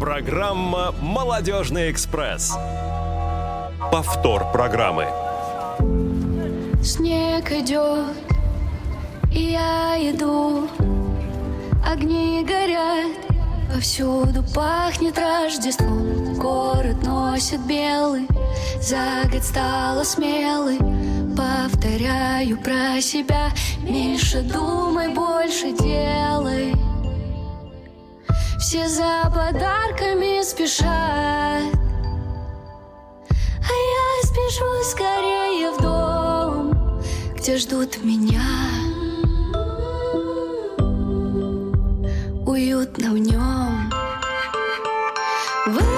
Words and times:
Программа 0.00 0.94
«Молодежный 1.00 1.90
экспресс». 1.90 2.56
Повтор 3.90 4.46
программы. 4.52 5.06
Снег 6.84 7.50
идет, 7.50 8.16
и 9.32 9.52
я 9.52 9.96
иду, 9.98 10.68
огни 11.84 12.44
горят, 12.46 13.10
повсюду 13.74 14.44
пахнет 14.54 15.18
Рождеством, 15.18 16.34
город 16.34 17.02
носит 17.04 17.60
белый, 17.66 18.28
за 18.80 19.28
год 19.28 19.42
стала 19.42 20.04
смелый, 20.04 20.78
повторяю 21.36 22.56
про 22.58 23.00
себя, 23.00 23.50
меньше 23.82 24.42
думай, 24.42 25.08
больше 25.08 25.72
делай. 25.72 26.87
Все 28.58 28.88
за 28.88 29.30
подарками 29.32 30.42
спешат. 30.42 30.84
А 33.30 33.72
я 33.72 34.22
спешу 34.24 34.82
скорее 34.82 35.70
в 35.70 35.80
дом 35.80 37.00
Где 37.36 37.56
ждут 37.56 38.02
меня. 38.02 38.42
Уютно 42.44 43.12
в 43.12 43.18
нем. 43.18 43.92
В 45.66 45.97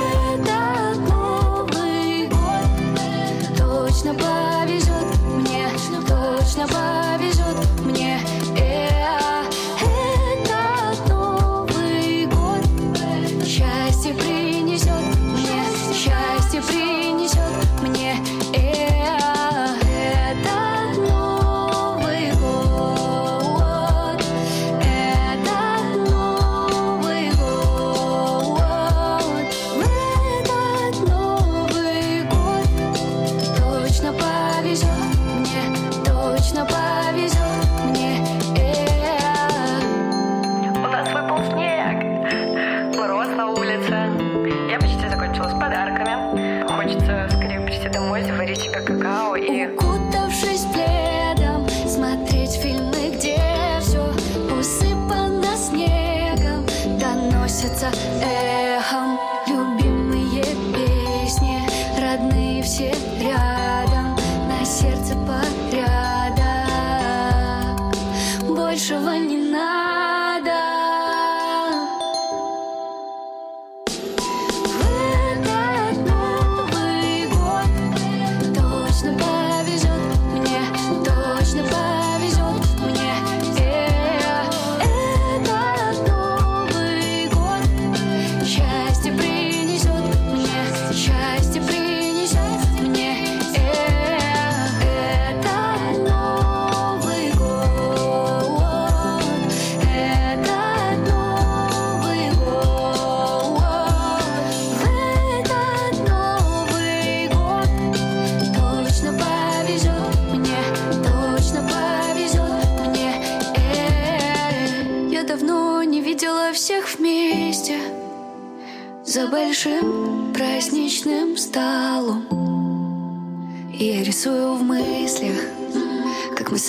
shit. 62.80 63.19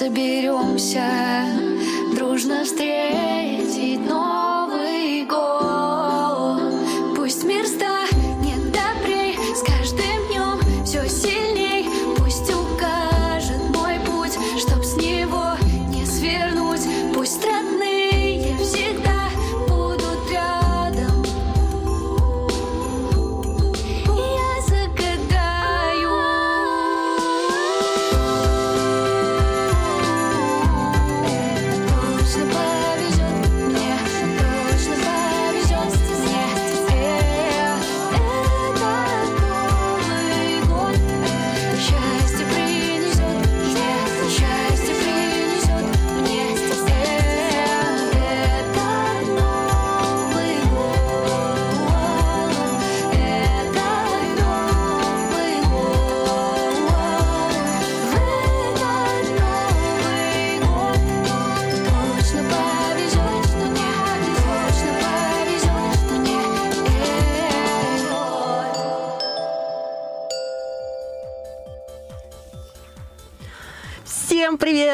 Соберемся 0.02 1.46
дружно 2.16 2.64
встретить 2.64 3.01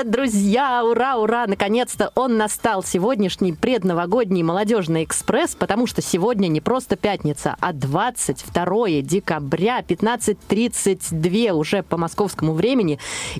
друзья! 0.07 0.83
Ура, 0.83 1.17
ура! 1.17 1.45
Наконец-то 1.47 2.11
он 2.15 2.37
настал, 2.37 2.83
сегодняшний 2.83 3.53
предновогодний 3.53 4.41
молодежный 4.41 5.03
экспресс, 5.03 5.55
потому 5.55 5.85
что 5.85 6.01
сегодня 6.01 6.47
не 6.47 6.61
просто 6.61 6.95
пятница, 6.95 7.55
а 7.59 7.73
22 7.73 9.01
декабря, 9.01 9.81
15.32 9.81 11.51
уже 11.51 11.83
по 11.83 11.97
московскому 11.97 12.53
времени. 12.53 12.99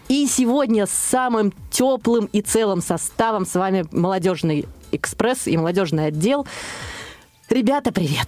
И 0.09 0.27
сегодня 0.27 0.85
с 0.85 0.91
самым 0.91 1.53
теплым 1.71 2.25
и 2.31 2.41
целым 2.41 2.81
составом 2.81 3.45
с 3.45 3.55
вами 3.55 3.85
молодежный 3.91 4.65
экспресс 4.91 5.47
и 5.47 5.57
молодежный 5.57 6.07
отдел. 6.07 6.45
Ребята, 7.49 7.91
привет! 7.91 8.27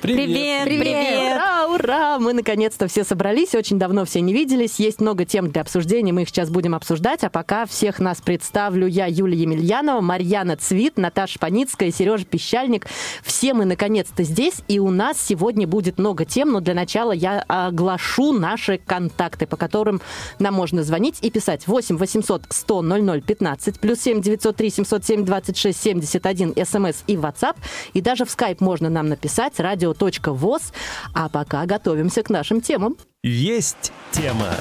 Привет! 0.00 0.64
Привет! 0.64 1.34
Ура, 1.34 1.66
ура! 1.66 2.18
Мы 2.18 2.32
наконец-то 2.32 2.88
все 2.88 3.04
собрались, 3.04 3.54
очень 3.54 3.78
давно 3.78 4.06
все 4.06 4.22
не 4.22 4.32
виделись. 4.32 4.78
Есть 4.78 4.98
много 5.02 5.26
тем 5.26 5.50
для 5.50 5.60
обсуждения, 5.60 6.10
мы 6.10 6.22
их 6.22 6.30
сейчас 6.30 6.48
будем 6.48 6.74
обсуждать. 6.74 7.22
А 7.22 7.28
пока 7.28 7.66
всех 7.66 7.98
нас 7.98 8.22
представлю 8.22 8.86
я, 8.86 9.04
Юлия 9.04 9.36
Емельянова, 9.42 10.00
Марьяна 10.00 10.56
Цвит, 10.56 10.96
Наташа 10.96 11.38
Паницкая, 11.38 11.90
Сережа 11.90 12.24
Пещальник. 12.24 12.86
Все 13.22 13.52
мы 13.52 13.66
наконец-то 13.66 14.22
здесь, 14.22 14.62
и 14.68 14.78
у 14.78 14.88
нас 14.88 15.20
сегодня 15.20 15.66
будет 15.66 15.98
много 15.98 16.24
тем, 16.24 16.52
но 16.52 16.60
для 16.60 16.72
начала 16.72 17.12
я 17.12 17.44
оглашу 17.46 18.32
наши 18.32 18.78
контакты, 18.78 19.46
по 19.46 19.58
которым 19.58 20.00
нам 20.38 20.54
можно 20.54 20.82
звонить 20.82 21.18
и 21.20 21.30
писать 21.30 21.66
8 21.66 21.98
800 21.98 22.44
100 22.48 22.82
00 22.82 23.20
15, 23.20 23.80
плюс 23.80 24.00
7 24.00 24.22
903 24.22 24.70
707 24.70 25.24
26 25.26 25.78
71, 25.78 26.54
смс 26.64 27.04
и 27.06 27.16
WhatsApp. 27.16 27.56
И 27.92 28.00
даже 28.00 28.24
в 28.24 28.28
Skype 28.28 28.58
можно 28.60 28.88
нам 28.88 29.10
написать. 29.10 29.60
Радио 29.60 29.89
radio.voz. 29.92 30.72
А 31.14 31.28
пока 31.28 31.66
готовимся 31.66 32.22
к 32.22 32.30
нашим 32.30 32.60
темам. 32.60 32.96
Есть 33.22 33.92
тема. 34.12 34.54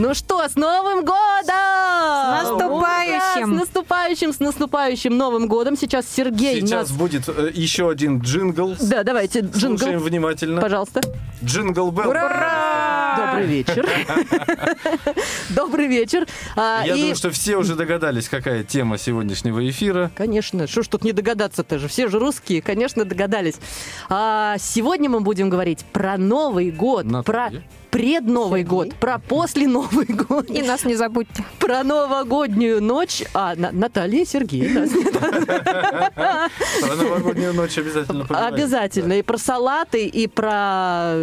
Ну 0.00 0.14
что, 0.14 0.48
с 0.48 0.56
Новым 0.56 1.04
годом! 1.04 1.44
С 1.46 2.48
наступающим! 2.48 3.54
с 3.54 3.60
наступающим, 3.60 4.32
с 4.32 4.40
наступающим 4.40 5.14
Новым 5.14 5.46
годом! 5.46 5.76
Сейчас 5.76 6.06
Сергей 6.08 6.62
Сейчас 6.62 6.88
нас... 6.88 6.92
будет 6.92 7.28
э, 7.28 7.50
еще 7.52 7.90
один 7.90 8.20
джингл. 8.20 8.76
Да, 8.80 9.02
давайте, 9.02 9.40
джингл, 9.40 9.76
Слушаем 9.76 10.00
внимательно. 10.00 10.62
пожалуйста. 10.62 11.02
Jingle 11.44 11.90
Bell. 11.90 12.14
Добрый 12.14 13.44
вечер. 13.46 13.86
Добрый 15.50 15.86
вечер. 15.86 16.26
А, 16.56 16.82
Я 16.86 16.94
думаю, 16.96 17.14
что 17.14 17.30
все 17.30 17.56
уже 17.56 17.74
догадались, 17.74 18.30
какая 18.30 18.64
тема 18.64 18.96
сегодняшнего 18.96 19.68
эфира. 19.68 20.10
Конечно, 20.16 20.66
что 20.66 20.82
ж 20.82 20.88
тут 20.88 21.04
не 21.04 21.12
догадаться-то 21.12 21.78
же, 21.78 21.88
все 21.88 22.08
же 22.08 22.18
русские, 22.18 22.62
конечно, 22.62 23.04
догадались. 23.04 23.56
А, 24.08 24.56
сегодня 24.58 25.10
мы 25.10 25.20
будем 25.20 25.50
говорить 25.50 25.84
про 25.92 26.16
Новый 26.16 26.70
год, 26.70 27.04
Про 27.90 27.98
предновый 27.98 28.62
год, 28.64 28.94
про 28.94 29.18
после 29.18 29.66
Новый 29.66 30.06
год, 30.06 30.48
И 30.48 30.62
нас 30.62 30.84
не 30.84 30.94
забудьте. 30.94 31.44
про 31.58 31.82
новогоднюю 31.82 32.80
ночь. 32.82 33.24
А, 33.34 33.54
На- 33.56 33.72
Наталья 33.72 34.22
и 34.22 34.24
Сергей. 34.24 34.68
Про 36.80 36.94
новогоднюю 36.96 37.52
ночь 37.54 37.76
обязательно. 37.78 38.24
Обязательно. 38.46 39.14
И 39.14 39.22
про 39.22 39.38
салаты, 39.38 40.06
и 40.06 40.26
про 40.28 41.14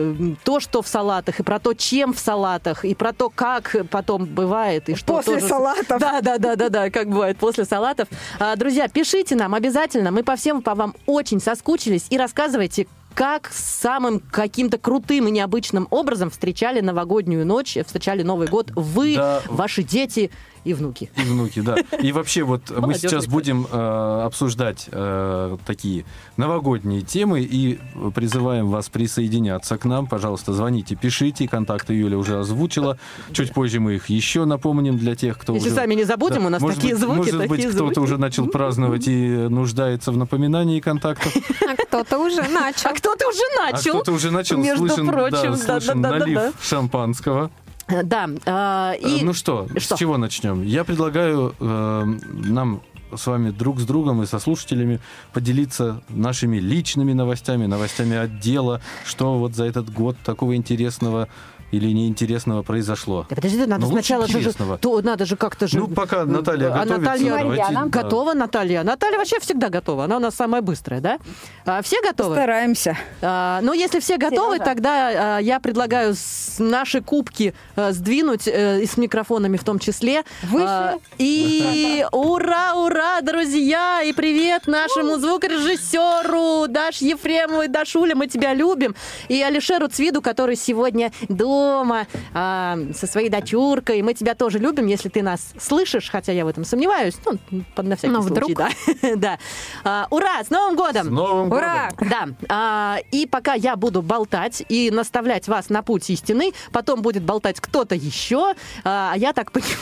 то, 0.44 0.60
что 0.60 0.82
в 0.82 0.88
салатах, 0.88 1.40
и 1.40 1.44
про 1.44 1.60
то, 1.60 1.74
чем 1.74 2.14
в 2.14 2.20
салатах, 2.20 2.84
и 2.86 2.94
про 2.96 3.14
то, 3.14 3.30
как 3.30 3.76
потом 3.90 4.26
бывает, 4.26 4.90
и 4.90 4.96
что 4.96 5.14
После 5.16 5.40
салатов. 5.40 6.00
Да, 6.00 6.22
да, 6.22 6.38
да, 6.38 6.56
да, 6.56 6.70
да, 6.70 6.90
как 6.90 7.10
бывает 7.10 7.38
после 7.38 7.66
салатов. 7.66 8.08
А, 8.40 8.56
друзья, 8.56 8.88
пишите 8.88 9.36
нам 9.36 9.54
обязательно. 9.56 10.12
Мы 10.12 10.24
по 10.24 10.36
всем 10.36 10.62
по 10.62 10.76
вам 10.76 10.96
очень 11.06 11.40
соскучились. 11.40 12.06
И 12.10 12.18
рассказывайте, 12.18 12.88
как 13.18 13.50
самым 13.52 14.20
каким-то 14.20 14.78
крутым 14.78 15.28
и 15.28 15.32
необычным 15.32 15.88
образом 15.90 16.30
встречали 16.30 16.82
новогоднюю 16.82 17.48
ночь, 17.48 17.76
встречали 17.84 18.22
Новый 18.22 18.48
год 18.48 18.72
вы, 18.76 19.16
Да. 19.16 19.42
ваши 19.48 19.82
дети 19.82 20.30
и 20.64 20.74
внуки. 20.74 21.10
И 21.16 21.22
внуки, 21.22 21.62
да. 21.62 21.76
И 22.02 22.12
вообще 22.12 22.44
вот 22.44 22.70
мы 22.78 22.94
сейчас 22.94 23.28
будем 23.28 23.68
э, 23.72 24.22
обсуждать 24.26 24.88
э, 24.92 25.58
такие 25.66 26.06
новогодние 26.38 27.02
темы 27.02 27.42
и 27.42 27.80
призываем 28.14 28.68
вас 28.70 28.90
присоединяться 28.90 29.78
к 29.78 29.86
нам. 29.86 30.08
Пожалуйста, 30.08 30.54
звоните, 30.54 30.96
пишите. 30.96 31.48
Контакты 31.48 31.94
Юля 31.94 32.18
уже 32.18 32.40
озвучила. 32.40 32.98
Чуть 33.32 33.54
позже 33.54 33.80
мы 33.80 33.96
их 33.96 34.10
еще 34.10 34.46
напомним 34.46 34.98
для 34.98 35.16
тех, 35.16 35.38
кто 35.38 35.54
Если 35.54 35.68
уже... 35.70 35.76
сами 35.76 35.94
не 35.96 36.04
забудем, 36.04 36.42
Да. 36.42 36.48
у 36.48 36.50
нас 36.50 36.62
Может 36.62 36.78
такие 36.78 36.94
быть- 36.96 37.04
звуки, 37.04 37.18
Может 37.18 37.32
такие 37.50 37.50
быть, 37.68 37.76
кто-то 37.76 38.02
уже 38.02 38.18
начал 38.18 38.48
праздновать 38.48 39.08
и 39.08 39.28
нуждается 39.50 40.12
в 40.12 40.18
напоминании 40.18 40.80
контактов. 40.80 41.34
А 41.68 41.76
кто-то 41.86 42.18
уже 42.20 42.42
начал. 42.44 42.90
А 42.90 42.94
кто-то 42.94 43.28
уже 43.30 43.42
А 43.68 43.72
начал. 43.72 43.92
кто-то 43.96 44.12
уже 44.12 44.32
начал, 44.32 44.58
между 44.58 44.88
слышен, 44.88 45.08
прочим, 45.08 45.32
да, 45.52 45.58
слышен 45.58 46.02
да-да-да-да-да. 46.02 46.42
налив 46.42 46.54
шампанского. 46.62 47.52
Да, 47.88 48.30
а, 48.46 48.94
и 48.94 49.22
Э, 49.22 49.24
Ну 49.24 49.34
что, 49.34 49.68
что? 49.78 49.96
с 49.96 50.00
чего 50.00 50.18
начнем? 50.18 50.62
Я 50.64 50.84
предлагаю 50.84 51.56
э, 51.60 52.04
нам 52.46 52.82
с 53.16 53.26
вами 53.26 53.52
друг 53.52 53.80
с 53.80 53.86
другом 53.86 54.22
и 54.22 54.26
со 54.26 54.40
слушателями 54.40 55.00
поделиться 55.34 56.02
нашими 56.10 56.58
личными 56.58 57.14
новостями, 57.14 57.66
новостями 57.66 58.18
отдела, 58.18 58.82
что 59.06 59.40
вот 59.40 59.56
за 59.56 59.64
этот 59.64 59.90
год 59.92 60.18
такого 60.26 60.56
интересного 60.58 61.30
или 61.72 61.92
неинтересного 61.92 62.64
произошло. 62.64 63.26
Да 63.30 63.36
подожди, 63.36 63.58
надо 63.66 63.82
Ну, 63.82 63.88
лучше 63.88 63.94
сначала 63.94 64.28
же, 64.28 64.38
интересного. 64.40 64.78
то 64.78 65.02
надо 65.02 65.26
же 65.26 65.36
как-то 65.36 65.68
же. 65.68 65.80
Ну, 65.80 65.88
пока 65.88 66.24
Наталья 66.26 66.68
А 66.68 66.80
готовится, 66.86 66.98
Наталья 67.00 67.26
давайте, 67.30 67.48
Марьяна. 67.50 67.86
да. 67.90 68.02
готова, 68.04 68.34
Наталья. 68.34 68.84
Наталья 68.84 69.18
вообще 69.18 69.40
всегда 69.40 69.70
готова. 69.70 70.06
Она 70.06 70.18
у 70.18 70.20
нас 70.20 70.36
самая 70.36 70.62
быстрая, 70.62 71.02
да? 71.02 71.18
А, 71.66 71.82
все 71.82 72.02
готовы? 72.02 72.36
Стараемся. 72.36 72.98
А, 73.22 73.60
ну, 73.62 73.74
если 73.74 74.00
все 74.00 74.18
готовы, 74.18 74.56
Сережа. 74.56 74.64
тогда 74.66 75.38
а, 75.38 75.40
я 75.40 75.60
предлагаю 75.60 76.14
с- 76.16 76.56
наши 76.60 77.02
кубки 77.02 77.54
а, 77.76 77.92
сдвинуть 77.92 78.48
и 78.48 78.86
с 78.86 78.96
микрофонами 78.98 79.58
в 79.58 79.64
том 79.64 79.80
числе. 79.80 80.24
Выше. 80.44 80.66
А, 80.68 80.96
и 81.18 82.06
ура, 82.14 82.76
ура, 82.76 83.20
друзья! 83.22 84.02
И 84.04 84.14
привет 84.14 84.68
нашему 84.68 85.18
звукорежиссеру 85.18 86.68
Даш 86.68 87.02
Ефремовой. 87.02 87.68
Дашуля, 87.68 88.16
мы 88.16 88.28
тебя 88.28 88.54
любим. 88.54 88.96
И 89.28 89.42
Алишеру 89.42 89.88
Цвиду, 89.88 90.22
который 90.22 90.56
сегодня 90.56 91.12
дома 91.58 92.08
а, 92.34 92.78
со 92.94 93.08
своей 93.08 93.30
дочуркой. 93.30 94.02
Мы 94.02 94.14
тебя 94.14 94.36
тоже 94.36 94.60
любим, 94.60 94.88
если 94.88 95.10
ты 95.10 95.22
нас 95.24 95.54
слышишь, 95.60 96.10
хотя 96.10 96.32
я 96.32 96.46
в 96.46 96.48
этом 96.48 96.64
сомневаюсь. 96.66 97.16
Ну, 97.26 97.62
на 97.78 97.96
всякий 97.96 98.14
Но 98.14 98.22
случай, 98.22 98.56
да. 98.56 98.70
да. 99.16 99.38
А, 99.84 100.08
ура! 100.10 100.44
С 100.44 100.50
Новым 100.50 100.76
годом! 100.76 101.08
С 101.08 101.10
Новым 101.10 101.52
Ура! 101.52 101.90
годом! 101.98 102.10
Да, 102.10 102.28
а, 102.50 102.98
и 103.12 103.26
пока 103.26 103.54
я 103.54 103.76
буду 103.76 104.02
болтать 104.02 104.64
и 104.70 104.92
наставлять 104.92 105.48
вас 105.48 105.70
на 105.70 105.82
путь 105.82 106.10
истины, 106.10 106.52
потом 106.72 107.02
будет 107.02 107.24
болтать 107.24 107.60
кто-то 107.60 107.96
еще, 107.96 108.54
а 108.84 109.14
я 109.18 109.34
так 109.34 109.52
понимаю... 109.52 109.78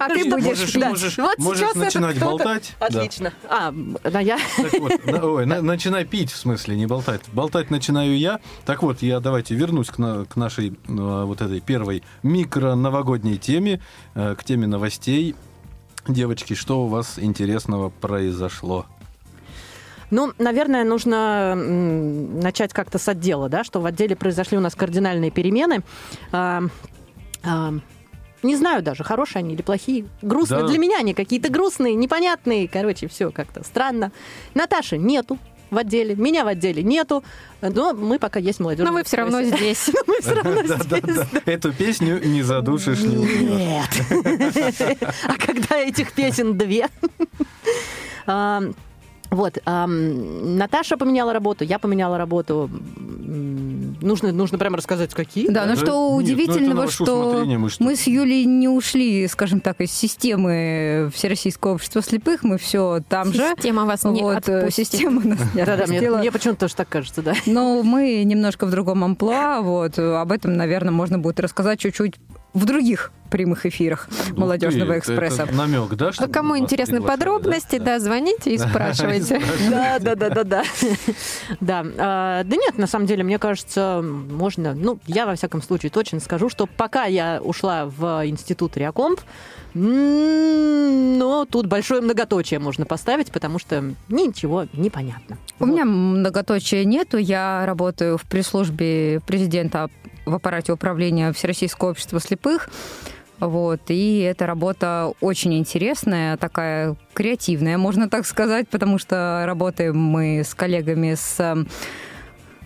А 0.00 0.08
ты 0.08 0.20
что- 0.20 0.30
будешь 0.30 0.46
Можешь, 0.60 0.74
можешь, 0.74 1.18
Вот 1.18 1.38
можешь 1.38 1.60
сейчас 1.60 1.74
начинать 1.76 2.18
болтать. 2.18 2.72
Да. 2.80 2.86
Отлично. 2.86 3.32
А, 3.48 3.72
да, 4.04 4.20
я... 4.20 4.38
Так 4.56 4.80
вот, 4.80 5.06
на- 5.06 5.24
ой, 5.26 5.46
на- 5.46 5.62
начинай 5.62 6.04
пить, 6.04 6.32
в 6.32 6.36
смысле, 6.36 6.76
не 6.76 6.86
болтать. 6.86 7.22
Болтать 7.32 7.70
начинаю 7.70 8.16
я. 8.18 8.40
Так 8.66 8.82
вот, 8.82 9.02
я 9.02 9.20
давайте 9.20 9.54
вернусь 9.54 9.88
к, 9.88 9.98
на- 9.98 10.24
к 10.24 10.36
нашей 10.36 10.70
э, 10.88 11.19
вот 11.26 11.40
этой 11.40 11.60
первой 11.60 12.02
микро-новогодней 12.22 13.38
теме, 13.38 13.80
э, 14.14 14.34
к 14.36 14.44
теме 14.44 14.66
новостей. 14.66 15.34
Девочки, 16.08 16.54
что 16.54 16.84
у 16.84 16.86
вас 16.86 17.18
интересного 17.18 17.90
произошло? 17.90 18.86
Ну, 20.10 20.32
наверное, 20.38 20.84
нужно 20.84 21.54
начать 21.54 22.72
как-то 22.72 22.98
с 22.98 23.08
отдела, 23.08 23.48
да, 23.48 23.62
что 23.64 23.80
в 23.80 23.86
отделе 23.86 24.16
произошли 24.16 24.58
у 24.58 24.60
нас 24.60 24.74
кардинальные 24.74 25.30
перемены. 25.30 25.82
А, 26.32 26.62
а, 27.44 27.74
не 28.42 28.56
знаю 28.56 28.82
даже, 28.82 29.04
хорошие 29.04 29.40
они 29.40 29.54
или 29.54 29.62
плохие. 29.62 30.06
Грустные. 30.22 30.62
Да. 30.62 30.68
Для 30.68 30.78
меня 30.78 30.98
они 30.98 31.14
какие-то 31.14 31.50
грустные, 31.50 31.94
непонятные. 31.94 32.66
Короче, 32.68 33.06
все 33.06 33.30
как-то 33.30 33.62
странно. 33.62 34.10
Наташи 34.54 34.98
нету 34.98 35.38
в 35.70 35.78
отделе, 35.78 36.14
меня 36.16 36.44
в 36.44 36.48
отделе 36.48 36.82
нету. 36.82 37.22
Но 37.60 37.92
мы 37.92 38.18
пока 38.18 38.38
есть 38.40 38.60
молодежь. 38.60 38.86
Но 38.86 38.92
вы 38.92 39.04
все 39.04 39.18
равно 39.18 39.42
здесь. 39.42 39.90
Мы 40.06 40.20
все 40.20 40.34
равно 40.34 40.62
здесь. 40.82 41.42
Эту 41.46 41.72
песню 41.72 42.20
не 42.24 42.42
задушишь, 42.42 43.00
не. 43.00 43.16
Нет. 43.16 43.90
А 45.24 45.34
когда 45.34 45.76
этих 45.76 46.12
песен 46.12 46.56
две? 46.56 46.88
Вот, 48.26 49.58
Наташа 49.64 50.96
поменяла 50.96 51.32
работу, 51.32 51.64
я 51.64 51.78
поменяла 51.78 52.18
работу. 52.18 52.68
Нужно, 54.02 54.32
нужно 54.32 54.58
прямо 54.58 54.76
рассказать, 54.76 55.14
какие. 55.14 55.48
Да, 55.48 55.66
но 55.66 55.74
Да 55.74 55.76
что 55.76 55.86
нет, 55.86 55.92
ну 55.92 56.16
удивительного, 56.16 56.80
ваше 56.82 56.92
что 57.04 57.44
мы 57.54 57.68
что- 57.70 57.84
мы 57.84 57.96
с 57.96 58.06
Юлей 58.06 58.44
не 58.44 58.68
ушли, 58.68 59.26
скажем 59.28 59.60
так, 59.60 59.80
из 59.80 59.92
системы 59.92 61.10
Всероссийского 61.14 61.72
общества 61.74 62.02
слепых, 62.02 62.42
мы 62.42 62.58
все 62.58 63.00
там 63.08 63.32
же. 63.32 63.54
Система 63.56 63.84
вас 63.84 64.04
не 64.04 64.22
Вот, 64.22 64.48
э, 64.48 64.58
отпустит. 64.58 64.86
система 64.88 65.22
нас 65.24 65.38
не 65.54 65.64
Да-да, 65.64 65.86
мне, 65.86 66.00
мне 66.10 66.30
почему-то 66.32 66.60
тоже 66.60 66.74
так 66.76 66.88
кажется, 66.88 67.22
да. 67.22 67.34
Но 67.46 67.82
мы 67.82 68.22
немножко 68.24 68.66
в 68.66 68.70
другом 68.70 69.04
амплуа, 69.04 69.60
вот, 69.60 69.98
об 69.98 70.32
этом, 70.32 70.54
наверное, 70.56 70.92
можно 70.92 71.18
будет 71.18 71.40
рассказать 71.40 71.78
чуть-чуть 71.80 72.14
в 72.52 72.64
других 72.64 73.12
прямых 73.30 73.64
эфирах 73.64 74.08
Молодежного 74.36 74.96
Ух 74.96 75.04
ты, 75.04 75.12
экспресса. 75.12 75.44
это 75.44 75.54
намек, 75.54 75.94
да? 75.94 76.08
А 76.08 76.12
чтобы 76.12 76.32
кому 76.32 76.58
интересны 76.58 77.00
подробности, 77.00 77.78
да, 77.78 78.00
звоните 78.00 78.52
и 78.52 78.58
спрашивайте. 78.58 79.40
Да, 79.70 79.98
да, 80.00 80.14
да, 80.16 80.30
да, 80.30 80.44
да. 80.44 80.62
Да, 81.60 81.86
а, 81.98 82.44
да 82.44 82.56
нет, 82.56 82.76
на 82.76 82.86
самом 82.86 83.06
деле, 83.06 83.22
мне 83.22 83.38
кажется, 83.38 84.02
можно, 84.02 84.74
ну, 84.74 84.98
я 85.06 85.26
во 85.26 85.36
всяком 85.36 85.62
случае 85.62 85.90
точно 85.90 86.20
скажу, 86.20 86.48
что 86.48 86.66
пока 86.66 87.04
я 87.04 87.40
ушла 87.42 87.86
в 87.86 88.26
институт 88.26 88.76
Реакомп, 88.76 89.20
но 89.74 91.46
тут 91.48 91.66
большое 91.66 92.00
многоточие 92.00 92.58
можно 92.58 92.84
поставить, 92.84 93.30
потому 93.30 93.60
что 93.60 93.94
ничего 94.08 94.66
не 94.72 94.90
понятно. 94.90 95.38
У 95.60 95.66
меня 95.66 95.84
многоточия 95.84 96.84
нету. 96.84 97.18
Я 97.18 97.64
работаю 97.66 98.18
в 98.18 98.22
пресс-службе 98.22 99.20
президента 99.26 99.88
в 100.30 100.34
аппарате 100.34 100.72
управления 100.72 101.32
Всероссийского 101.32 101.90
общества 101.90 102.20
слепых. 102.20 102.68
Вот, 103.38 103.80
и 103.88 104.18
эта 104.20 104.46
работа 104.46 105.12
очень 105.20 105.54
интересная, 105.54 106.36
такая 106.36 106.94
креативная, 107.14 107.78
можно 107.78 108.10
так 108.10 108.26
сказать, 108.26 108.68
потому 108.68 108.98
что 108.98 109.44
работаем 109.46 109.96
мы 109.96 110.42
с 110.44 110.54
коллегами 110.54 111.14
с 111.14 111.66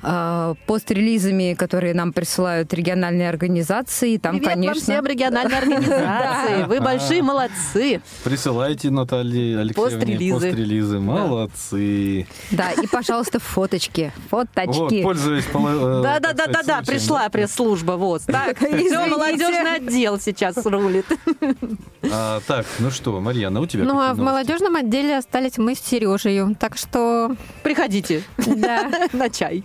э, 0.04 0.54
пост-релизами, 0.66 1.54
которые 1.54 1.94
нам 1.94 2.12
присылают 2.12 2.72
региональные 2.74 3.28
организации. 3.28 4.16
Там, 4.18 4.36
Привет 4.36 4.46
вам 4.46 4.54
конечно, 4.54 4.82
всем 4.82 5.06
региональной 5.06 5.58
организации. 5.64 6.64
Вы 6.66 6.80
большие 6.80 7.22
молодцы. 7.22 8.00
Присылайте 8.24 8.90
Наталье 8.90 9.58
Алексеевне 9.60 10.30
Пострелизы. 10.34 11.00
Молодцы. 11.00 12.26
да, 12.50 12.72
и, 12.72 12.86
пожалуйста, 12.86 13.38
фоточки, 13.40 14.12
фоточки. 14.30 15.02
пользуясь 15.02 15.44
пола- 15.44 16.00
э, 16.00 16.02
Да, 16.02 16.20
да, 16.20 16.28
так 16.28 16.36
да, 16.36 16.46
да, 16.46 16.52
сказать, 16.52 16.66
да, 16.66 16.74
случаем, 16.76 16.84
пришла 17.00 17.28
пресс-служба, 17.28 17.92
вот. 17.92 18.22
Так, 18.26 18.58
все, 18.58 19.06
молодежный 19.06 19.76
отдел 19.76 20.20
сейчас 20.20 20.56
рулит. 20.64 21.06
А, 22.12 22.40
так, 22.46 22.66
ну 22.80 22.90
что, 22.90 23.18
Марьяна, 23.18 23.60
у 23.60 23.66
тебя 23.66 23.84
Ну, 23.84 23.98
а 23.98 24.12
в 24.12 24.18
молодежном 24.18 24.76
отделе 24.76 25.16
остались 25.16 25.56
мы 25.56 25.74
с 25.74 25.80
Сережей. 25.80 26.54
Так 26.56 26.76
что, 26.76 27.34
Приходите 27.62 28.22
да. 28.36 28.90
на 29.12 29.30
чай. 29.30 29.64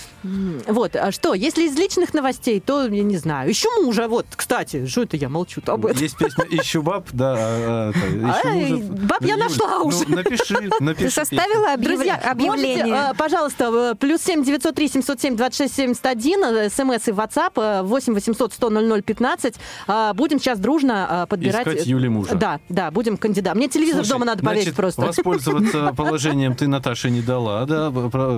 Вот, 0.23 0.95
а 0.95 1.11
что, 1.11 1.33
если 1.33 1.63
из 1.63 1.77
личных 1.77 2.13
новостей, 2.13 2.59
то, 2.59 2.85
я 2.85 3.03
не 3.03 3.17
знаю, 3.17 3.51
ищу 3.51 3.69
мужа, 3.83 4.07
вот, 4.07 4.25
кстати, 4.35 4.85
что 4.85 5.03
это 5.03 5.17
я 5.17 5.29
молчу 5.29 5.61
об 5.65 5.85
этом? 5.85 6.01
Есть 6.01 6.17
песня 6.17 6.45
«Ищу 6.49 6.81
баб», 6.81 7.07
да. 7.11 7.33
а, 7.37 7.91
это, 7.91 7.99
«Ищу 7.99 8.77
мужа». 8.77 9.05
баб 9.07 9.21
я 9.23 9.33
Юль, 9.33 9.39
нашла 9.39 9.79
ну, 9.79 9.85
уже. 9.85 10.09
напиши, 10.09 10.69
напиши. 10.79 11.05
Ты 11.05 11.11
составила 11.11 11.73
объявля- 11.73 11.81
Друзья, 11.81 12.15
объявление? 12.15 12.85
можете, 12.85 13.11
э, 13.11 13.13
пожалуйста, 13.17 13.91
э, 13.93 13.95
плюс 13.95 14.21
7 14.21 14.43
903 14.43 14.87
707 14.87 15.35
26 15.35 15.73
71, 15.75 16.43
э, 16.43 16.69
смс 16.69 17.07
и 17.07 17.11
WhatsApp, 17.11 17.51
э, 17.55 17.81
8 17.83 18.13
800 18.13 18.53
100 18.53 18.69
00 18.69 19.01
15. 19.01 19.55
А, 19.87 20.13
Будем 20.13 20.39
сейчас 20.39 20.59
дружно 20.59 21.25
подбирать... 21.29 21.67
Искать 21.67 21.85
Юле 21.85 22.09
мужа. 22.09 22.35
Да, 22.35 22.59
да, 22.69 22.91
будем 22.91 23.17
кандидат. 23.17 23.55
Мне 23.55 23.67
телевизор 23.67 24.03
Слушай, 24.03 24.11
дома 24.11 24.25
надо 24.25 24.43
повесить 24.43 24.63
значит, 24.63 24.75
просто. 24.75 25.01
Воспользоваться 25.01 25.93
положением 25.97 26.55
ты 26.55 26.67
Наташе 26.67 27.09
не 27.09 27.21
дала, 27.21 27.65
да? 27.65 27.91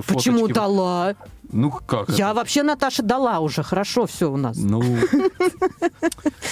Почему 0.08 0.48
дала? 0.48 1.16
Ну 1.54 1.72
как 1.72 2.10
Я 2.10 2.28
это? 2.32 2.36
вообще 2.36 2.64
Наташе 2.64 3.04
дала 3.04 3.40
уже, 3.40 3.64
хорошо 3.64 4.06
все 4.08 4.30
у 4.32 4.38
нас. 4.38 4.58
Ну, 4.58 4.82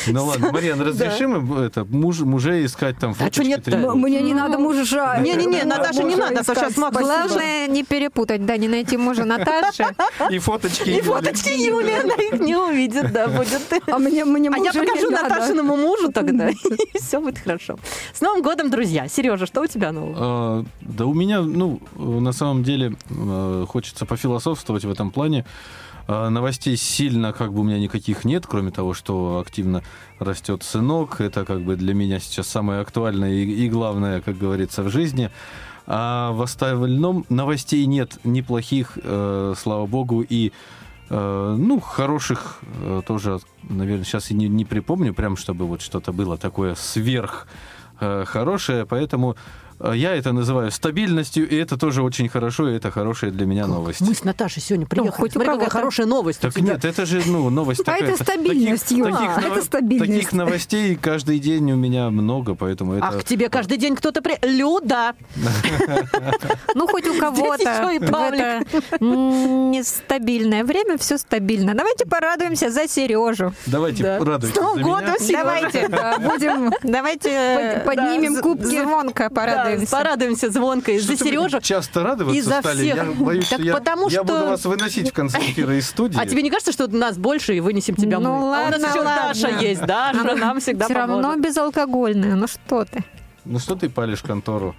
ну 0.08 0.26
ладно, 0.26 0.52
Марьяна, 0.52 0.84
разрешим 0.84 1.36
им 1.36 1.54
это, 1.58 1.86
муж, 1.86 2.20
мужей 2.20 2.66
искать 2.66 2.98
там 3.00 3.16
А 3.20 3.24
нет-то? 3.44 3.72
требовать? 3.72 3.96
Мне 3.98 4.22
не 4.22 4.34
надо 4.34 4.58
мужа. 4.58 5.18
Не-не-не, 5.20 5.64
Наташа, 5.64 6.04
не 6.04 6.16
надо, 6.16 6.40
а 6.42 6.44
то 6.44 6.56
сейчас 6.56 6.78
Макс 6.78 6.98
Главное 6.98 7.68
не 7.68 7.84
перепутать, 7.84 8.46
да, 8.46 8.58
не 8.58 8.68
найти 8.68 8.98
мужа 8.98 9.26
Наташи. 9.26 9.86
И 10.30 10.40
фоточки 10.40 10.90
И 10.90 11.02
фоточки 11.02 11.50
Юли, 11.50 11.94
она 11.94 12.14
их 12.16 12.40
не 12.40 12.56
увидит, 12.56 13.12
да, 13.12 13.28
будет. 13.28 13.62
А 13.88 13.98
мне, 13.98 14.24
мне 14.26 14.50
А 14.50 14.58
я 14.58 14.72
не 14.72 14.80
покажу 14.86 15.10
надо. 15.10 15.30
Наташиному 15.30 15.78
мужу 15.78 16.12
тогда, 16.12 16.50
и 16.50 16.56
все 17.00 17.20
будет 17.20 17.40
хорошо. 17.40 17.78
С 18.14 18.22
Новым 18.22 18.42
годом, 18.44 18.70
друзья! 18.70 19.08
Сережа, 19.08 19.46
что 19.46 19.62
у 19.62 19.68
тебя 19.68 19.92
нового? 19.92 20.16
А, 20.20 20.66
Да 20.82 21.06
у 21.06 21.14
меня, 21.14 21.42
ну, 21.42 21.80
э, 21.98 22.02
на 22.02 22.32
самом 22.34 22.64
деле, 22.64 22.96
э, 23.10 23.66
хочется 23.68 24.06
пофилософствовать 24.06 24.86
в 24.86 24.91
этом 24.92 25.12
плане. 25.12 25.46
А, 26.08 26.30
Новостей 26.30 26.76
сильно 26.78 27.34
как 27.34 27.54
бы 27.54 27.62
у 27.62 27.64
меня 27.64 27.80
никаких 27.80 28.26
нет, 28.26 28.46
кроме 28.48 28.72
того, 28.72 28.94
что 28.94 29.40
активно 29.40 29.84
растет 30.20 30.64
сынок. 30.64 31.22
Это 31.22 31.46
как 31.46 31.62
бы 31.62 31.76
для 31.76 31.94
меня 31.94 32.20
сейчас 32.20 32.48
самое 32.48 32.82
актуальное 32.82 33.32
и, 33.32 33.46
и 33.46 33.70
главное, 33.70 34.22
как 34.22 34.38
говорится, 34.38 34.84
в 34.84 34.90
жизни. 34.90 35.32
А 35.88 36.32
в 36.32 36.42
остальном 36.42 37.26
новостей 37.30 37.86
нет 37.86 38.20
неплохих, 38.24 38.98
э, 39.02 39.54
слава 39.58 39.86
богу, 39.88 40.22
и 40.22 40.52
э, 41.10 41.56
ну, 41.58 41.80
хороших 41.80 42.60
э, 42.84 43.02
тоже, 43.06 43.40
наверное, 43.64 44.06
сейчас 44.06 44.32
и 44.32 44.34
не, 44.34 44.48
не 44.48 44.64
припомню, 44.64 45.14
прям 45.14 45.36
чтобы 45.36 45.66
вот 45.66 45.82
что-то 45.82 46.14
было 46.14 46.38
такое 46.38 46.76
сверх 46.76 47.48
э, 48.00 48.26
хорошее, 48.26 48.86
поэтому 48.86 49.36
я 49.94 50.16
это 50.16 50.32
называю 50.32 50.72
стабильностью, 50.72 51.48
и 51.50 51.56
это 51.56 51.78
тоже 51.78 52.02
очень 52.04 52.30
хорошо, 52.30 52.70
и 52.70 52.76
это 52.76 52.92
хорошая 52.92 53.32
для 53.32 53.46
меня 53.46 53.68
новость. 53.68 54.02
Мы 54.02 54.14
с 54.14 54.24
Наташей 54.24 54.62
сегодня 54.62 54.86
приехали. 54.88 55.12
хоть 55.12 55.32
у 55.32 55.34
Смотри, 55.40 55.52
какая 55.54 55.70
хорошая 55.70 56.06
новость 56.08 56.40
у 56.40 56.42
Так 56.48 56.54
тебя. 56.56 56.74
нет, 56.74 56.86
это 56.86 57.06
же, 57.06 57.22
ну, 57.26 57.50
новость 57.50 57.82
А 57.86 57.86
такая. 57.86 58.10
это 58.12 58.24
стабильность, 58.24 58.84
Таких- 58.90 58.98
Юра. 58.98 59.34
Это 59.46 59.62
стабильность. 59.62 60.12
Таких 60.14 60.34
новостей 60.34 60.96
каждый 60.96 61.40
день 61.40 61.72
у 61.72 61.76
меня 61.76 62.10
много, 62.10 62.56
поэтому 62.56 62.94
это... 62.94 63.08
Ах, 63.08 63.20
к 63.22 63.24
тебе 63.24 63.50
каждый 63.50 63.78
день 63.78 63.96
кто-то 63.96 64.22
при... 64.22 64.38
Люда! 64.48 65.14
Ну, 66.76 66.88
хоть 66.88 67.06
у 67.08 67.14
кого-то 67.20 67.92
нестабильное 69.00 70.64
время 70.64 70.98
все 70.98 71.18
стабильно. 71.18 71.74
Давайте 71.76 72.06
порадуемся 72.06 72.70
за 72.72 72.88
Сережу. 72.88 73.54
Давайте 73.66 74.04
Да. 74.04 74.20
радуйтесь 74.20 74.56
С 74.58 74.60
Новым 74.62 74.78
за 74.78 74.84
меня. 74.84 74.96
годом! 74.96 75.16
Давайте, 75.32 75.88
да, 75.88 76.18
будем, 76.20 76.72
давайте 76.84 77.82
Под- 77.86 77.96
поднимем 77.96 78.36
да, 78.36 78.42
кубки. 78.42 78.66
Звонко 78.66 79.24
Да, 79.24 79.30
порадуемся. 79.72 79.98
порадуемся 79.98 80.50
звонко 80.52 80.92
из-за 80.92 81.16
Что-то 81.16 81.24
вы 81.26 81.30
Сережи. 81.32 81.60
Часто 81.62 82.04
радоваться 82.04 82.38
И 82.38 82.42
за 82.42 82.60
стали. 82.62 82.78
всех. 82.78 82.96
Я 82.96 83.04
боюсь, 83.06 83.48
Так 83.48 83.60
что 83.60 83.66
я, 83.68 83.74
потому 83.74 84.10
я 84.10 84.24
что- 84.24 84.24
буду 84.24 84.46
вас 84.48 84.66
выносить 84.66 85.10
в 85.10 85.14
конце 85.14 85.38
эфира 85.40 85.76
из 85.78 85.88
студии. 85.88 86.20
А 86.20 86.26
тебе 86.26 86.42
не 86.42 86.50
кажется, 86.50 86.72
что 86.72 86.88
нас 86.88 87.18
больше 87.18 87.56
и 87.56 87.60
вынесем 87.60 87.96
тебя 87.96 88.20
Ну 88.20 88.30
мы? 88.30 88.36
а 88.38 88.40
у 88.40 88.46
ладно, 88.50 88.78
нас 88.78 88.90
еще 88.96 89.04
ладно. 89.04 89.28
Даша 89.34 89.48
есть. 89.60 89.86
Даша 89.86 90.36
нам 90.36 90.60
всегда 90.60 90.86
Все 90.86 90.94
равно 90.94 91.22
поможет. 91.22 91.42
безалкогольное. 91.44 92.36
Ну 92.36 92.48
что 92.48 92.86
ты? 92.86 93.04
Ну 93.46 93.60
что 93.60 93.76
ты 93.76 93.90
палишь 93.90 94.22
контору? 94.22 94.76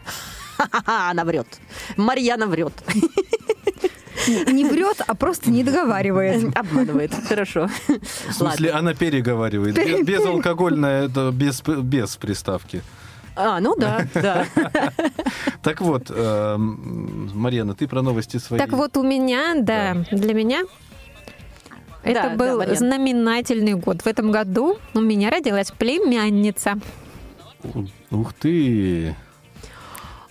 Она 0.87 1.25
врет. 1.25 1.47
Марьяна 1.97 2.47
врет. 2.47 2.73
Не 4.47 4.65
врет, 4.65 5.01
а 5.07 5.15
просто 5.15 5.51
не 5.51 5.65
договаривает. 5.65 6.57
Обманывает. 6.57 7.13
Хорошо. 7.29 7.69
В 8.29 8.33
смысле, 8.33 8.71
она 8.71 8.95
переговаривает. 8.95 9.75
Без, 9.75 10.07
безалкогольная, 10.07 11.07
это 11.07 11.31
без, 11.33 11.61
без 11.63 12.17
приставки. 12.17 12.83
А, 13.35 13.61
ну 13.61 13.75
да, 13.77 14.07
да. 14.15 14.47
Так 15.63 15.81
вот, 15.81 16.11
эм, 16.11 17.31
Марьяна, 17.35 17.75
ты 17.75 17.87
про 17.87 18.03
новости 18.03 18.37
свои. 18.39 18.59
Так 18.59 18.73
вот, 18.73 18.97
у 18.97 19.03
меня, 19.03 19.55
да, 19.61 20.05
для 20.11 20.35
меня 20.35 20.65
это 22.03 22.31
Да, 22.31 22.37
был 22.37 22.75
знаменательный 22.75 23.75
год. 23.75 24.03
В 24.03 24.07
этом 24.07 24.33
году 24.33 24.79
у 24.95 25.01
меня 25.01 25.31
родилась 25.31 25.71
племянница. 25.71 26.79
Ух 28.11 28.33
ты! 28.35 29.15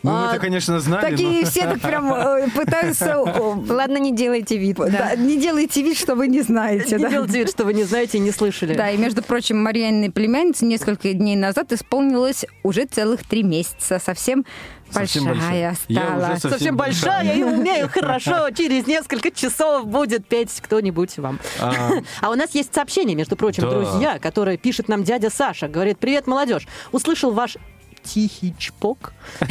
Ну, 0.03 0.11
А, 0.11 0.27
мы-то, 0.27 0.39
конечно, 0.39 0.79
знали, 0.79 1.11
Такие 1.11 1.41
но... 1.41 1.47
все 1.47 1.61
так 1.61 1.79
прям 1.79 2.11
э, 2.13 2.49
пытаются... 2.55 3.19
о, 3.19 3.55
Ладно, 3.69 3.97
не 3.97 4.11
делайте 4.15 4.57
вид. 4.57 4.77
да, 4.77 4.87
Да. 4.87 5.15
Не 5.15 5.37
делайте 5.39 5.81
вид, 5.83 5.97
что 5.97 6.15
вы 6.15 6.27
не 6.27 6.41
знаете. 6.41 6.95
Не 6.95 7.03
да. 7.03 7.09
делайте 7.09 7.39
вид, 7.39 7.49
что 7.49 7.65
вы 7.65 7.73
не 7.73 7.83
знаете 7.83 8.17
и 8.17 8.21
не 8.21 8.31
слышали. 8.31 8.73
Да, 8.73 8.89
и 8.89 8.97
между 8.97 9.21
прочим, 9.21 9.61
Марьяниной 9.61 10.09
племяннице 10.11 10.65
несколько 10.65 11.13
дней 11.13 11.35
назад 11.35 11.71
исполнилось 11.71 12.45
уже 12.63 12.85
целых 12.85 13.23
три 13.25 13.43
месяца. 13.43 13.99
Совсем, 14.03 14.43
Совсем 14.89 15.25
большая 15.25 15.75
Я 15.87 16.01
стала. 16.03 16.17
уже 16.17 16.31
совсем 16.33 16.51
Совсем 16.51 16.77
большая 16.77 17.35
и 17.35 17.43
умею 17.43 17.87
хорошо. 17.93 18.49
Через 18.51 18.87
несколько 18.87 19.31
часов 19.31 19.85
будет 19.85 20.25
петь 20.27 20.49
кто-нибудь 20.61 21.17
вам. 21.19 21.39
А, 21.59 21.73
А 22.21 22.29
у 22.29 22.33
нас 22.35 22.55
есть 22.55 22.73
сообщение, 22.73 23.15
между 23.15 23.35
прочим, 23.35 23.63
Да. 23.63 23.69
друзья, 23.69 24.19
которое 24.19 24.57
пишет 24.57 24.87
нам 24.89 25.03
дядя 25.03 25.29
Саша. 25.29 25.67
Говорит, 25.67 25.99
привет, 25.99 26.27
молодежь. 26.27 26.67
Услышал 26.91 27.31
ваш 27.31 27.55
тихий 28.03 28.53
чпок. 28.57 29.13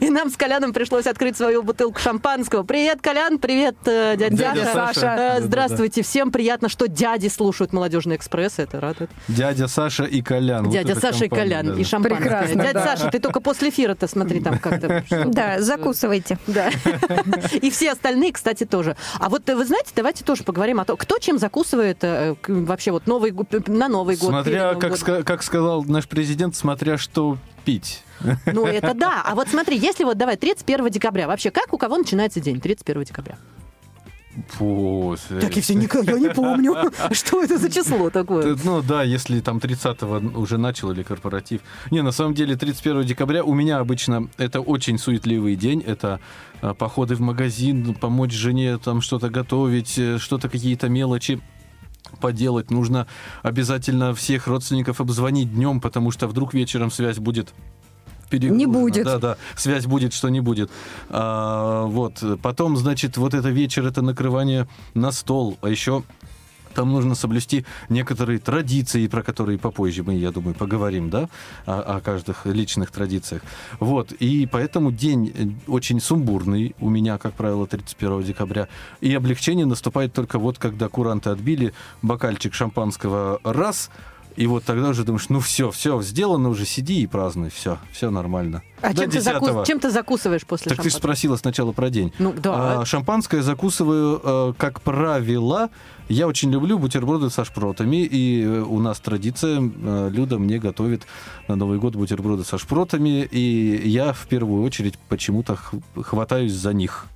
И 0.00 0.10
нам 0.10 0.30
с 0.30 0.36
Коляном 0.36 0.72
пришлось 0.72 1.06
открыть 1.06 1.36
свою 1.36 1.62
бутылку 1.62 1.98
шампанского. 2.00 2.62
Привет, 2.62 3.00
Колян, 3.00 3.38
привет, 3.38 3.76
э, 3.86 4.16
дядя 4.16 4.68
Саша. 4.72 5.36
Э. 5.38 5.40
Здравствуйте, 5.40 6.02
всем 6.02 6.30
приятно, 6.30 6.68
что 6.68 6.88
дяди 6.88 7.28
слушают 7.28 7.72
«Молодежный 7.72 8.16
экспресс», 8.16 8.58
это 8.58 8.80
радует. 8.80 9.10
Дядя 9.28 9.68
Саша 9.68 10.04
и 10.04 10.20
Колян. 10.22 10.68
Дядя 10.70 10.94
Саша 10.94 11.26
и 11.26 11.28
Колян, 11.28 11.78
и 11.78 11.84
шампанское. 11.84 12.54
Дядя. 12.54 12.80
Саша, 12.80 13.10
ты 13.10 13.20
только 13.20 13.40
после 13.40 13.70
эфира-то 13.70 14.06
смотри 14.08 14.40
там 14.40 14.58
как-то. 14.58 15.04
Да, 15.28 15.60
закусывайте. 15.60 16.38
Да. 16.48 16.70
И 17.52 17.70
все 17.70 17.92
остальные, 17.92 18.32
кстати, 18.32 18.64
тоже. 18.64 18.96
А 19.20 19.28
вот 19.28 19.48
э, 19.48 19.54
вы 19.54 19.64
знаете, 19.64 19.92
давайте 19.94 20.24
тоже 20.24 20.42
поговорим 20.44 20.80
о 20.80 20.84
том, 20.84 20.96
кто 20.96 21.18
чем 21.18 21.38
закусывает 21.38 21.98
вообще 22.48 22.90
вот 22.90 23.06
Новый 23.06 23.34
на 23.66 23.88
Новый 23.88 24.16
год. 24.16 24.30
Смотря, 24.30 24.74
как 24.74 25.42
сказал 25.42 25.84
наш 25.84 26.08
президент, 26.08 26.47
смотря 26.56 26.98
что 26.98 27.38
пить. 27.64 28.02
Ну, 28.46 28.66
это 28.66 28.94
да. 28.94 29.22
А 29.24 29.34
вот 29.34 29.48
смотри, 29.48 29.78
если 29.78 30.04
вот 30.04 30.18
давай 30.18 30.36
31 30.36 30.90
декабря, 30.90 31.28
вообще 31.28 31.50
как 31.50 31.72
у 31.72 31.78
кого 31.78 31.96
начинается 31.98 32.40
день 32.40 32.60
31 32.60 33.04
декабря? 33.04 33.38
Фу, 34.50 35.16
Так 35.40 35.56
и 35.56 35.60
все 35.60 35.74
никогда 35.74 36.12
я 36.12 36.18
не 36.18 36.30
помню. 36.30 36.74
Что 37.12 37.42
это 37.42 37.58
за 37.58 37.70
число 37.70 38.10
такое? 38.10 38.56
Ну 38.64 38.82
да, 38.82 39.02
если 39.02 39.40
там 39.40 39.58
30-го 39.58 40.38
уже 40.38 40.58
начал 40.58 40.92
или 40.92 41.02
корпоратив. 41.02 41.60
Не, 41.90 42.02
на 42.02 42.12
самом 42.12 42.34
деле 42.34 42.56
31 42.56 43.04
декабря 43.04 43.42
у 43.42 43.54
меня 43.54 43.78
обычно 43.78 44.28
это 44.36 44.60
очень 44.60 44.98
суетливый 44.98 45.56
день. 45.56 45.82
Это 45.84 46.20
э, 46.62 46.74
походы 46.74 47.14
в 47.16 47.20
магазин, 47.20 47.94
помочь 47.94 48.32
жене 48.32 48.78
там 48.78 49.00
что-то 49.00 49.28
готовить, 49.28 49.98
э, 49.98 50.18
что-то 50.18 50.48
какие-то 50.48 50.88
мелочи 50.88 51.40
поделать. 52.20 52.70
Нужно 52.70 53.06
обязательно 53.42 54.14
всех 54.14 54.46
родственников 54.46 55.00
обзвонить 55.00 55.54
днем, 55.54 55.80
потому 55.80 56.10
что 56.10 56.26
вдруг 56.26 56.54
вечером 56.54 56.90
связь 56.90 57.18
будет. 57.18 57.52
Не 58.30 58.66
будет. 58.66 59.04
Да, 59.04 59.18
да, 59.18 59.36
связь 59.56 59.86
будет, 59.86 60.12
что 60.12 60.28
не 60.28 60.40
будет. 60.40 60.70
А, 61.08 61.84
вот. 61.86 62.22
Потом, 62.42 62.76
значит, 62.76 63.16
вот 63.16 63.32
это 63.32 63.48
вечер, 63.48 63.86
это 63.86 64.02
накрывание 64.02 64.68
на 64.94 65.12
стол. 65.12 65.56
А 65.62 65.68
еще 65.70 66.02
там 66.78 66.92
нужно 66.92 67.16
соблюсти 67.16 67.64
некоторые 67.88 68.38
традиции, 68.38 69.08
про 69.08 69.24
которые 69.24 69.58
попозже 69.58 70.04
мы, 70.04 70.14
я 70.14 70.30
думаю, 70.30 70.54
поговорим, 70.54 71.10
да, 71.10 71.28
о, 71.66 71.96
о 71.96 72.00
каждых 72.00 72.46
личных 72.46 72.92
традициях. 72.92 73.42
Вот, 73.80 74.12
и 74.12 74.46
поэтому 74.46 74.92
день 74.92 75.32
э, 75.34 75.48
очень 75.66 76.00
сумбурный 76.00 76.76
у 76.78 76.88
меня, 76.88 77.18
как 77.18 77.32
правило, 77.32 77.66
31 77.66 78.22
декабря. 78.22 78.68
И 79.00 79.12
облегчение 79.12 79.66
наступает 79.66 80.12
только 80.12 80.38
вот, 80.38 80.58
когда 80.58 80.88
куранты 80.88 81.30
отбили, 81.30 81.72
бокальчик 82.00 82.54
шампанского 82.54 83.40
раз, 83.42 83.90
и 84.38 84.46
вот 84.46 84.62
тогда 84.64 84.90
уже 84.90 85.02
думаешь, 85.02 85.28
ну 85.30 85.40
все, 85.40 85.72
все, 85.72 86.00
сделано 86.00 86.48
уже, 86.48 86.64
сиди 86.64 87.02
и 87.02 87.08
празднуй, 87.08 87.50
все, 87.50 87.78
все 87.90 88.08
нормально. 88.08 88.62
А 88.80 88.94
До 88.94 89.02
чем 89.02 89.10
ты, 89.10 89.20
закус- 89.20 89.48
10-го. 89.48 89.64
чем 89.64 89.80
ты 89.80 89.90
закусываешь 89.90 90.46
после 90.46 90.68
Так 90.70 90.80
ты 90.80 90.90
же 90.90 90.96
спросила 90.96 91.34
сначала 91.34 91.72
про 91.72 91.90
день. 91.90 92.12
Ну 92.20 92.32
да. 92.32 92.82
А, 92.82 92.84
шампанское 92.84 93.42
закусываю, 93.42 94.20
э, 94.22 94.52
как 94.56 94.80
правило. 94.80 95.70
Я 96.08 96.28
очень 96.28 96.52
люблю 96.52 96.78
бутерброды 96.78 97.30
со 97.30 97.44
шпротами, 97.44 98.04
и 98.04 98.44
э, 98.44 98.60
у 98.60 98.78
нас 98.78 99.00
традиция, 99.00 99.60
э, 99.60 100.10
Люда 100.12 100.38
мне 100.38 100.58
готовит 100.60 101.02
на 101.48 101.56
Новый 101.56 101.80
год 101.80 101.96
бутерброды 101.96 102.44
со 102.44 102.58
шпротами, 102.58 103.24
и 103.24 103.88
я 103.88 104.12
в 104.12 104.28
первую 104.28 104.62
очередь 104.62 104.96
почему-то 105.08 105.58
хватаюсь 106.00 106.52
за 106.52 106.72
них. 106.72 107.06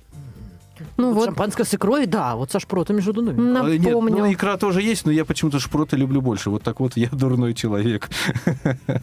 Ну 0.97 1.11
Вот 1.11 1.23
вот, 1.23 1.25
Шампанское 1.25 1.65
с 1.65 1.73
икрой, 1.73 2.05
да, 2.05 2.35
вот 2.35 2.51
со 2.51 2.59
шпротами 2.59 2.99
жудуновенько. 2.99 3.65
Э, 3.65 3.77
Нет, 3.77 3.85
напомню. 3.85 4.17
ну 4.17 4.31
икра 4.31 4.57
тоже 4.57 4.81
есть, 4.81 5.05
но 5.05 5.11
я 5.11 5.25
почему-то 5.25 5.59
шпроты 5.59 5.95
люблю 5.95 6.21
больше. 6.21 6.49
Вот 6.49 6.63
так 6.63 6.79
вот 6.79 6.97
я 6.97 7.09
дурной 7.11 7.53
человек. 7.53 8.09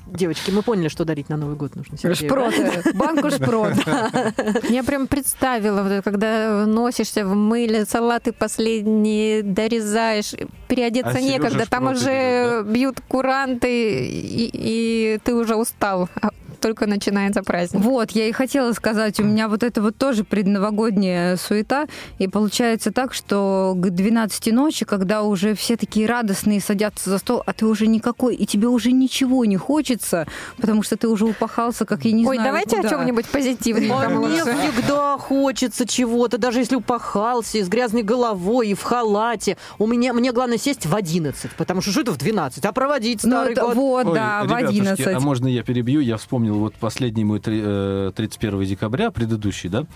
Девочки, 0.06 0.50
мы 0.50 0.62
поняли, 0.62 0.88
что 0.88 1.04
дарить 1.04 1.28
на 1.28 1.36
Новый 1.36 1.56
год 1.56 1.74
нужно. 1.74 1.96
Сергею, 1.96 2.30
Шпроты, 2.30 2.82
банку 2.94 3.30
шпрот. 3.30 3.74
Я 4.68 4.84
прям 4.84 5.06
представила, 5.06 6.00
когда 6.02 6.66
носишься 6.66 7.24
в 7.24 7.34
мыле, 7.34 7.84
салаты 7.84 8.32
последние 8.32 9.42
дорезаешь, 9.42 10.34
переодеться 10.68 11.18
А 11.18 11.20
некогда, 11.20 11.66
там 11.68 11.88
уже 11.88 12.62
бьют 12.64 13.00
куранты, 13.08 14.06
и, 14.06 14.50
и 14.52 15.18
ты 15.24 15.34
уже 15.34 15.56
устал, 15.56 16.08
а 16.20 16.30
только 16.60 16.86
начинается 16.86 17.42
праздник. 17.42 17.82
Вот, 17.82 18.10
я 18.12 18.28
и 18.28 18.32
хотела 18.32 18.72
сказать, 18.72 19.18
у 19.18 19.24
меня 19.24 19.48
вот 19.48 19.62
это 19.62 19.82
вот 19.82 19.96
тоже 19.96 20.24
предновогодняя 20.24 21.36
суета, 21.36 21.79
и 22.18 22.28
получается 22.28 22.90
так, 22.92 23.14
что 23.14 23.74
к 23.76 23.90
12 23.90 24.52
ночи, 24.52 24.84
когда 24.84 25.22
уже 25.22 25.54
все 25.54 25.76
такие 25.76 26.06
радостные 26.06 26.60
садятся 26.60 27.10
за 27.10 27.18
стол, 27.18 27.42
а 27.46 27.52
ты 27.52 27.66
уже 27.66 27.86
никакой, 27.86 28.34
и 28.34 28.46
тебе 28.46 28.68
уже 28.68 28.92
ничего 28.92 29.44
не 29.44 29.56
хочется, 29.56 30.26
потому 30.56 30.82
что 30.82 30.96
ты 30.96 31.08
уже 31.08 31.24
упахался, 31.26 31.84
как 31.84 32.04
я 32.04 32.12
не 32.12 32.26
Ой, 32.26 32.36
знаю 32.36 32.48
давайте 32.50 32.76
куда. 32.76 32.88
о 32.88 32.90
чем-нибудь 32.90 33.26
А 33.30 33.32
позитивненьком 33.32 34.14
мне 34.28 34.42
всегда 34.44 35.18
хочется 35.18 35.86
чего-то, 35.86 36.38
даже 36.38 36.60
если 36.60 36.76
упахался, 36.76 37.58
и 37.58 37.62
с 37.62 37.68
грязной 37.68 38.02
головой, 38.02 38.68
и 38.68 38.74
в 38.74 38.82
халате. 38.82 39.56
У 39.78 39.86
меня, 39.86 40.12
мне 40.12 40.32
главное 40.32 40.58
сесть 40.58 40.86
в 40.86 40.94
11, 40.94 41.52
потому 41.56 41.80
что 41.80 41.90
что 41.92 42.00
это 42.02 42.12
в 42.12 42.18
12? 42.18 42.64
А 42.64 42.72
проводить 42.72 43.24
Ну, 43.24 43.30
старый 43.30 43.52
это- 43.52 43.62
год? 43.62 43.74
вот, 43.74 44.06
Ой, 44.08 44.14
да, 44.14 44.42
в 44.42 44.46
ребятушки, 44.46 44.78
11. 44.78 45.06
А 45.16 45.20
можно 45.20 45.46
я 45.46 45.62
перебью? 45.62 46.00
Я 46.00 46.16
вспомнил 46.16 46.54
вот 46.58 46.74
последний 46.74 47.24
мой 47.24 47.40
три- 47.40 47.60
э, 47.62 48.12
31 48.14 48.64
декабря, 48.64 49.10
предыдущий, 49.10 49.68
да? 49.68 49.86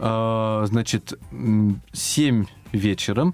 А, 0.00 0.64
Значит, 0.66 1.18
м, 1.30 1.80
7 1.92 2.46
вечера 2.72 3.32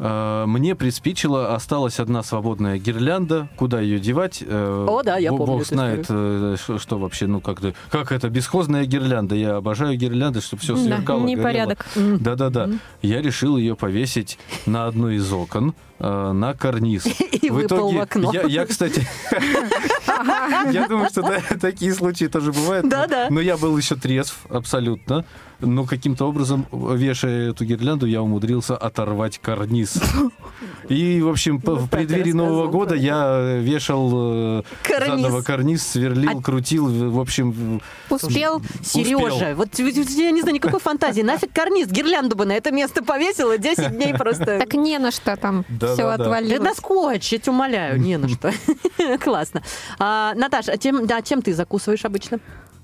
а, 0.00 0.46
мне 0.46 0.76
приспичило, 0.76 1.54
осталась 1.56 1.98
одна 1.98 2.22
свободная 2.22 2.78
гирлянда. 2.78 3.48
Куда 3.56 3.80
ее 3.80 3.98
девать? 3.98 4.44
Э, 4.46 4.86
О, 4.88 5.02
да, 5.02 5.16
я 5.16 5.30
бог- 5.30 5.38
помню 5.40 5.54
Бог 5.58 5.66
знает, 5.66 6.06
э, 6.08 6.54
что, 6.62 6.78
что 6.78 6.98
вообще, 6.98 7.26
ну 7.26 7.40
как-то, 7.40 7.74
как 7.90 8.12
это, 8.12 8.28
бесхозная 8.28 8.84
гирлянда. 8.86 9.34
Я 9.34 9.56
обожаю 9.56 9.96
гирлянды, 9.98 10.40
чтобы 10.40 10.62
все 10.62 10.76
Да, 10.76 10.82
сверкало, 10.82 11.22
горело. 11.22 11.38
непорядок. 11.40 11.86
Да-да-да. 11.96 12.70
Я 13.02 13.20
решил 13.22 13.56
ее 13.56 13.74
повесить 13.74 14.38
на 14.66 14.86
одно 14.86 15.10
из 15.10 15.32
окон, 15.32 15.74
э, 15.98 16.32
на 16.32 16.54
карниз. 16.54 17.06
И 17.32 17.50
выпал 17.50 17.90
в 17.92 17.98
окно. 18.00 18.30
Я, 18.32 18.42
я, 18.42 18.66
кстати, 18.66 19.06
я 20.72 20.86
думаю, 20.88 21.08
что 21.08 21.22
да, 21.22 21.40
такие 21.60 21.94
случаи 21.94 22.26
тоже 22.26 22.52
бывают. 22.52 22.84
но- 22.84 22.90
Да-да. 22.90 23.26
Но 23.30 23.40
я 23.40 23.56
был 23.56 23.76
еще 23.76 23.94
трезв 23.96 24.38
абсолютно. 24.50 25.24
Но 25.60 25.84
каким-то 25.86 26.26
образом, 26.26 26.66
вешая 26.70 27.50
эту 27.50 27.64
гирлянду, 27.64 28.06
я 28.06 28.22
умудрился 28.22 28.76
оторвать 28.76 29.38
карниз. 29.40 29.94
И, 30.88 31.20
в 31.20 31.28
общем, 31.28 31.60
Ну, 31.64 31.74
в 31.74 31.86
и 31.86 31.88
преддверии 31.88 32.30
Нового 32.32 32.68
года 32.68 32.94
я 32.94 33.56
вешал 33.60 34.60
э, 34.60 34.62
Карниз. 34.84 35.08
заново 35.22 35.42
карниз, 35.42 35.84
сверлил, 35.86 36.38
А- 36.38 36.42
крутил. 36.42 36.86
В 37.10 37.18
общем, 37.20 37.80
Успел? 38.08 38.62
Сережа, 38.84 39.54
вот 39.56 39.76
я 39.78 40.30
не 40.30 40.40
знаю, 40.42 40.54
никакой 40.54 40.78
фантазии. 40.80 41.22
Нафиг 41.22 41.52
карниз, 41.52 41.88
гирлянду 41.88 42.36
бы 42.36 42.44
на 42.46 42.52
это 42.52 42.70
место 42.70 43.02
повесила, 43.04 43.58
10 43.58 43.96
дней 43.96 44.14
просто... 44.14 44.58
Так 44.60 44.74
не 44.74 44.96
на 44.98 45.10
что 45.10 45.36
там 45.36 45.64
Да, 45.68 45.87
все 45.94 46.02
да, 46.04 46.16
да. 46.16 46.24
Да 46.24 46.30
на 46.30 46.36
отвалилось. 46.38 46.76
скотч, 46.76 47.32
я 47.32 47.38
тебя 47.38 47.52
умоляю, 47.52 48.00
не 48.00 48.16
на 48.18 48.28
что. 48.28 48.52
Классно. 49.22 49.62
А, 49.98 50.32
Наташа, 50.34 50.72
а 50.72 50.78
чем, 50.78 51.06
да, 51.06 51.22
чем 51.22 51.42
ты 51.42 51.52
закусываешь 51.54 52.04
обычно? 52.04 52.38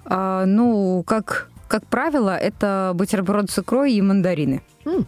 А, 0.04 0.44
ну, 0.44 1.02
как, 1.06 1.50
как 1.68 1.86
правило, 1.86 2.36
это 2.36 2.92
бутерброд 2.94 3.50
с 3.50 3.58
икрой 3.58 3.92
и 3.94 4.02
мандарины. 4.02 4.62
М, 4.84 5.06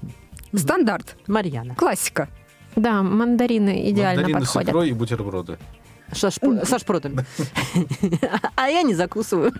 Стандарт, 0.54 1.16
Марьяна. 1.26 1.74
классика. 1.74 2.28
Да, 2.76 3.02
мандарины 3.02 3.90
идеально 3.90 4.22
мандарины 4.22 4.40
с 4.44 4.48
подходят. 4.48 4.68
икрой 4.70 4.88
и 4.90 4.92
бутерброды. 4.92 5.58
Со 6.12 6.28
шпр- 6.28 6.64
со 6.66 6.78
шпротами. 6.78 7.24
А 8.56 8.68
я 8.68 8.82
не 8.82 8.94
закусываю. 8.94 9.52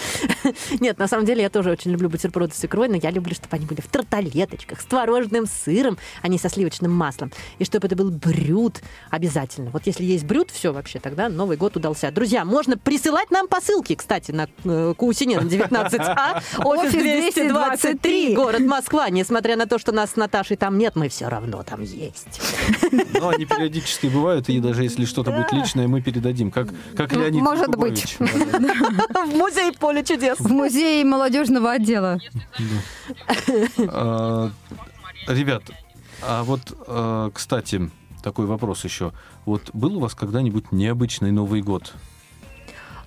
Нет, 0.80 0.98
на 0.98 1.08
самом 1.08 1.24
деле 1.24 1.42
я 1.42 1.50
тоже 1.50 1.70
очень 1.70 1.90
люблю 1.92 2.08
бутерброды 2.08 2.54
с 2.54 2.64
икрой, 2.64 2.88
но 2.88 2.96
я 2.96 3.10
люблю, 3.10 3.34
чтобы 3.34 3.56
они 3.56 3.66
были 3.66 3.80
в 3.80 3.86
тарталеточках, 3.86 4.80
с 4.80 4.84
творожным 4.84 5.46
сыром, 5.46 5.98
а 6.22 6.28
не 6.28 6.38
со 6.38 6.48
сливочным 6.48 6.92
маслом. 6.92 7.32
И 7.58 7.64
чтобы 7.64 7.86
это 7.86 7.96
был 7.96 8.10
брют 8.10 8.82
обязательно. 9.10 9.70
Вот 9.70 9.82
если 9.86 10.04
есть 10.04 10.24
брют, 10.24 10.50
все 10.50 10.72
вообще, 10.72 10.98
тогда 10.98 11.28
Новый 11.28 11.56
год 11.56 11.76
удался. 11.76 12.10
Друзья, 12.10 12.44
можно 12.44 12.76
присылать 12.76 13.30
нам 13.30 13.46
посылки, 13.48 13.94
кстати, 13.94 14.30
на 14.32 14.48
э, 14.64 14.94
Каусинина 14.98 15.40
19А, 15.40 16.42
офис 16.64 16.94
Офис 16.94 17.34
223, 17.34 18.34
город 18.34 18.60
Москва. 18.60 19.08
Несмотря 19.10 19.56
на 19.56 19.66
то, 19.66 19.78
что 19.78 19.92
нас 19.92 20.12
с 20.12 20.16
Наташей 20.16 20.56
там 20.56 20.78
нет, 20.78 20.96
мы 20.96 21.08
все 21.08 21.28
равно 21.28 21.62
там 21.62 21.82
есть. 21.82 22.40
Но 23.20 23.28
они 23.30 23.44
периодически 23.44 24.06
бывают, 24.06 24.48
и 24.48 24.60
даже 24.60 24.82
если 24.82 25.04
что-то 25.04 25.30
будет 25.32 25.52
личное, 25.74 25.88
мы 25.88 26.00
передадим. 26.00 26.50
Как, 26.50 26.68
как 26.96 27.12
Ну, 27.12 27.20
Леонид 27.20 27.42
может 27.42 27.68
Якубович. 27.68 28.18
быть. 28.18 28.30
В 28.30 29.36
музей 29.36 29.72
поле 29.72 30.04
чудес. 30.04 30.38
В 30.38 30.50
музее 30.50 31.04
молодежного 31.04 31.72
отдела. 31.72 32.18
А, 33.88 34.50
Ребят, 35.26 35.62
а 36.22 36.42
вот, 36.44 36.60
а, 36.86 37.30
кстати, 37.32 37.90
такой 38.22 38.46
вопрос 38.46 38.84
еще. 38.84 39.12
Вот 39.46 39.70
был 39.72 39.96
у 39.96 40.00
вас 40.00 40.14
когда-нибудь 40.14 40.70
необычный 40.72 41.32
Новый 41.32 41.62
год? 41.62 41.94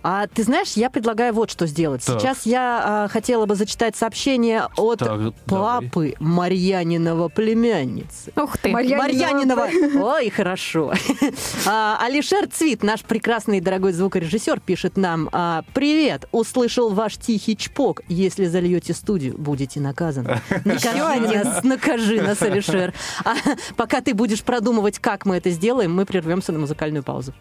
А 0.04 0.28
ты 0.28 0.44
знаешь, 0.44 0.74
я 0.74 0.90
предлагаю 0.90 1.34
вот 1.34 1.50
что 1.52 1.66
сделать. 1.68 2.06
Так. 2.06 2.20
Сейчас 2.22 2.46
я 2.46 2.82
а, 2.84 3.08
хотела 3.08 3.46
бы 3.46 3.56
зачитать 3.56 3.96
сообщение 3.96 4.68
от 4.78 5.00
Так, 5.00 5.34
давай. 5.46 5.82
папы 5.90 6.14
Марьянинова 6.20 7.30
племянницы. 7.30 8.32
Ух 8.36 8.58
ты. 8.58 8.70
Марья- 8.72 8.98
Марьянинова. 8.98 9.68
Ой, 10.02 10.30
хорошо. 10.30 10.94
А, 11.66 11.98
Алишер 12.02 12.48
Цвит, 12.48 12.84
наш 12.84 13.02
прекрасный 13.02 13.58
и 13.58 13.62
дорогой 13.62 13.92
звукорежиссер, 13.92 14.60
пишет 14.62 14.96
нам. 14.98 15.30
а, 15.32 15.64
Привет, 15.74 16.28
услышал 16.32 16.90
ваш 16.94 17.18
тихий 17.18 17.58
чпок. 17.58 18.02
Если 18.08 18.46
зальете 18.46 18.94
студию, 18.94 19.36
будете 19.38 19.80
наказаны. 19.82 20.40
Накажи 20.66 20.98
нас, 21.44 21.64
накажи 21.64 22.22
нас, 22.22 22.42
Алишер. 22.42 22.94
А 23.26 23.36
пока 23.76 24.02
ты 24.02 24.14
будешь 24.14 24.44
продумывать, 24.44 25.00
как 25.00 25.26
мы 25.26 25.38
это 25.38 25.50
сделаем, 25.50 25.94
мы 25.94 26.06
прервемся 26.06 26.52
на 26.54 26.60
музыкальную 26.60 27.04
паузу. 27.04 27.34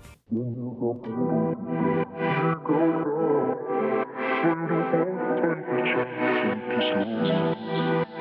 go 2.65 2.75
wrong 2.75 4.07
when 4.45 4.61
the 4.69 4.81
old 4.99 5.43
temperature 5.43 6.07
keeps 6.43 6.89
losing. 6.97 8.16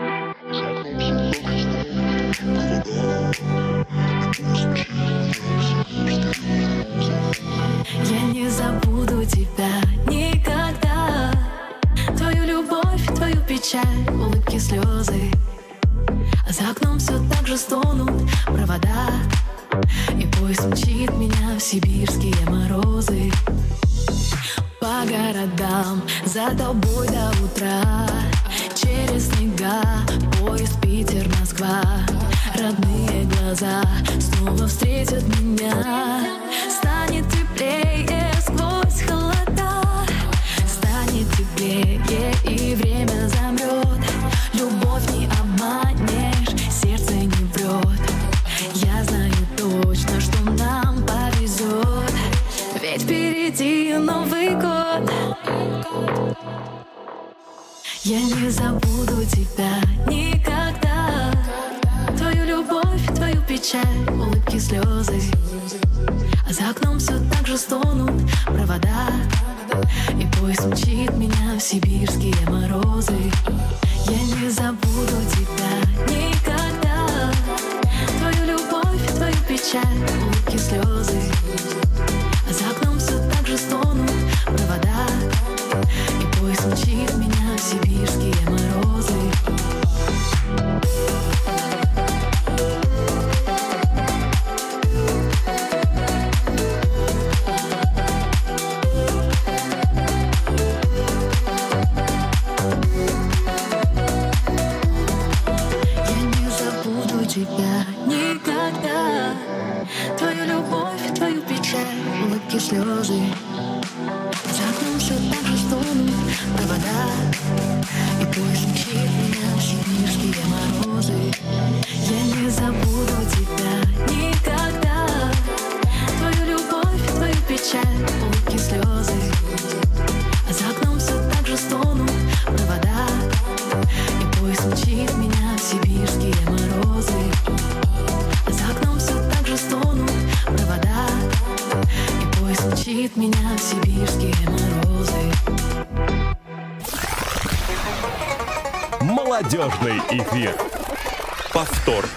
Городам, 26.46 26.82
за 26.84 26.95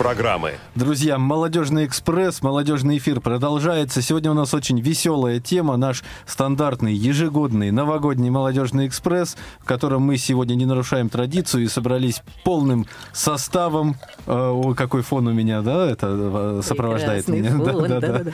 программы. 0.08 0.54
Друзья, 0.74 1.18
«Молодежный 1.18 1.84
экспресс», 1.84 2.40
«Молодежный 2.40 2.96
эфир» 2.96 3.20
продолжается. 3.20 4.00
Сегодня 4.00 4.30
у 4.30 4.34
нас 4.34 4.54
очень 4.54 4.80
веселая 4.80 5.38
тема, 5.38 5.76
наш 5.76 6.02
стандартный 6.24 6.94
ежегодный 6.94 7.70
новогодний 7.70 8.30
«Молодежный 8.30 8.86
экспресс», 8.86 9.36
в 9.60 9.66
котором 9.66 10.00
мы 10.00 10.16
сегодня 10.16 10.54
не 10.54 10.64
нарушаем 10.64 11.10
традицию 11.10 11.64
и 11.64 11.68
собрались 11.68 12.22
полным 12.42 12.86
составом. 13.12 13.96
Э, 14.26 14.48
Ой, 14.50 14.74
какой 14.74 15.02
фон 15.02 15.26
у 15.26 15.32
меня, 15.34 15.60
да, 15.60 15.90
это 15.90 16.06
э, 16.08 16.60
сопровождает 16.64 17.26
Прекрасный 17.26 17.58
меня. 17.58 17.72
фон, 17.74 17.88
Да, 17.88 18.00
да, 18.00 18.18
да. 18.24 18.30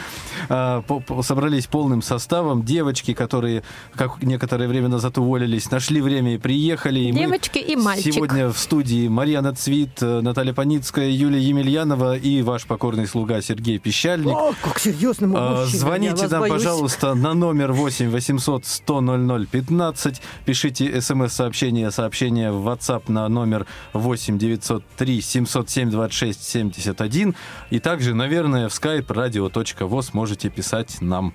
А, 0.48 0.82
по- 0.82 1.00
по- 1.00 1.22
Собрались 1.24 1.66
полным 1.66 2.02
составом. 2.02 2.62
Девочки, 2.62 3.14
которые, 3.14 3.64
как 3.96 4.22
некоторое 4.22 4.68
время 4.68 4.86
назад 4.86 5.18
уволились, 5.18 5.68
нашли 5.72 6.00
время 6.00 6.34
и 6.34 6.38
приехали. 6.38 7.00
И 7.00 7.10
мы 7.12 7.18
Девочки 7.18 7.58
и 7.58 7.74
мальчик. 7.74 8.14
Сегодня 8.14 8.48
в 8.52 8.58
студии 8.58 9.08
Марьяна 9.08 9.56
Цвит, 9.56 10.00
э, 10.02 10.20
Наталья 10.20 10.52
Паницкая, 10.52 11.10
Юлия 11.10 11.40
Емельянова 11.40 11.63
и 12.14 12.42
ваш 12.42 12.66
покорный 12.66 13.06
слуга 13.06 13.40
Сергей 13.40 13.78
Пищальник. 13.78 14.34
О, 14.34 14.52
как 14.62 14.78
серьезно 14.78 15.26
мой 15.28 15.40
А, 15.40 15.66
Звоните 15.66 16.28
нам, 16.28 16.40
боюсь. 16.40 16.52
пожалуйста, 16.52 17.14
на 17.14 17.34
номер 17.34 17.72
8 17.72 18.10
800 18.10 18.66
100 18.66 19.00
00 19.00 19.46
15. 19.46 20.22
Пишите 20.44 21.00
смс-сообщение, 21.00 21.90
сообщение 21.90 22.52
в 22.52 22.68
WhatsApp 22.68 23.04
на 23.08 23.28
номер 23.28 23.66
8 23.92 24.38
903 24.38 25.20
707 25.20 25.90
26 25.90 26.44
71. 26.44 27.34
И 27.70 27.78
также, 27.80 28.14
наверное, 28.14 28.68
в 28.68 28.72
skype 28.72 29.06
radio.voz 29.06 30.10
можете 30.12 30.50
писать 30.50 30.98
нам. 31.00 31.34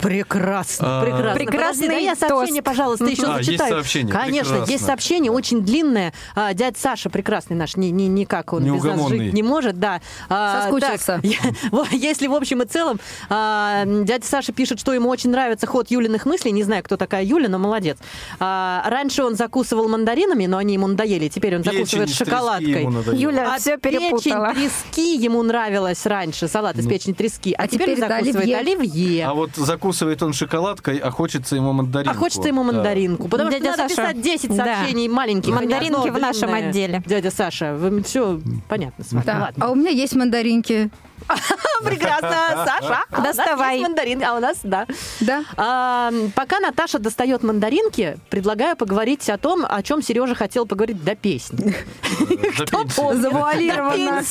Прекрасно, 0.00 1.00
А, 1.00 1.02
прекрасно. 1.04 1.34
Прекрасный 1.34 1.86
Подожди, 1.86 2.04
я 2.04 2.14
сообщение, 2.16 2.62
тост. 2.62 2.76
пожалуйста, 2.76 3.04
еще 3.06 3.24
А, 3.26 3.36
есть 3.38 3.46
зачитаю. 3.46 3.70
сообщение, 3.74 4.12
Конечно, 4.12 4.50
прекрасно. 4.52 4.72
есть 4.72 4.84
сообщение, 4.86 5.32
очень 5.32 5.62
длинное. 5.62 6.12
А, 6.34 6.54
дядя 6.54 6.78
Саша, 6.78 7.10
прекрасный 7.10 7.56
наш, 7.56 7.76
ни, 7.76 7.86
ни- 7.86 8.04
никак 8.04 8.52
он 8.52 8.64
без 8.64 8.82
нас 8.84 9.08
жить 9.08 9.32
не 9.32 9.42
может, 9.42 9.78
да. 9.80 10.00
А, 10.28 10.62
Соскучился. 10.62 11.20
так, 11.20 11.24
я- 11.72 11.84
если 11.92 12.26
в 12.28 12.34
общем 12.34 12.62
и 12.62 12.66
целом, 12.66 13.00
а, 13.28 13.84
дядя 13.86 14.24
Саша 14.26 14.52
пишет, 14.52 14.78
что 14.80 14.92
ему 14.92 15.08
очень 15.08 15.30
нравится 15.30 15.66
ход 15.66 15.90
Юлиных 15.90 16.26
мыслей. 16.26 16.52
Не 16.52 16.62
знаю, 16.62 16.82
кто 16.84 16.96
такая 16.96 17.24
Юля, 17.24 17.48
но 17.48 17.58
молодец. 17.58 17.98
А, 18.38 18.84
раньше 18.86 19.24
он 19.24 19.34
закусывал 19.34 19.88
мандаринами, 19.88 20.46
но 20.46 20.58
они 20.58 20.74
ему 20.74 20.86
надоели. 20.86 21.28
Теперь 21.28 21.56
он 21.56 21.62
Печень 21.62 21.78
закусывает 21.78 22.10
шоколадкой. 22.10 22.88
Юля 23.16 23.54
А 23.54 23.58
все 23.58 23.76
перепутала. 23.78 24.54
печень 24.54 24.70
трески 24.70 25.16
ему 25.16 25.42
нравилась 25.42 26.06
раньше, 26.06 26.46
салат 26.48 26.76
из 26.78 26.86
печени 26.86 27.14
трески. 27.14 27.52
А, 27.52 27.62
А 27.62 27.66
теперь, 27.68 27.94
теперь 27.96 28.04
он 28.04 28.08
закусывает 28.08 28.36
оливье. 28.36 28.56
оливье. 28.58 29.26
А 29.26 29.34
вот 29.34 29.50
закусывает 29.88 30.22
он 30.22 30.32
шоколадкой, 30.34 30.98
а 30.98 31.10
хочется 31.10 31.56
ему 31.56 31.72
мандаринку. 31.72 32.10
А 32.14 32.18
хочется 32.18 32.48
ему 32.48 32.62
Да. 32.64 32.72
мандаринку. 32.72 33.28
Потому 33.28 33.50
Дядя 33.50 33.72
что 33.72 33.82
надо 33.82 33.94
Саша, 33.94 34.08
писать 34.12 34.22
10 34.22 34.56
да. 34.56 34.64
сообщений 34.64 35.08
маленьких. 35.08 35.52
а 35.52 35.56
Мандаринки 35.56 36.10
в 36.10 36.18
нашем 36.18 36.50
длинное. 36.50 36.68
отделе. 36.68 37.02
Дядя 37.06 37.30
Саша, 37.30 37.74
вы 37.74 38.02
все 38.02 38.40
понятно 38.68 39.04
с 39.04 39.12
вами. 39.12 39.24
Да. 39.24 39.38
Ладно. 39.40 39.64
А 39.66 39.70
у 39.70 39.74
меня 39.74 39.90
есть 39.90 40.14
мандаринки. 40.14 40.90
Прекрасно, 41.84 42.64
Саша. 42.66 43.04
А 43.10 43.20
у 43.20 43.22
нас 43.22 43.36
Доставай. 43.36 43.80
мандарин, 43.80 44.22
а 44.24 44.34
у 44.36 44.40
нас, 44.40 44.58
да. 44.62 44.86
Да. 45.20 45.44
А, 45.56 46.12
пока 46.34 46.60
Наташа 46.60 46.98
достает 46.98 47.42
мандаринки, 47.42 48.18
предлагаю 48.30 48.76
поговорить 48.76 49.28
о 49.30 49.38
том, 49.38 49.64
о 49.68 49.82
чем 49.82 50.02
Сережа 50.02 50.34
хотел 50.34 50.66
поговорить 50.66 51.02
до 51.02 51.14
песни. 51.14 51.74
За 52.58 52.66
пенсию. 52.66 53.20
Завуалированно. 53.20 54.22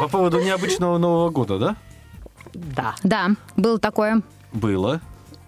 По 0.00 0.08
поводу 0.08 0.40
необычного 0.40 0.98
Нового 0.98 1.30
года, 1.30 1.58
да? 1.58 1.76
Да. 2.54 2.94
Да, 3.02 3.28
было 3.56 3.78
такое. 3.78 4.20
Было. 4.52 5.00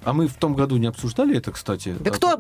А 0.05 0.13
мы 0.13 0.29
в 0.29 0.35
том 0.35 0.55
году 0.55 0.77
не 0.77 0.87
обсуждали 0.87 1.37
это, 1.39 1.51
кстати? 1.51 1.95
Да 1.99 2.11
А 2.11 2.15
кто 2.15 2.37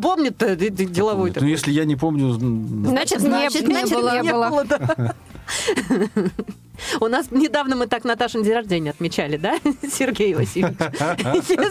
д- 0.70 0.84
деловой 0.84 1.32
Ну, 1.40 1.46
если 1.46 1.72
я 1.72 1.84
не 1.86 1.96
помню... 1.96 2.34
м, 2.34 2.84
Значит, 2.86 3.20
не, 3.20 3.26
Значит, 3.28 3.66
не 3.66 3.74
значит, 3.74 3.92
было. 3.96 4.20
не 4.22 4.32
было. 4.32 4.64
да. 4.64 5.14
У 7.00 7.06
нас 7.06 7.30
недавно 7.30 7.76
мы 7.76 7.86
так 7.86 8.04
Наташин 8.04 8.42
день 8.42 8.54
рождения 8.54 8.90
отмечали, 8.90 9.36
да, 9.36 9.56
Сергей 9.92 10.34
Васильевич? 10.34 10.76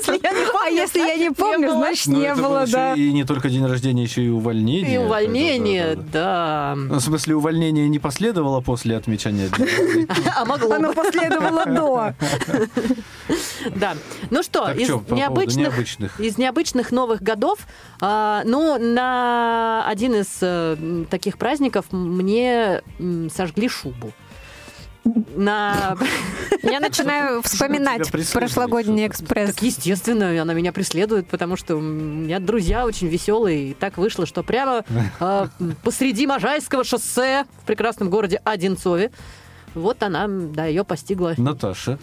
Если 0.04 0.20
я 0.22 0.32
не 0.32 0.46
А 0.46 0.52
помню, 0.52 0.82
если 0.82 1.00
я 1.00 1.16
не 1.16 1.32
помню, 1.32 1.68
было. 1.70 1.78
значит 1.78 2.08
ну, 2.08 2.20
не 2.20 2.36
было, 2.36 2.60
был 2.60 2.62
еще 2.62 2.72
да. 2.74 2.94
И 2.94 3.12
не 3.12 3.24
только 3.26 3.50
день 3.50 3.66
рождения, 3.66 4.04
еще 4.04 4.24
и 4.24 4.30
увольнение. 4.30 4.96
И 4.96 4.98
увольнение, 4.98 5.96
да. 5.96 6.74
Ну, 6.76 6.96
В 6.96 7.02
смысле, 7.02 7.36
увольнение 7.36 7.88
не 7.90 8.00
последовало 8.00 8.62
после 8.62 8.96
отмечания 8.98 9.50
дня 9.50 9.66
рождения? 9.66 10.08
А 10.36 10.46
могло 10.46 10.74
Оно 10.76 10.94
последовало 10.94 11.66
до. 11.66 12.14
Да. 13.76 13.96
Ну 14.30 14.44
что, 14.44 14.72
из 14.72 14.90
необычных, 15.10 16.20
из 16.20 16.38
необычных 16.38 16.92
новых 16.92 17.22
годов, 17.22 17.60
а, 18.02 18.42
ну, 18.46 18.78
на 18.80 19.86
один 19.88 20.16
из 20.16 20.38
э, 20.42 21.06
таких 21.10 21.38
праздников 21.38 21.86
мне 21.92 22.82
сожгли 23.34 23.70
шубу. 23.70 24.12
На... 25.36 25.98
Я 26.64 26.80
начинаю 26.80 27.42
вспоминать 27.42 28.10
прошлогодний 28.32 29.08
экспресс. 29.08 29.54
Так, 29.54 29.64
естественно, 29.64 30.42
она 30.42 30.54
меня 30.54 30.72
преследует, 30.72 31.28
потому 31.28 31.58
что 31.58 31.76
у 31.76 31.82
меня 31.82 32.40
друзья 32.40 32.86
очень 32.86 33.08
веселые. 33.08 33.72
И 33.72 33.74
так 33.74 33.98
вышло, 33.98 34.26
что 34.26 34.44
прямо 34.44 34.84
э, 35.20 35.48
посреди 35.84 36.26
Можайского 36.26 36.84
шоссе 36.84 37.46
в 37.62 37.66
прекрасном 37.66 38.10
городе 38.10 38.40
Одинцове, 38.44 39.12
вот 39.76 40.04
она, 40.04 40.28
да, 40.28 40.66
ее 40.66 40.84
постигла. 40.84 41.34
Наташа. 41.38 41.98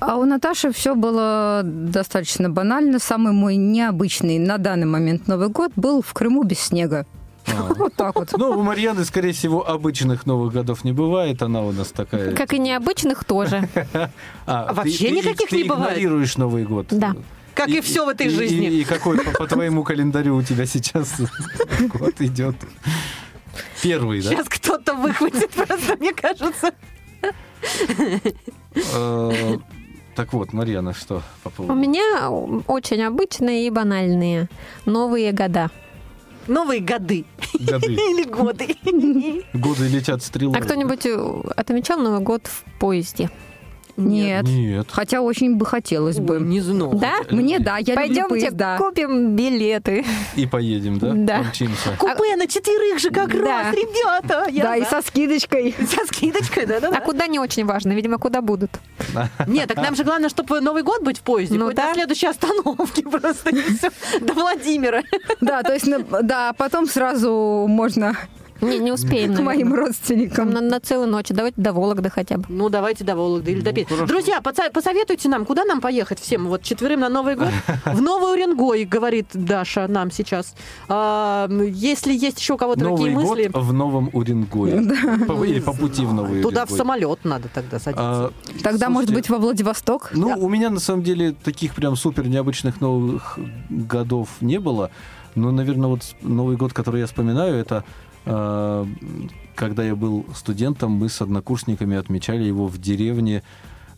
А 0.00 0.16
у 0.16 0.24
Наташи 0.24 0.72
все 0.72 0.96
было 0.96 1.60
достаточно 1.64 2.50
банально. 2.50 2.98
Самый 2.98 3.32
мой 3.32 3.54
необычный 3.54 4.38
на 4.38 4.58
данный 4.58 4.86
момент 4.86 5.28
Новый 5.28 5.48
год 5.48 5.72
был 5.76 6.02
в 6.02 6.12
Крыму 6.12 6.42
без 6.42 6.58
снега. 6.58 7.06
А. 7.46 7.72
Вот 7.76 7.94
так 7.94 8.14
вот. 8.14 8.30
Ну, 8.36 8.50
у 8.50 8.62
Марьяны, 8.62 9.04
скорее 9.04 9.32
всего, 9.32 9.68
обычных 9.68 10.26
Новых 10.26 10.52
годов 10.52 10.84
не 10.84 10.92
бывает. 10.92 11.42
Она 11.42 11.62
у 11.62 11.72
нас 11.72 11.88
такая... 11.90 12.34
Как 12.34 12.52
и 12.52 12.58
необычных 12.58 13.24
тоже. 13.24 13.68
А, 14.46 14.68
ты- 14.68 14.74
вообще 14.74 15.08
ты- 15.08 15.10
никаких 15.16 15.48
ты 15.48 15.56
не 15.58 15.64
бывает? 15.64 15.92
игнорируешь 15.92 16.36
Новый 16.36 16.64
год. 16.64 16.86
Да. 16.90 17.14
Как 17.54 17.68
и, 17.68 17.80
все 17.80 18.04
в 18.06 18.08
этой 18.08 18.26
и- 18.26 18.30
жизни. 18.30 18.66
И, 18.68 18.80
и 18.80 18.84
какой 18.84 19.18
по, 19.18 19.30
по 19.32 19.46
твоему 19.46 19.82
календарю 19.84 20.36
у 20.36 20.42
тебя 20.42 20.66
сейчас 20.66 21.20
год 21.98 22.14
идет? 22.20 22.56
Первый, 23.82 24.22
да? 24.22 24.30
Сейчас 24.30 24.48
кто-то 24.48 24.94
выхватит 24.94 25.50
просто, 25.50 25.96
мне 25.98 26.12
кажется. 26.14 26.72
Так 30.14 30.32
вот, 30.34 30.52
Марьяна, 30.52 30.92
что 30.94 31.22
по 31.42 31.48
У 31.48 31.52
поводу? 31.52 31.74
меня 31.74 32.30
очень 32.66 33.02
обычные 33.02 33.66
и 33.66 33.70
банальные 33.70 34.48
новые 34.84 35.32
года. 35.32 35.70
Новые 36.46 36.80
годы. 36.80 37.24
Годы. 37.54 37.86
Или 37.92 38.24
годы. 38.24 38.76
Годы 39.52 39.88
летят 39.88 40.22
стрелой. 40.22 40.58
А 40.58 40.62
кто-нибудь 40.62 41.06
э, 41.06 41.52
отмечал 41.56 41.98
Новый 41.98 42.20
год 42.20 42.46
в 42.46 42.64
поезде? 42.78 43.30
Нет. 43.96 44.44
Нет. 44.44 44.86
Хотя 44.90 45.20
очень 45.20 45.56
бы 45.56 45.66
хотелось 45.66 46.18
бы. 46.18 46.38
Не 46.40 46.60
знаю. 46.60 46.92
Да? 46.94 47.16
Мне 47.30 47.58
да, 47.58 47.76
я 47.78 47.94
люблю 47.94 47.94
Пойдемте 47.96 48.28
поезда. 48.28 48.76
купим 48.78 49.36
билеты. 49.36 50.04
И 50.34 50.46
поедем, 50.46 50.98
да? 50.98 51.12
Да. 51.14 51.38
Помчимся. 51.42 51.90
Купе 51.98 52.36
на 52.36 52.46
четверых 52.46 52.98
же 53.00 53.10
как 53.10 53.30
Да. 53.30 53.38
раз, 53.64 53.74
ребята. 53.74 54.46
Я 54.50 54.62
Да, 54.64 54.76
и 54.76 54.80
за. 54.84 54.86
со 54.90 55.02
скидочкой. 55.02 55.74
Со 55.78 56.06
скидочкой, 56.06 56.64
А 56.64 56.66
да-да-да. 56.66 57.00
куда 57.00 57.26
не 57.26 57.38
очень 57.38 57.66
важно, 57.66 57.92
видимо, 57.92 58.18
куда 58.18 58.40
будут. 58.40 58.70
Нет, 59.46 59.68
так 59.68 59.76
нам 59.76 59.94
же 59.94 60.04
главное, 60.04 60.28
чтобы 60.30 60.60
Новый 60.60 60.82
год 60.82 61.02
быть 61.02 61.18
в 61.18 61.22
поезде. 61.22 61.58
Ну 61.58 61.70
да. 61.72 61.88
до 61.88 61.94
следующей 61.94 62.26
остановки 62.28 63.02
просто. 63.10 63.50
и. 63.50 63.62
До 64.20 64.32
Владимира. 64.34 65.02
Да, 65.40 65.62
то 65.62 65.74
есть, 65.74 65.86
да, 66.22 66.52
потом 66.54 66.86
сразу 66.86 67.66
можно 67.68 68.16
Не, 68.62 68.78
не 68.78 68.92
успеем, 68.92 69.34
к 69.34 69.40
моим 69.40 69.74
родственникам. 69.74 70.50
На, 70.50 70.60
на 70.60 70.80
целую 70.80 71.08
ночь. 71.08 71.26
Давайте 71.30 71.60
до 71.60 71.72
Вологды 71.72 72.08
хотя 72.10 72.38
бы. 72.38 72.44
Ну, 72.48 72.68
давайте 72.68 73.04
до 73.04 73.16
Вологды 73.16 73.50
или 73.52 73.60
до 73.60 73.70
Ну, 73.70 73.74
Питера. 73.76 73.96
хорошо. 73.96 74.06
Друзья, 74.12 74.40
посоветуйте 74.40 75.28
нам, 75.28 75.44
куда 75.44 75.64
нам 75.64 75.80
поехать 75.80 76.20
всем 76.20 76.46
вот 76.46 76.62
четверым 76.62 77.00
на 77.00 77.08
Новый 77.08 77.34
год? 77.36 77.48
В 77.84 78.00
Новый 78.00 78.32
Уренгой, 78.32 78.84
говорит 78.84 79.26
Даша 79.32 79.88
нам 79.88 80.10
сейчас. 80.10 80.54
А, 80.88 81.48
если 81.50 82.12
есть 82.12 82.38
еще 82.40 82.54
у 82.54 82.56
кого-то 82.56 82.84
Новый 82.84 82.98
такие 82.98 83.14
год 83.16 83.24
мысли, 83.28 83.50
в 83.52 83.72
Новом 83.72 84.10
Уренгое. 84.12 85.26
По- 85.26 85.44
Или 85.44 85.60
по 85.60 85.72
пути 85.72 86.04
в 86.04 86.14
Новый 86.14 86.40
туда 86.42 86.64
в 86.66 86.70
самолет 86.70 87.20
надо 87.24 87.48
тогда 87.52 87.78
садиться. 87.78 88.02
А, 88.04 88.32
Тогда, 88.62 88.88
может 88.88 89.12
быть, 89.12 89.28
во 89.28 89.38
Владивосток? 89.38 90.10
Ну, 90.14 90.34
у 90.38 90.48
меня 90.48 90.70
на 90.70 90.80
самом 90.80 91.02
деле 91.02 91.34
таких 91.44 91.74
прям 91.74 91.96
супер 91.96 92.28
необычных 92.28 92.80
новых 92.80 93.38
годов 93.70 94.28
не 94.40 94.58
было. 94.60 94.90
Но, 95.34 95.50
наверное, 95.50 95.88
вот 95.88 96.02
Новый 96.20 96.56
год, 96.56 96.72
который 96.72 97.00
я 97.00 97.06
вспоминаю, 97.06 97.56
это 97.56 97.84
когда 98.24 99.82
я 99.84 99.94
был 99.96 100.24
студентом, 100.34 100.92
мы 100.92 101.08
с 101.08 101.20
однокурсниками 101.20 101.96
отмечали 101.96 102.44
его 102.44 102.66
в 102.68 102.78
деревне. 102.78 103.42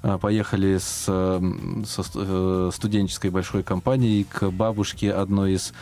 Э, 0.03 0.19
Поехали 0.21 0.79
с, 0.79 1.05
э, 1.09 1.41
со 1.87 2.03
ст- 2.03 2.17
э, 2.17 2.71
студенческой 2.75 3.31
большой 3.31 3.63
компанией 3.63 4.25
к 4.25 4.51
бабушке 4.51 5.13
одной 5.13 5.55
из 5.55 5.73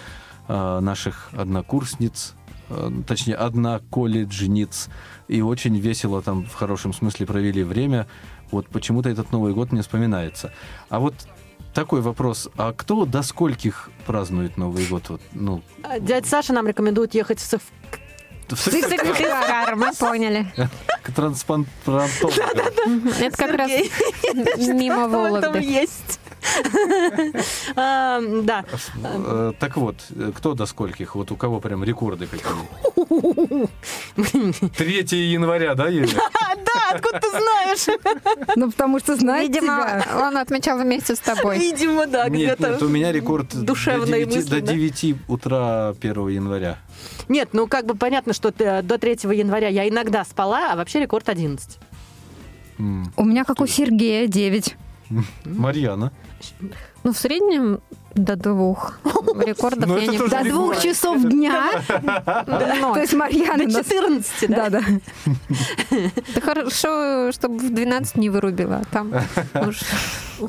э, 0.48 0.81
наших 0.81 1.31
однокурсниц, 1.33 2.35
э, 2.68 2.90
точнее, 3.07 3.37
одна 3.37 3.81
колледжниц. 3.90 4.88
И 5.28 5.40
очень 5.40 5.76
весело 5.78 6.20
там, 6.20 6.44
в 6.44 6.55
хорошем 6.55 6.92
смысле, 6.92 7.26
провели 7.26 7.62
время. 7.62 8.07
Вот 8.50 8.66
почему-то 8.68 9.09
этот 9.09 9.31
Новый 9.33 9.55
год 9.55 9.72
мне 9.72 9.83
вспоминается. 9.83 10.52
А 10.88 10.98
вот 10.98 11.14
такой 11.74 12.00
вопрос. 12.00 12.48
А 12.57 12.72
кто 12.72 13.07
до 13.07 13.22
скольких 13.22 13.88
празднует 14.05 14.57
Новый 14.57 14.85
год? 14.87 15.09
Вот, 15.11 15.20
ну, 15.33 15.62
А 15.85 16.00
Дядя 16.00 16.26
Саша 16.28 16.52
нам 16.52 16.66
рекомендует 16.66 17.14
ехать 17.14 17.38
в 17.38 17.42
В 18.48 18.57
Сыктывкар, 18.57 19.76
мы 19.76 19.92
поняли. 19.94 20.46
К 21.02 21.12
трансплантологам. 21.12 23.09
Это 23.20 23.37
как 23.37 23.55
раз 23.55 23.70
мимо 24.59 25.09
Вологды. 25.09 25.59
есть. 25.61 26.20
А, 27.76 28.20
Да. 28.20 28.64
Э, 29.05 29.52
Так 29.59 29.76
вот, 29.76 29.96
кто 30.37 30.55
до 30.55 30.66
скольких? 30.66 31.14
Вот 31.14 31.31
у 31.31 31.37
кого 31.37 31.61
прям 31.61 31.85
рекорды 31.85 32.26
какие? 32.26 32.52
3 34.76 35.33
января, 35.33 35.74
да, 35.74 35.87
Юля? 35.88 36.18
А, 36.42 36.57
да, 36.57 36.96
откуда 36.96 37.20
ты 37.20 37.31
знаешь? 37.31 37.87
Ну, 38.57 38.70
потому 38.70 38.98
что 38.98 39.16
знает 39.16 39.48
Видимо, 39.48 40.05
он 40.20 40.37
отмечал 40.37 40.78
вместе 40.78 41.14
с 41.14 41.18
тобой. 41.20 41.59
Видимо, 41.59 42.07
да, 42.07 42.28
Нет, 42.28 42.57
где-то. 42.59 42.72
нет, 42.72 42.83
у 42.83 42.88
меня 42.88 43.12
рекорд 43.12 43.48
до 43.55 43.62
душевно 43.62 44.14
и 44.16 44.24
9, 44.24 44.48
до 44.48 44.57
мысленно. 44.57 44.72
9 44.72 45.14
утра 45.28 45.88
1 46.00 46.28
января. 46.28 46.78
Нет, 47.28 47.50
ну 47.52 47.66
как 47.66 47.86
бы 47.86 47.94
понятно, 47.94 48.32
что 48.32 48.50
ты, 48.50 48.82
до 48.82 48.98
3 48.98 49.18
января 49.34 49.68
я 49.68 49.88
иногда 49.88 50.24
спала, 50.24 50.72
а 50.72 50.76
вообще 50.76 51.00
рекорд 51.00 51.28
11. 51.28 51.78
М. 52.78 53.12
У 53.16 53.24
меня, 53.24 53.44
как 53.44 53.60
у 53.60 53.66
Сергея, 53.66 54.26
9. 54.26 54.76
Марьяна. 55.44 56.12
Ну, 57.04 57.12
в 57.12 57.18
среднем 57.18 57.80
до 58.14 58.37
двух 58.37 58.98
рекордов 59.46 59.88
Ну, 59.88 59.98
я 59.98 60.07
не 60.07 60.18
До 60.18 60.44
двух 60.44 60.81
часов 60.83 61.22
дня. 61.22 61.70
То 61.88 63.01
есть 63.01 63.12
Марьяна 63.14 63.66
До 63.66 63.72
нас- 63.72 63.87
14, 63.87 64.48
да? 64.51 64.68
Да, 64.70 64.81
да. 64.81 66.40
Хорошо, 66.42 67.33
чтобы 67.33 67.59
в 67.59 67.72
12 67.75 68.16
не 68.16 68.31
вырубила. 68.31 68.77
а 68.77 68.85
Там 68.92 69.12
А, 69.14 69.70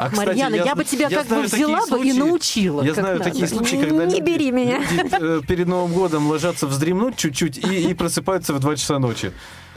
кстати, 0.09 0.15
Марьяна, 0.27 0.55
я, 0.55 0.63
я 0.65 0.75
бы 0.75 0.83
тебя 0.83 1.07
я 1.07 1.17
как 1.19 1.27
бы 1.27 1.41
взяла 1.43 1.85
бы 1.87 2.05
и 2.05 2.13
научила. 2.13 2.81
Я 2.81 2.93
знаю 2.93 3.17
надо. 3.19 3.29
такие 3.29 3.47
случаи, 3.47 3.75
когда 3.77 4.05
Не 4.05 4.21
бери 4.21 4.51
меня. 4.51 4.79
э, 5.19 5.41
перед 5.47 5.67
Новым 5.67 5.93
годом 5.93 6.27
ложатся 6.27 6.67
вздремнуть 6.67 7.15
чуть-чуть 7.15 7.57
и, 7.57 7.89
и 7.89 7.93
просыпаются 7.93 8.53
в 8.53 8.59
2 8.59 8.75
часа 8.75 8.99
ночи. 8.99 9.31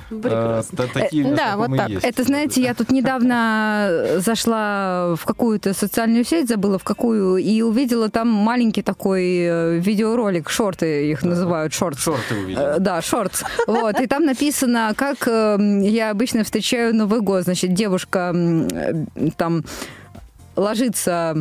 Прекрасно. 0.08 0.76
Э, 0.76 0.86
та- 0.92 1.00
Такие 1.00 1.34
да, 1.34 1.56
вот 1.56 1.76
так. 1.76 1.88
есть. 1.88 2.04
Это, 2.04 2.22
знаете, 2.24 2.62
я 2.62 2.74
тут 2.74 2.90
недавно 2.92 4.18
зашла 4.18 5.14
в 5.16 5.24
какую-то 5.24 5.74
социальную 5.74 6.24
сеть, 6.24 6.48
забыла 6.48 6.78
в 6.78 6.84
какую, 6.84 7.36
и 7.38 7.62
увидела 7.62 8.08
там 8.08 8.28
маленький 8.28 8.82
такой 8.82 9.24
э, 9.38 9.78
видеоролик, 9.78 10.48
шорты 10.48 11.10
их 11.10 11.22
называют, 11.24 11.72
шорт. 11.72 11.98
Шорты 11.98 12.34
Э, 12.34 12.38
увидел. 12.44 12.62
Да, 12.80 13.02
шорт. 13.02 13.42
Вот. 13.66 14.00
И 14.00 14.06
там 14.06 14.24
написано, 14.24 14.92
как 14.96 15.26
э, 15.28 15.58
я 15.82 16.10
обычно 16.10 16.44
встречаю 16.44 16.94
Новый 16.94 17.20
год. 17.20 17.44
Значит, 17.44 17.74
девушка 17.74 18.32
э, 18.34 19.04
там 19.36 19.64
ложится 20.56 21.34
э, 21.36 21.40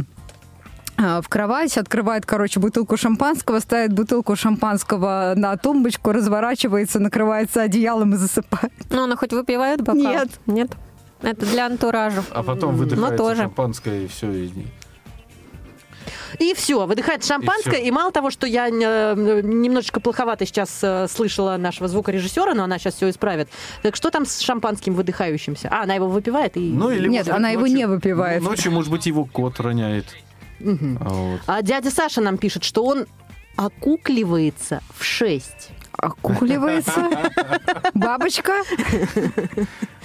в 0.97 1.23
кровать, 1.27 1.77
открывает, 1.77 2.25
короче, 2.25 2.59
бутылку 2.59 2.97
шампанского, 2.97 3.59
ставит 3.59 3.93
бутылку 3.93 4.35
шампанского 4.35 5.33
на 5.35 5.55
тумбочку, 5.57 6.11
разворачивается, 6.11 6.99
накрывается 6.99 7.61
одеялом 7.61 8.13
и 8.13 8.17
засыпает. 8.17 8.71
Ну, 8.89 9.03
она 9.03 9.15
хоть 9.15 9.33
выпивает 9.33 9.81
бокал? 9.81 9.97
Нет. 9.97 10.29
Нет? 10.45 10.71
Это 11.21 11.45
для 11.45 11.65
антуража. 11.65 12.23
А 12.31 12.43
потом 12.43 12.75
выдыхается 12.75 13.17
тоже. 13.17 13.41
шампанское 13.43 14.03
и 14.03 14.07
все. 14.07 14.31
И... 14.31 14.51
И 16.39 16.53
все, 16.53 16.85
выдыхает 16.85 17.23
шампанское. 17.23 17.77
всё. 17.77 17.85
И, 17.85 17.91
мало 17.91 18.11
того, 18.11 18.29
что 18.29 18.45
я 18.45 18.67
э, 18.67 19.41
немножечко 19.41 19.99
плоховато 19.99 20.45
сейчас 20.45 20.79
э, 20.81 21.07
слышала 21.07 21.57
нашего 21.57 21.87
звукорежиссера, 21.87 22.53
но 22.53 22.63
она 22.63 22.77
сейчас 22.77 22.95
все 22.95 23.09
исправит. 23.09 23.47
Так 23.81 23.95
что 23.95 24.11
там 24.11 24.25
с 24.25 24.39
шампанским 24.39 24.93
выдыхающимся? 24.93 25.69
А, 25.71 25.83
она 25.83 25.95
его 25.95 26.07
выпивает 26.07 26.57
и... 26.57 26.71
Ну, 26.71 26.89
или, 26.89 27.07
Нет, 27.07 27.29
она 27.29 27.49
его 27.49 27.61
ночью- 27.61 27.77
не 27.77 27.87
выпивает. 27.87 28.43
Ночью, 28.43 28.71
может 28.71 28.91
быть, 28.91 29.05
его 29.05 29.25
кот 29.25 29.59
роняет. 29.59 30.05
А 30.59 31.09
вот. 31.09 31.41
А 31.45 31.61
дядя 31.61 31.91
Саша 31.91 32.21
нам 32.21 32.37
пишет, 32.37 32.63
что 32.63 32.85
он 32.85 33.07
окукливается 33.55 34.81
в 34.97 35.03
6. 35.03 35.69
Окукливается. 35.97 37.09
Бабочка. 37.93 38.53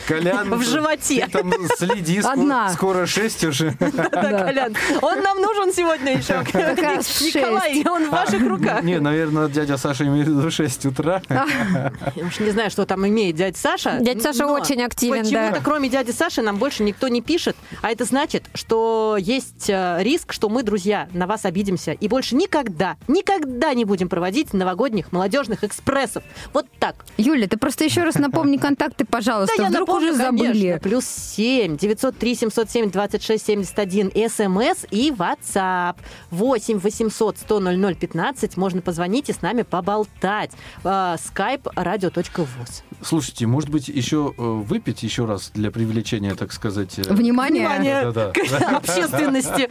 Колян, 0.06 0.48
В 0.54 0.62
животе. 0.62 1.28
там 1.30 1.52
следи, 1.76 2.20
скоро, 2.20 2.32
Одна. 2.32 2.68
скоро 2.70 3.06
6 3.06 3.44
уже. 3.44 3.76
Да, 3.80 4.04
Колян. 4.44 4.74
Он 5.02 5.20
нам 5.22 5.40
нужен 5.40 5.72
сегодня 5.72 6.16
еще. 6.16 6.34
Николай, 6.42 7.84
он 7.86 8.08
в 8.08 8.10
ваших 8.10 8.42
руках. 8.46 8.82
Не, 8.82 8.98
наверное, 8.98 9.48
дядя 9.48 9.76
Саша 9.76 10.06
имеет 10.06 10.26
в 10.26 10.30
виду 10.38 10.50
6 10.50 10.86
утра. 10.86 11.20
Я 11.28 12.24
уж 12.26 12.40
не 12.40 12.50
знаю, 12.50 12.70
что 12.70 12.86
там 12.86 13.06
имеет 13.06 13.36
дядя 13.36 13.58
Саша. 13.58 13.98
Дядя 14.00 14.20
Саша 14.20 14.46
очень 14.46 14.82
активен, 14.82 15.22
Почему-то, 15.24 15.60
кроме 15.62 15.88
дяди 15.88 16.12
Саши, 16.12 16.42
нам 16.42 16.56
больше 16.56 16.82
никто 16.82 17.08
не 17.08 17.20
пишет. 17.20 17.56
А 17.82 17.90
это 17.90 18.04
значит, 18.04 18.44
что 18.54 19.16
есть 19.18 19.68
э, 19.68 19.98
риск, 20.02 20.32
что 20.32 20.48
мы, 20.48 20.62
друзья, 20.62 21.08
на 21.12 21.26
вас 21.26 21.44
обидимся. 21.44 21.92
И 21.92 22.08
больше 22.08 22.36
никогда, 22.36 22.96
никогда 23.06 23.74
не 23.74 23.84
будем 23.84 24.08
проводить 24.08 24.52
новогодних 24.54 25.12
молодежных 25.12 25.62
экспрессов. 25.84 26.22
Вот 26.52 26.66
так. 26.78 27.04
Юля, 27.16 27.46
ты 27.48 27.56
просто 27.56 27.84
еще 27.84 28.02
раз 28.04 28.16
напомни 28.16 28.56
контакты, 28.56 29.04
пожалуйста. 29.04 29.54
Да 29.56 29.64
я 29.64 29.68
Вдруг 29.70 29.88
напомню, 29.88 30.12
уже 30.12 30.22
конечно. 30.22 30.46
забыли. 30.54 30.80
Плюс 30.82 31.04
7 31.06 31.76
903 31.76 32.34
707 32.34 32.90
26 32.90 33.44
71 33.46 34.10
СМС 34.28 34.86
и 34.90 35.10
WhatsApp 35.10 35.96
8 36.30 36.78
800 36.78 37.38
100 37.38 37.60
00 37.60 37.94
15. 37.94 38.56
Можно 38.56 38.80
позвонить 38.82 39.28
и 39.28 39.32
с 39.32 39.42
нами 39.42 39.62
поболтать. 39.62 40.52
Э, 40.84 41.16
Skype 41.16 41.62
radio.voz. 41.74 42.82
Слушайте, 43.02 43.46
может 43.46 43.70
быть, 43.70 43.88
еще 43.88 44.34
э, 44.36 44.42
выпить 44.42 45.02
еще 45.02 45.24
раз 45.24 45.50
для 45.54 45.70
привлечения, 45.70 46.34
так 46.34 46.52
сказать... 46.52 46.98
э, 46.98 47.02
Внимание. 47.12 47.66
Внимание 47.68 48.04
Да-да-да. 48.12 48.32
к 48.32 48.72
общественности. 48.74 49.70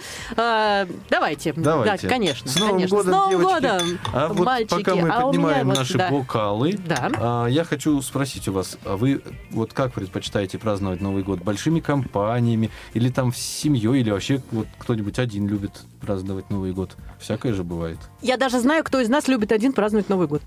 Давайте. 1.10 1.54
Давайте. 1.54 2.08
Да, 2.08 2.10
конечно. 2.10 2.50
С 2.50 2.56
Новым 2.60 2.76
конечно. 2.76 2.98
годом, 2.98 3.12
С 3.12 3.16
Новым 3.16 3.30
девочки. 3.32 3.54
годом, 3.62 4.00
А 4.14 4.28
вот 4.30 4.46
мальчики. 4.46 4.84
пока 4.84 4.96
мы 4.96 5.10
А 5.10 5.26
у 5.26 5.32
меня 5.34 5.44
поднимаем 5.48 5.68
наши 5.68 5.98
да. 6.00 6.12
бокалы, 6.12 6.74
Да. 6.88 7.12
а, 7.18 7.46
я 7.48 7.64
хочу 7.64 8.02
спросить 8.02 8.48
у 8.48 8.54
вас, 8.54 8.78
а 8.86 8.98
вы 8.98 9.22
вот 9.52 9.74
как 9.74 9.94
предпочитаете 9.94 10.58
праздновать 10.58 11.02
Новый 11.02 11.24
год? 11.24 11.40
Большими 11.42 11.80
компаниями 11.80 12.70
или 12.94 13.10
там 13.10 13.34
с 13.34 13.38
семьей, 13.38 14.02
или 14.02 14.10
вообще 14.10 14.42
вот 14.52 14.68
кто-нибудь 14.78 15.20
один 15.20 15.48
любит 15.48 15.82
праздновать 16.02 16.50
Новый 16.50 16.72
год? 16.74 16.96
Всякое 17.20 17.54
же 17.54 17.64
бывает. 17.64 17.98
Я 18.22 18.38
даже 18.38 18.60
знаю, 18.60 18.84
кто 18.84 19.00
из 19.00 19.10
нас 19.10 19.28
любит 19.28 19.52
один 19.52 19.74
праздновать 19.74 20.10
Новый 20.10 20.28
год. 20.28 20.42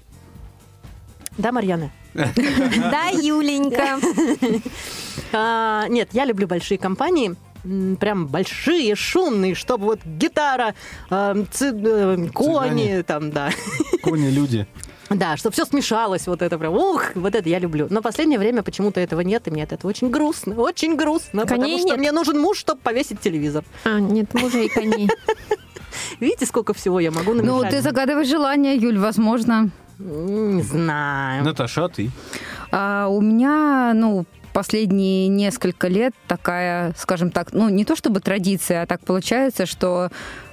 Да, 1.38 1.52
Марьяна? 1.52 1.90
Да, 2.14 3.08
Юленька. 3.08 3.98
А, 5.32 5.86
нет, 5.88 6.10
я 6.12 6.24
люблю 6.24 6.46
большие 6.46 6.78
компании. 6.78 7.34
Прям 8.00 8.26
большие, 8.26 8.94
шумные, 8.96 9.54
чтобы 9.54 9.84
вот 9.84 10.00
гитара, 10.04 10.74
э, 11.10 11.44
ци- 11.52 11.66
э, 11.72 12.28
кони, 12.34 12.58
Цыгане. 12.58 13.02
там, 13.04 13.30
да. 13.30 13.50
Кони, 14.02 14.30
люди. 14.30 14.66
Да, 15.14 15.36
чтобы 15.36 15.52
все 15.52 15.64
смешалось, 15.64 16.26
вот 16.26 16.42
это 16.42 16.58
прям, 16.58 16.74
ух, 16.74 17.14
вот 17.14 17.34
это 17.34 17.48
я 17.48 17.58
люблю. 17.58 17.86
Но 17.90 18.00
в 18.00 18.02
последнее 18.02 18.38
время 18.38 18.62
почему-то 18.62 19.00
этого 19.00 19.20
нет, 19.20 19.46
и 19.48 19.50
мне 19.50 19.64
от 19.64 19.72
этого 19.72 19.90
очень 19.90 20.10
грустно, 20.10 20.54
очень 20.54 20.96
грустно, 20.96 21.46
Коней 21.46 21.62
потому 21.62 21.78
что 21.78 21.88
нет. 21.88 21.98
мне 21.98 22.12
нужен 22.12 22.40
муж, 22.40 22.58
чтобы 22.58 22.80
повесить 22.80 23.20
телевизор. 23.20 23.64
А, 23.84 23.98
нет 23.98 24.32
мужа 24.34 24.58
и 24.58 24.68
коней. 24.68 25.08
Видите, 26.20 26.46
сколько 26.46 26.74
всего 26.74 27.00
я 27.00 27.10
могу 27.10 27.34
намешать? 27.34 27.64
Ну, 27.64 27.70
ты 27.70 27.82
загадываешь 27.82 28.28
желание, 28.28 28.76
Юль, 28.76 28.98
возможно. 28.98 29.70
Не 29.98 30.62
знаю. 30.62 31.44
Наташа, 31.44 31.84
а 31.84 31.88
ты? 31.88 32.10
А 32.70 33.08
у 33.08 33.20
меня, 33.20 33.92
ну, 33.94 34.24
последние 34.52 35.28
несколько 35.28 35.88
лет 35.88 36.14
такая, 36.26 36.94
скажем 36.96 37.30
так, 37.30 37.52
ну, 37.52 37.68
не 37.68 37.84
то 37.84 37.96
чтобы 37.96 38.20
традиция, 38.20 38.82
а 38.82 38.86
так 38.86 39.00
получается, 39.00 39.66
что 39.66 40.10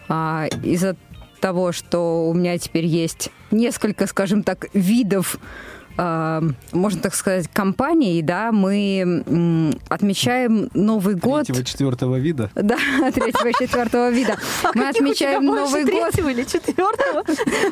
а, 0.07 0.47
из-за 0.63 0.95
того, 1.39 1.71
что 1.71 2.27
у 2.27 2.33
меня 2.33 2.57
теперь 2.57 2.85
есть 2.85 3.29
несколько, 3.51 4.07
скажем 4.07 4.43
так, 4.43 4.67
видов 4.73 5.39
можно 5.99 7.01
так 7.01 7.13
сказать, 7.13 7.47
компаний, 7.51 8.21
да, 8.21 8.51
мы 8.51 9.73
отмечаем 9.89 10.69
Новый 10.73 11.15
год. 11.15 11.45
Третьего, 11.45 11.65
четвертого 11.65 12.15
вида? 12.15 12.49
Да, 12.55 12.77
третьего 13.13 13.47
и 13.47 13.53
четвертого 13.53 14.09
вида. 14.09 14.37
А 14.63 14.69
Мы 14.75 14.87
отмечаем 14.87 15.43
Новый 15.43 15.83
год 15.83 16.11
третьего 16.11 16.29
или 16.29 16.43
четвертого? 16.43 17.23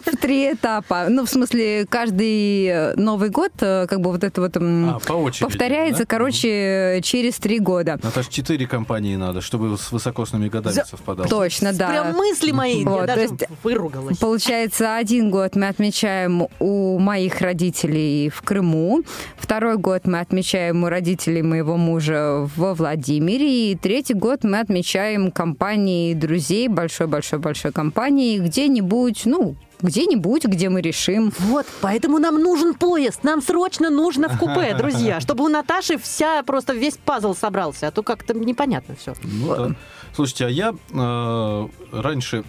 в 0.06 0.18
три 0.18 0.52
этапа. 0.54 1.06
Ну, 1.10 1.26
в 1.26 1.30
смысле, 1.30 1.86
каждый 1.88 2.66
э, 2.66 2.94
Новый 2.96 3.30
год, 3.30 3.52
э, 3.62 3.88
как 3.88 4.02
бы 4.02 4.12
вот 4.12 4.24
это 4.24 4.42
вот 4.42 4.58
А, 4.58 5.00
повторяется, 5.40 6.06
короче, 6.06 7.00
через 7.04 7.36
три 7.36 7.60
года. 7.60 8.00
Наташ, 8.04 8.28
четыре 8.28 8.68
компании 8.68 9.16
надо, 9.16 9.42
чтобы 9.42 9.78
с 9.78 9.92
высокосными 9.92 10.50
годами 10.50 10.84
совпадало. 10.90 11.30
Точно, 11.30 11.72
да. 11.74 11.90
Прям 11.90 12.16
мысли 12.16 12.52
мои, 12.52 12.84
я 12.84 13.06
даже 13.06 13.22
есть 13.22 13.34
выругалась. 13.63 14.18
Получается, 14.18 14.96
один 14.98 15.32
год 15.32 15.56
мы 15.56 15.68
отмечаем 15.68 16.48
у 16.60 17.00
моих 17.00 17.42
родителей 17.42 18.17
в 18.34 18.42
Крыму, 18.42 19.04
второй 19.38 19.78
год 19.78 20.06
мы 20.06 20.20
отмечаем 20.20 20.84
у 20.84 20.90
родителей 20.90 21.42
моего 21.42 21.78
мужа 21.78 22.50
во 22.56 22.74
Владимире, 22.74 23.72
и 23.72 23.76
третий 23.76 24.14
год 24.14 24.44
мы 24.44 24.60
отмечаем 24.60 25.32
компании 25.32 26.14
друзей, 26.14 26.68
большой-большой-большой 26.68 27.72
компании, 27.72 28.40
где-нибудь, 28.40 29.22
ну, 29.26 29.56
где-нибудь, 29.82 30.46
где 30.46 30.70
мы 30.70 30.82
решим. 30.82 31.32
Вот, 31.40 31.66
поэтому 31.82 32.20
нам 32.20 32.42
нужен 32.42 32.74
поезд. 32.74 33.24
Нам 33.24 33.42
срочно 33.42 33.90
нужно 33.90 34.30
в 34.30 34.38
купе, 34.38 34.76
друзья, 34.76 35.20
чтобы 35.20 35.44
у 35.44 35.48
Наташи 35.48 35.98
вся 35.98 36.44
просто 36.44 36.74
весь 36.74 36.98
пазл 36.98 37.36
собрался, 37.36 37.88
а 37.88 37.92
то 37.92 38.04
как-то 38.04 38.34
непонятно 38.34 38.96
все. 38.96 39.14
Ну 39.24 39.56
да. 39.56 39.76
Слушайте, 40.16 40.46
а 40.46 40.50
я 40.50 40.74
э, 40.74 41.68
раньше 41.92 42.44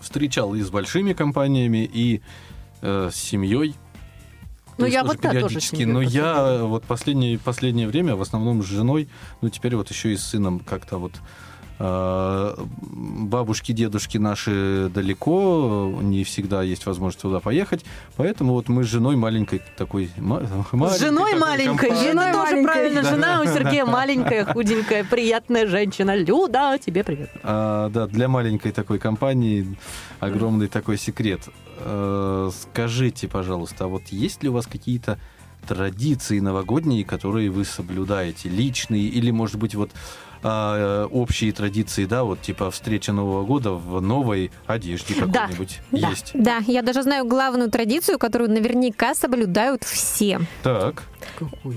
встречал 0.00 0.54
и 0.54 0.62
с 0.62 0.70
большими 0.70 1.12
компаниями, 1.12 1.88
и 1.92 2.22
э, 2.80 3.10
с 3.12 3.16
семьей. 3.16 3.74
Ну, 4.78 4.86
я 4.86 5.02
вот, 5.04 5.20
да, 5.20 5.32
тоже 5.32 5.60
с 5.60 5.72
Но 5.72 6.00
я 6.00 6.62
вот 6.62 6.84
последнее, 6.84 7.38
последнее 7.38 7.88
время 7.88 8.14
в 8.14 8.22
основном 8.22 8.62
с 8.62 8.66
женой, 8.66 9.08
ну 9.40 9.48
теперь 9.48 9.74
вот 9.74 9.90
еще 9.90 10.12
и 10.12 10.16
с 10.16 10.24
сыном 10.24 10.60
как-то 10.60 10.98
вот 10.98 11.12
бабушки, 11.78 13.72
дедушки 13.72 14.18
наши 14.18 14.90
далеко, 14.92 15.98
не 16.02 16.24
всегда 16.24 16.62
есть 16.62 16.86
возможность 16.86 17.20
туда 17.22 17.38
поехать, 17.38 17.84
поэтому 18.16 18.54
вот 18.54 18.68
мы 18.68 18.82
с 18.82 18.86
женой 18.86 19.14
маленькой 19.16 19.62
такой... 19.76 20.10
С 20.16 20.20
маленькой 20.20 20.98
женой 20.98 21.32
такой 21.32 21.40
маленькой. 21.40 21.88
компанией. 21.88 22.10
Это 22.10 22.32
тоже 22.32 22.36
маленькой. 22.36 22.64
правильно. 22.64 23.02
Жена 23.02 23.40
у 23.42 23.44
Сергея 23.44 23.84
маленькая, 23.84 24.44
худенькая, 24.44 25.04
приятная 25.04 25.66
женщина. 25.68 26.16
Люда, 26.16 26.78
тебе 26.84 27.04
привет. 27.04 27.30
А, 27.42 27.88
да, 27.90 28.06
для 28.06 28.28
маленькой 28.28 28.72
такой 28.72 28.98
компании 28.98 29.76
огромный 30.20 30.68
такой 30.68 30.98
секрет. 30.98 31.42
Э, 31.80 32.50
скажите, 32.60 33.28
пожалуйста, 33.28 33.84
а 33.84 33.88
вот 33.88 34.02
есть 34.08 34.42
ли 34.42 34.48
у 34.48 34.52
вас 34.52 34.66
какие-то 34.66 35.18
традиции 35.66 36.40
новогодние, 36.40 37.04
которые 37.04 37.50
вы 37.50 37.64
соблюдаете, 37.64 38.48
личные 38.48 39.02
или, 39.02 39.30
может 39.30 39.56
быть, 39.56 39.74
вот 39.74 39.90
а, 40.42 41.04
э, 41.04 41.06
общие 41.06 41.52
традиции, 41.52 42.04
да, 42.04 42.24
вот 42.24 42.40
типа 42.40 42.70
встреча 42.70 43.12
Нового 43.12 43.44
года 43.44 43.72
в 43.72 44.00
новой 44.00 44.50
одежде 44.66 45.14
какой-нибудь 45.14 45.80
да. 45.90 46.08
есть? 46.10 46.30
Да, 46.34 46.58
я 46.66 46.82
даже 46.82 47.02
знаю 47.02 47.26
главную 47.26 47.70
традицию, 47.70 48.18
которую 48.18 48.50
наверняка 48.50 49.14
соблюдают 49.14 49.84
все. 49.84 50.40
Так, 50.62 51.04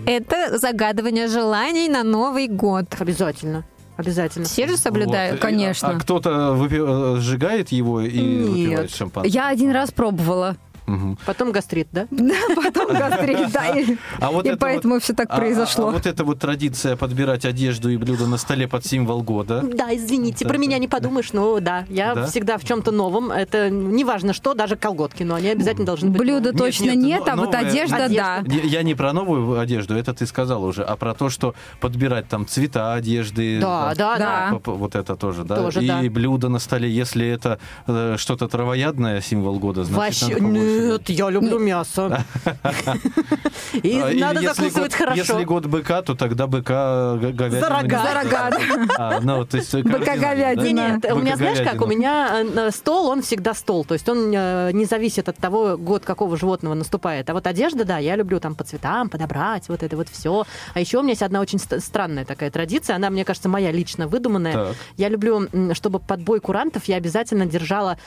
Это 0.05 0.57
загадывание 0.57 1.27
желаний 1.27 1.89
на 1.89 2.03
Новый 2.03 2.47
год. 2.47 2.85
Обязательно. 2.99 3.65
Обязательно. 3.97 4.45
Все 4.45 4.67
же 4.67 4.77
соблюдают. 4.77 5.33
Вот. 5.33 5.41
конечно. 5.41 5.89
А 5.89 5.99
кто-то 5.99 6.55
выпи- 6.55 7.17
э, 7.17 7.19
сжигает 7.19 7.69
его 7.69 8.01
и 8.01 8.19
Нет. 8.19 8.49
выпивает 8.49 8.91
шампанское? 8.95 9.31
Я 9.31 9.49
один 9.49 9.71
раз 9.71 9.91
пробовала. 9.91 10.57
Мгм. 10.87 11.17
Потом 11.25 11.51
гастрит, 11.51 11.87
да? 11.91 12.07
Да, 12.11 12.35
потом 12.55 12.87
гастрит, 12.95 13.51
да. 13.51 13.79
И 13.79 13.97
А 14.19 14.31
вот 14.31 14.45
и 14.45 14.49
это 14.49 14.57
поэтому 14.57 14.95
вот- 14.95 15.03
все 15.03 15.13
так 15.13 15.29
а- 15.29 15.33
а- 15.33 15.37
произошло. 15.37 15.87
а 15.89 15.91
вот 15.91 16.05
эта 16.05 16.23
вот 16.23 16.39
традиция 16.39 16.95
подбирать 16.95 17.45
одежду 17.45 17.89
и 17.89 17.97
блюда 17.97 18.27
на 18.27 18.37
столе 18.37 18.67
под 18.67 18.85
символ 18.85 19.21
года. 19.23 19.61
Да, 19.63 19.93
извините, 19.95 20.43
Да, 20.45 20.49
про 20.49 20.57
да, 20.57 20.61
меня 20.61 20.77
не 20.79 20.87
подумаешь, 20.87 21.33
но 21.33 21.59
да, 21.59 21.85
я 21.89 22.15
Да? 22.15 22.25
всегда 22.27 22.57
в 22.57 22.63
чем-то 22.63 22.91
новом. 22.91 23.31
Это 23.31 23.69
неважно 23.69 24.33
что, 24.33 24.53
даже 24.53 24.75
колготки, 24.75 25.23
но 25.23 25.35
они 25.35 25.49
обязательно 25.49 25.85
должны 25.85 26.09
быть. 26.09 26.19
Блюда 26.19 26.53
точно 26.53 26.85
нет, 26.91 26.95
нет, 26.95 27.19
но- 27.25 27.31
а 27.33 27.35
вот 27.35 27.45
новая 27.53 27.59
одежда, 27.69 28.05
одежда. 28.05 28.43
да. 28.45 28.53
Я 28.63 28.83
не 28.83 28.95
про 28.95 29.13
новую 29.13 29.59
одежду, 29.59 29.95
это 29.95 30.13
ты 30.13 30.25
сказал 30.25 30.63
уже, 30.63 30.83
а 30.83 30.95
про 30.95 31.13
то, 31.13 31.29
что 31.29 31.53
подбирать 31.79 32.27
там 32.27 32.47
цвета 32.47 32.93
одежды. 32.93 33.59
Да, 33.61 33.93
да, 33.95 34.17
да. 34.17 34.59
Вот 34.65 34.95
это 34.95 35.15
тоже, 35.15 35.43
да? 35.43 35.55
Тоже, 35.57 35.83
и 35.83 35.87
да. 35.87 36.01
блюдо 36.09 36.49
на 36.49 36.59
столе, 36.59 36.89
если 36.89 37.27
это 37.27 37.59
э, 37.87 38.15
что-то 38.17 38.47
травоядное, 38.47 39.21
символ 39.21 39.59
года, 39.59 39.83
значит, 39.83 40.21
Вообще. 40.29 40.41
Нет, 40.71 41.09
я 41.09 41.29
люблю 41.29 41.59
мясо. 41.59 42.23
И 43.73 43.97
А, 43.99 44.11
надо 44.13 44.41
закусывать 44.41 44.93
хорошо. 44.93 45.17
Если 45.19 45.43
год 45.43 45.65
быка, 45.65 46.01
то 46.01 46.15
тогда 46.15 46.47
быка 46.47 47.17
г- 47.19 47.31
говядину. 47.31 47.61
За 47.61 47.69
рога. 47.69 48.51
А, 48.97 49.19
ну, 49.21 49.45
то 49.45 49.57
есть 49.57 49.73
Быка-говядина. 49.73 50.63
Не, 50.63 50.91
нет, 50.95 51.05
у 51.11 51.17
меня, 51.19 51.35
знаешь 51.37 51.59
как, 51.61 51.81
у 51.81 51.85
меня 51.87 52.43
э, 52.43 52.71
стол, 52.71 53.07
он 53.07 53.21
всегда 53.21 53.53
стол, 53.53 53.85
то 53.85 53.93
есть 53.93 54.07
он 54.09 54.31
э, 54.33 54.71
не 54.73 54.85
зависит 54.85 55.29
от 55.29 55.37
того, 55.37 55.77
год 55.77 56.03
какого 56.05 56.37
животного 56.37 56.73
наступает. 56.73 57.29
А 57.29 57.33
вот 57.33 57.47
одежда, 57.47 57.85
да, 57.85 57.97
я 57.99 58.15
люблю 58.15 58.39
там 58.39 58.55
по 58.55 58.63
цветам 58.63 59.09
подобрать, 59.09 59.69
вот 59.69 59.83
это 59.83 59.95
вот 59.97 60.09
все. 60.09 60.45
А 60.73 60.79
еще 60.79 60.97
у 60.99 61.01
меня 61.01 61.11
есть 61.11 61.23
одна 61.23 61.39
очень 61.41 61.59
ст- 61.59 61.79
странная 61.83 62.25
такая 62.25 62.51
традиция, 62.51 62.95
она, 62.95 63.09
мне 63.09 63.25
кажется, 63.25 63.49
моя 63.49 63.71
лично 63.71 64.07
выдуманная. 64.07 64.53
Так. 64.53 64.75
Я 64.97 65.09
люблю, 65.09 65.47
чтобы 65.73 65.99
под 65.99 66.21
бой 66.21 66.39
курантов 66.39 66.85
я 66.85 66.97
обязательно 66.97 67.45
держала 67.45 67.97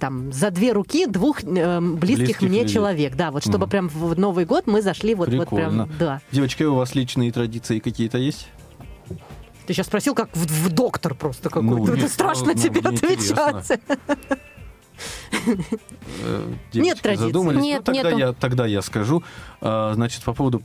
там 0.00 0.32
за 0.32 0.50
две 0.50 0.72
руки 0.72 1.06
двух 1.06 1.42
э, 1.44 1.80
близких, 1.96 2.26
Близких 2.26 2.42
мне 2.48 2.60
людей. 2.62 2.74
человек, 2.74 3.16
да, 3.16 3.30
вот 3.30 3.42
чтобы 3.42 3.66
Мгм. 3.66 3.70
прям 3.70 3.88
в 3.88 4.18
Новый 4.18 4.44
год 4.44 4.66
мы 4.66 4.82
зашли 4.82 5.14
вот, 5.14 5.32
вот 5.32 5.48
прям, 5.48 5.88
да. 5.98 6.20
Девочки, 6.32 6.62
у 6.62 6.74
вас 6.74 6.94
личные 6.94 7.32
традиции 7.32 7.78
какие-то 7.78 8.18
есть? 8.18 8.48
Ты 9.66 9.74
сейчас 9.74 9.86
спросил, 9.86 10.14
как 10.14 10.28
в, 10.34 10.46
в 10.46 10.72
доктор 10.72 11.14
просто 11.14 11.50
какой-то. 11.50 11.76
Ну, 11.76 11.84
Это 11.86 11.96
нет, 12.02 12.10
страшно 12.12 12.52
ну, 12.54 12.54
тебе 12.54 12.80
отвечать. 12.80 13.80
Э, 16.24 16.52
Нет 16.72 17.00
традиций. 17.00 17.26
Задумались? 17.26 17.62
Нет, 17.62 17.82
ну, 17.86 17.92
тогда, 17.94 18.10
нету. 18.10 18.18
я, 18.18 18.32
тогда 18.32 18.66
я 18.66 18.82
скажу. 18.82 19.22
А, 19.60 19.92
Значит, 19.94 20.22
по 20.22 20.32
поводу 20.32 20.62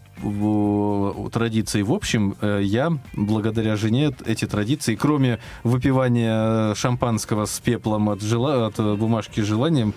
традиций 1.32 1.84
в 1.84 1.92
общем, 1.92 2.36
э, 2.42 2.62
я 2.64 2.92
благодаря 3.14 3.76
жене 3.76 4.14
эти 4.26 4.46
традиции, 4.48 4.96
кроме 4.96 5.40
выпивания 5.64 6.74
шампанского 6.76 7.46
с 7.46 7.60
пеплом 7.60 8.10
от, 8.10 8.22
жела- 8.22 8.68
от 8.68 8.80
э, 8.80 8.96
бумажки 8.96 9.42
с 9.42 9.46
желанием, 9.46 9.94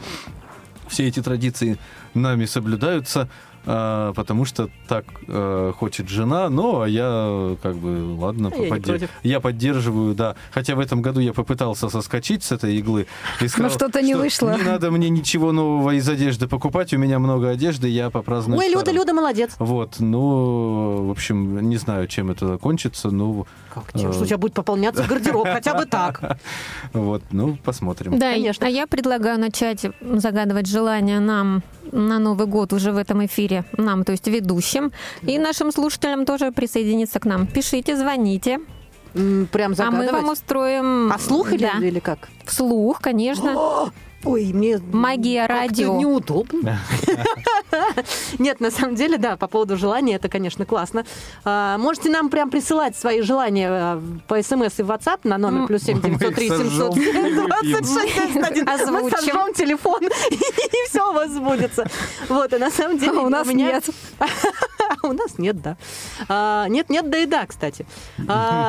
все 0.95 1.09
эти 1.09 1.21
традиции 1.21 1.77
нами 2.15 2.45
соблюдаются, 2.45 3.29
а, 3.67 4.13
потому 4.13 4.45
что 4.45 4.69
так 4.89 5.05
э, 5.27 5.73
хочет 5.77 6.09
жена, 6.09 6.49
ну, 6.51 6.83
а 6.83 6.89
я 6.89 7.57
как 7.63 7.77
бы, 7.77 8.15
ладно, 8.19 8.51
А 8.53 8.57
я 8.57 8.65
не 8.65 8.71
подде- 8.71 8.91
против. 8.91 9.11
я 9.23 9.41
поддерживаю, 9.41 10.15
да. 10.15 10.35
Хотя 10.51 10.75
в 10.75 10.81
этом 10.81 11.01
году 11.03 11.21
я 11.21 11.33
попытался 11.33 11.89
соскочить 11.89 12.43
с 12.45 12.53
этой 12.53 12.77
иглы. 12.77 13.07
и 13.41 13.49
сказал, 13.49 13.71
что-то 13.71 14.03
не 14.03 14.13
что 14.15 14.23
вышло. 14.23 14.57
Не 14.57 14.63
надо 14.63 14.91
мне 14.91 15.09
ничего 15.09 15.53
нового 15.53 15.93
из 15.95 16.09
одежды 16.09 16.47
покупать, 16.49 16.93
у 16.93 16.99
меня 16.99 17.19
много 17.19 17.49
одежды, 17.51 17.89
я 17.89 18.11
попраздную. 18.11 18.59
Ой, 18.59 18.69
Люда, 18.69 18.81
старым». 18.81 18.97
Люда, 18.97 19.15
молодец. 19.15 19.53
Вот, 19.59 19.97
ну, 19.99 21.07
в 21.07 21.11
общем, 21.11 21.69
не 21.69 21.77
знаю, 21.77 22.07
чем 22.09 22.31
это 22.31 22.47
закончится, 22.47 23.11
ну, 23.11 23.47
Как? 23.73 23.85
Э. 23.95 23.99
Что 24.13 24.23
у 24.23 24.27
тебя 24.27 24.39
будет 24.39 24.55
пополняться 24.55 25.05
гардероб? 25.05 25.47
Хотя 25.49 25.75
бы 25.75 25.87
так. 25.87 26.39
вот, 26.93 27.23
ну, 27.31 27.57
посмотрим. 27.65 28.19
Да, 28.19 28.33
Конечно. 28.33 28.67
а 28.67 28.71
я 28.71 28.87
предлагаю 28.87 29.39
начать 29.39 29.87
загадывать 30.01 30.67
желания 30.67 31.21
нам 31.21 31.63
на 31.93 32.19
Новый 32.19 32.47
год 32.47 32.73
уже 32.73 32.93
в 32.93 32.97
этом 32.97 33.25
эфире. 33.27 33.54
Нам, 33.77 34.05
то 34.05 34.13
есть 34.13 34.27
ведущим. 34.27 34.93
И 35.23 35.39
нашим 35.39 35.71
слушателям 35.73 36.25
тоже 36.27 36.51
присоединиться 36.51 37.21
к 37.21 37.25
нам. 37.27 37.47
Пишите, 37.47 37.97
звоните. 37.97 38.59
Прям 39.13 39.75
А 39.79 39.91
мы 39.91 39.97
вам 39.99 40.07
загадывать. 40.07 40.33
устроим... 40.33 41.13
А 41.13 41.19
слух 41.19 41.53
или, 41.53 41.63
Да, 41.73 41.87
или 41.87 42.01
как? 42.01 42.29
вслух, 42.47 43.01
конечно. 43.01 43.55
Ой, 44.25 44.53
мне 44.53 44.79
Магия 44.93 45.47
радио. 45.47 45.99
неудобно. 45.99 46.79
Нет, 48.39 48.61
на 48.61 48.71
самом 48.71 48.95
деле, 48.95 49.19
да, 49.19 49.37
по 49.37 49.49
поводу 49.49 49.77
желания, 49.77 50.15
это, 50.17 50.29
конечно, 50.29 50.65
классно. 50.65 51.05
А, 51.45 51.77
Можете 51.79 52.11
нам 52.11 52.31
прям 52.31 52.51
присылать 52.51 52.97
свои 52.97 53.21
желания 53.21 53.69
а, 53.71 54.03
по 54.27 54.43
смс 54.43 54.79
и 54.79 54.83
в 54.83 54.91
WhatsApp 54.91 55.21
на 55.25 55.39
номер 55.39 55.67
плюс 55.67 55.83
семь 55.83 56.01
Мы 56.03 56.09
их 56.11 56.19
девятьсот 56.19 56.35
три 56.35 56.49
сожжем 56.49 56.93
и 56.93 56.95
семьсот 56.95 57.47
двадцать 57.47 57.89
шесть 57.89 58.35
Мы 58.65 58.73
Озвучим. 58.73 59.11
сожжем 59.19 59.55
телефон, 59.55 60.03
и 60.31 60.89
все 60.89 61.11
у 61.11 61.13
вас 61.13 61.31
сбудется. 61.31 61.87
Вот, 62.29 62.53
и 62.53 62.59
на 62.59 62.71
самом 62.71 62.99
деле 62.99 63.19
А 63.19 63.23
у 63.23 63.29
нас 63.29 63.47
нет. 63.49 63.85
У 65.03 65.13
нас 65.13 65.39
нет, 65.39 65.57
да. 65.61 66.67
Нет, 66.69 66.89
нет, 66.89 67.11
да 67.11 67.19
и 67.19 67.27
да, 67.27 67.47
кстати. 67.47 67.87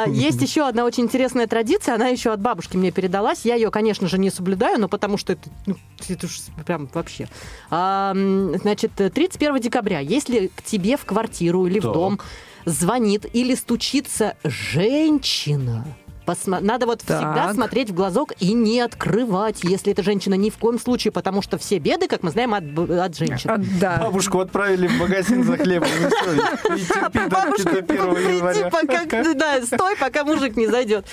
Есть 0.08 0.42
еще 0.42 0.68
одна 0.68 0.84
очень 0.84 1.04
интересная 1.04 1.48
традиция, 1.48 1.96
она 1.96 2.08
еще 2.08 2.32
от 2.32 2.42
бабушки 2.42 2.76
мне 2.78 2.92
передалась. 2.92 3.42
Я 3.46 3.56
ее, 3.56 3.72
конечно 3.72 4.08
же, 4.08 4.18
не 4.18 4.30
соблюдаю, 4.30 4.80
но 4.80 4.90
потому 4.90 5.18
что 5.18 5.34
это, 5.34 5.45
ну, 5.66 5.76
это 6.08 6.26
уж 6.26 6.42
прям 6.66 6.88
вообще. 6.94 7.28
А, 7.70 8.14
значит, 8.62 8.92
31 8.96 9.60
декабря, 9.60 10.00
если 10.00 10.48
к 10.48 10.62
тебе 10.64 10.98
в 10.98 11.06
квартиру 11.06 11.66
или 11.68 11.80
в 11.80 11.84
Так. 11.84 11.94
дом 11.94 12.20
звонит 12.66 13.26
или 13.34 13.56
стучится 13.56 14.36
женщина, 14.44 15.86
посма- 16.26 16.60
надо 16.62 16.86
вот 16.86 17.02
всегда 17.02 17.34
Так. 17.48 17.54
смотреть 17.54 17.90
в 17.90 17.94
глазок 17.94 18.34
и 18.40 18.54
не 18.54 18.80
открывать, 18.82 19.64
если 19.64 19.92
это 19.92 20.04
женщина 20.04 20.34
ни 20.36 20.50
в 20.50 20.58
коем 20.58 20.80
случае, 20.80 21.12
потому 21.12 21.42
что 21.42 21.58
все 21.58 21.78
беды, 21.80 22.08
как 22.08 22.24
мы 22.24 22.32
знаем, 22.32 22.54
от, 22.54 22.64
от 22.90 23.16
женщин. 23.18 23.50
А, 23.50 23.58
Да. 23.80 23.98
Бабушку 23.98 24.40
отправили 24.40 24.88
в 24.88 24.98
магазин 25.00 25.44
за 25.44 25.58
хлебом, 25.58 25.88
и 25.90 26.80
терпи 26.80 27.20
до- 27.20 27.30
Бабушка, 27.30 27.70
до 27.72 27.78
1 27.80 27.96
иди, 28.14 28.36
января. 28.38 28.70
пока, 28.70 29.34
да, 29.34 29.62
стой, 29.66 29.96
пока 29.98 30.24
мужик 30.24 30.56
не 30.56 30.68
зайдет. 30.68 31.06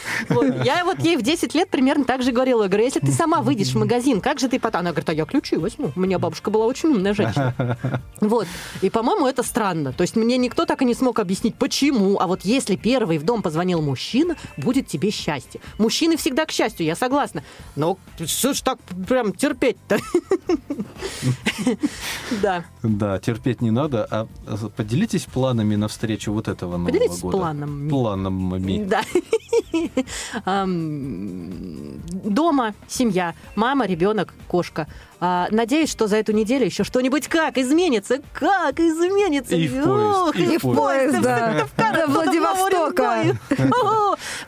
Я 0.65 0.85
вот 0.85 0.99
ей 1.01 1.17
в 1.17 1.23
10 1.23 1.55
лет 1.55 1.69
примерно 1.69 2.05
так 2.05 2.23
же 2.23 2.33
говорила. 2.33 2.63
Я 2.63 2.69
говорю, 2.69 2.85
если 2.85 3.01
ты 3.01 3.13
сама 3.13 3.41
выйдешь 3.43 3.69
в 3.71 3.79
магазин, 3.79 4.21
как 4.21 4.39
же 4.39 4.49
ты 4.49 4.59
потом? 4.59 4.81
Она 4.81 4.91
говорит, 4.91 5.09
а 5.11 5.13
я 5.13 5.25
ключи 5.25 5.57
возьму. 5.57 5.93
У 5.95 6.01
меня 6.01 6.19
бабушка 6.19 6.51
была 6.51 6.67
очень 6.67 6.91
умная 6.91 7.15
женщина. 7.15 7.55
Вот. 8.21 8.47
И, 8.81 8.91
по-моему, 8.91 9.27
это 9.27 9.43
странно. 9.43 9.93
То 9.93 10.03
есть 10.03 10.17
мне 10.17 10.37
никто 10.37 10.65
так 10.65 10.83
и 10.83 10.85
не 10.85 10.95
смог 10.95 11.19
объяснить, 11.19 11.55
почему. 11.57 12.19
А 12.21 12.27
вот 12.27 12.41
если 12.43 12.77
первый 12.77 13.19
в 13.19 13.25
дом 13.25 13.43
позвонил 13.43 13.83
мужчина, 13.83 14.37
будет 14.57 14.87
тебе 14.87 15.02
счастье. 15.11 15.61
Мужчины 15.79 16.17
всегда 16.17 16.47
к 16.47 16.51
счастью, 16.53 16.87
я 16.87 16.95
согласна. 16.97 17.43
Но 17.77 17.99
что 18.25 18.55
ж 18.55 18.61
так 18.63 18.79
прям 19.09 19.33
терпеть-то? 19.33 19.99
Да. 22.43 22.65
Да, 22.83 23.19
терпеть 23.19 23.61
не 23.61 23.71
надо, 23.71 24.07
а 24.11 24.27
поделитесь 24.77 25.25
планами 25.25 25.77
на 25.77 25.89
встречу 25.89 26.33
вот 26.33 26.49
этого 26.49 26.73
Нового 26.77 26.87
Поделитесь 26.87 27.21
года. 27.21 27.37
планами. 27.39 27.89
Планами. 27.91 28.85
Да. 28.85 29.03
Ам, 30.45 32.01
Дома 32.25 32.75
семья, 32.89 33.35
мама, 33.55 33.87
ребенок, 33.87 34.35
кошка. 34.49 34.87
А, 35.25 35.47
надеюсь, 35.53 35.89
что 35.89 36.09
за 36.09 36.17
эту 36.17 36.33
неделю 36.33 36.65
еще 36.65 36.83
что-нибудь 36.83 37.29
как 37.29 37.57
изменится, 37.57 38.19
как 38.33 38.81
изменится. 38.81 39.55
И 39.55 39.69
в 39.69 39.85
поезд, 39.85 40.35
и 40.35 40.55
И 40.55 40.59
в 40.59 40.63
поезд, 40.63 40.77
поезд, 40.77 41.23
да. 41.23 41.67
До 41.77 42.07
Владивостока. 42.09 43.39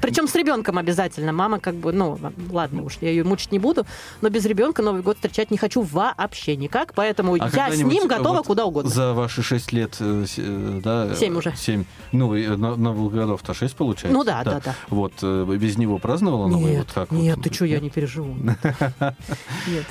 Причем 0.01 0.27
с 0.27 0.35
ребенком 0.35 0.77
обязательно. 0.79 1.33
Мама 1.33 1.61
как 1.61 1.77
бы, 1.77 1.93
ну, 1.93 2.19
ладно 2.51 2.83
уж, 2.83 2.99
я 3.01 3.11
ее 3.11 3.23
мучить 3.23 3.53
не 3.53 3.61
буду, 3.61 3.87
но 4.21 4.31
без 4.31 4.45
ребенка 4.47 4.83
Новый 4.83 5.03
год 5.03 5.15
встречать 5.15 5.53
не 5.53 5.59
хочу 5.59 5.81
вообще 5.81 6.57
никак, 6.57 6.93
поэтому 6.93 7.35
А 7.35 7.49
я 7.55 7.71
с 7.71 7.79
ним 7.79 8.07
э, 8.07 8.09
готова 8.09 8.39
вот 8.39 8.47
куда 8.47 8.65
угодно. 8.65 8.91
За 8.91 9.13
ваши 9.13 9.45
шесть 9.45 9.73
лет, 9.73 9.95
э, 10.01 10.25
э, 10.39 10.81
да? 10.83 11.07
э, 11.13 11.15
Семь 11.15 11.37
уже. 11.37 11.55
Семь. 11.57 11.85
Ну, 12.11 12.33
на, 12.33 12.75
Новых 12.75 13.15
годов-то 13.15 13.55
шесть 13.55 13.77
получается? 13.77 14.13
Ну 14.13 14.25
да, 14.25 14.43
да, 14.43 14.61
да. 14.65 14.75
Вот, 14.89 15.23
без 15.23 15.79
него 15.79 15.99
праздновала 15.99 16.49
Новый 16.49 16.73
Нет, 16.73 16.89
год? 16.93 17.13
Нет, 17.13 17.37
вот? 17.37 17.45
ты 17.45 17.55
что, 17.55 17.65
я 17.65 17.79
не 17.79 17.91
переживу. 17.91 18.35
Нет. 19.69 19.87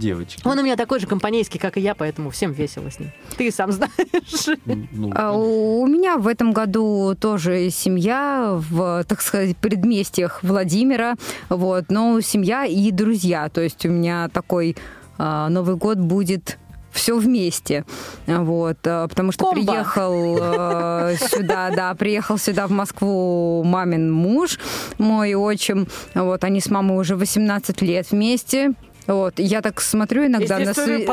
Девочки. 0.00 0.40
Он 0.44 0.58
у 0.58 0.62
меня 0.62 0.76
такой 0.76 0.98
же 0.98 1.06
компанейский, 1.06 1.60
как 1.60 1.76
и 1.76 1.80
я, 1.80 1.94
поэтому 1.94 2.30
всем 2.30 2.52
весело 2.52 2.90
с 2.90 2.98
ним. 2.98 3.12
Ты 3.36 3.50
сам 3.50 3.70
знаешь. 3.70 4.58
Ну, 4.92 5.12
А 5.14 5.32
у 5.32 5.86
меня 5.86 6.16
в 6.16 6.26
этом 6.26 6.52
году 6.52 7.14
тоже 7.20 7.68
семья 7.70 8.58
в, 8.70 9.04
так 9.04 9.20
сказать, 9.20 9.56
предместьях 9.58 10.40
Владимира, 10.42 11.14
вот, 11.50 11.86
но 11.90 12.20
семья 12.22 12.64
и 12.64 12.90
друзья, 12.90 13.48
то 13.50 13.60
есть 13.60 13.84
у 13.84 13.90
меня 13.90 14.28
такой 14.32 14.76
а, 15.18 15.48
Новый 15.50 15.76
год 15.76 15.98
будет 15.98 16.58
все 16.92 17.16
вместе, 17.18 17.84
вот, 18.26 18.78
а, 18.84 19.06
потому 19.06 19.32
что 19.32 19.44
Комбо. 19.44 19.64
приехал 19.64 20.38
э, 20.40 21.16
сюда, 21.30 21.70
да, 21.70 21.94
приехал 21.94 22.36
сюда 22.38 22.66
в 22.66 22.70
Москву 22.70 23.62
мамин 23.64 24.10
муж, 24.10 24.58
мой 24.98 25.34
отчим, 25.34 25.86
вот, 26.14 26.42
они 26.42 26.60
с 26.60 26.70
мамой 26.70 26.98
уже 26.98 27.16
18 27.16 27.80
лет 27.82 28.10
вместе, 28.10 28.72
вот, 29.06 29.38
я 29.38 29.60
так 29.62 29.80
смотрю 29.80 30.26
иногда 30.26 30.58
на, 30.58 30.70
сви- 30.70 31.06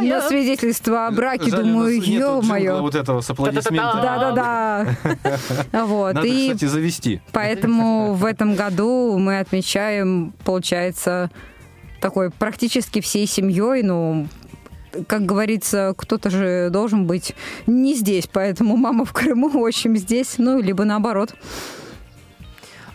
на 0.00 0.20
свидетельство 0.22 1.06
о 1.06 1.10
браке, 1.10 1.50
жаль, 1.50 1.62
думаю, 1.64 2.00
ё-моё. 2.00 2.80
вот 2.80 2.94
этого 2.94 3.20
с 3.20 3.28
аплодисментами. 3.30 4.02
Да-да-да. 4.02 4.86
Вот. 5.86 6.14
Надо, 6.14 6.26
И 6.26 6.48
кстати, 6.50 6.64
завести. 6.70 7.20
поэтому 7.32 8.14
в 8.14 8.24
этом 8.24 8.54
году 8.54 9.18
мы 9.18 9.38
отмечаем, 9.40 10.32
получается, 10.44 11.30
такой 12.00 12.30
практически 12.30 13.00
всей 13.00 13.26
семьей, 13.26 13.82
ну, 13.82 14.28
как 15.06 15.26
говорится, 15.26 15.94
кто-то 15.96 16.30
же 16.30 16.68
должен 16.70 17.06
быть 17.06 17.34
не 17.66 17.94
здесь, 17.94 18.28
поэтому 18.32 18.76
мама 18.76 19.04
в 19.04 19.12
Крыму, 19.12 19.50
отчим 19.62 19.96
здесь, 19.96 20.34
ну, 20.38 20.60
либо 20.60 20.84
наоборот. 20.84 21.34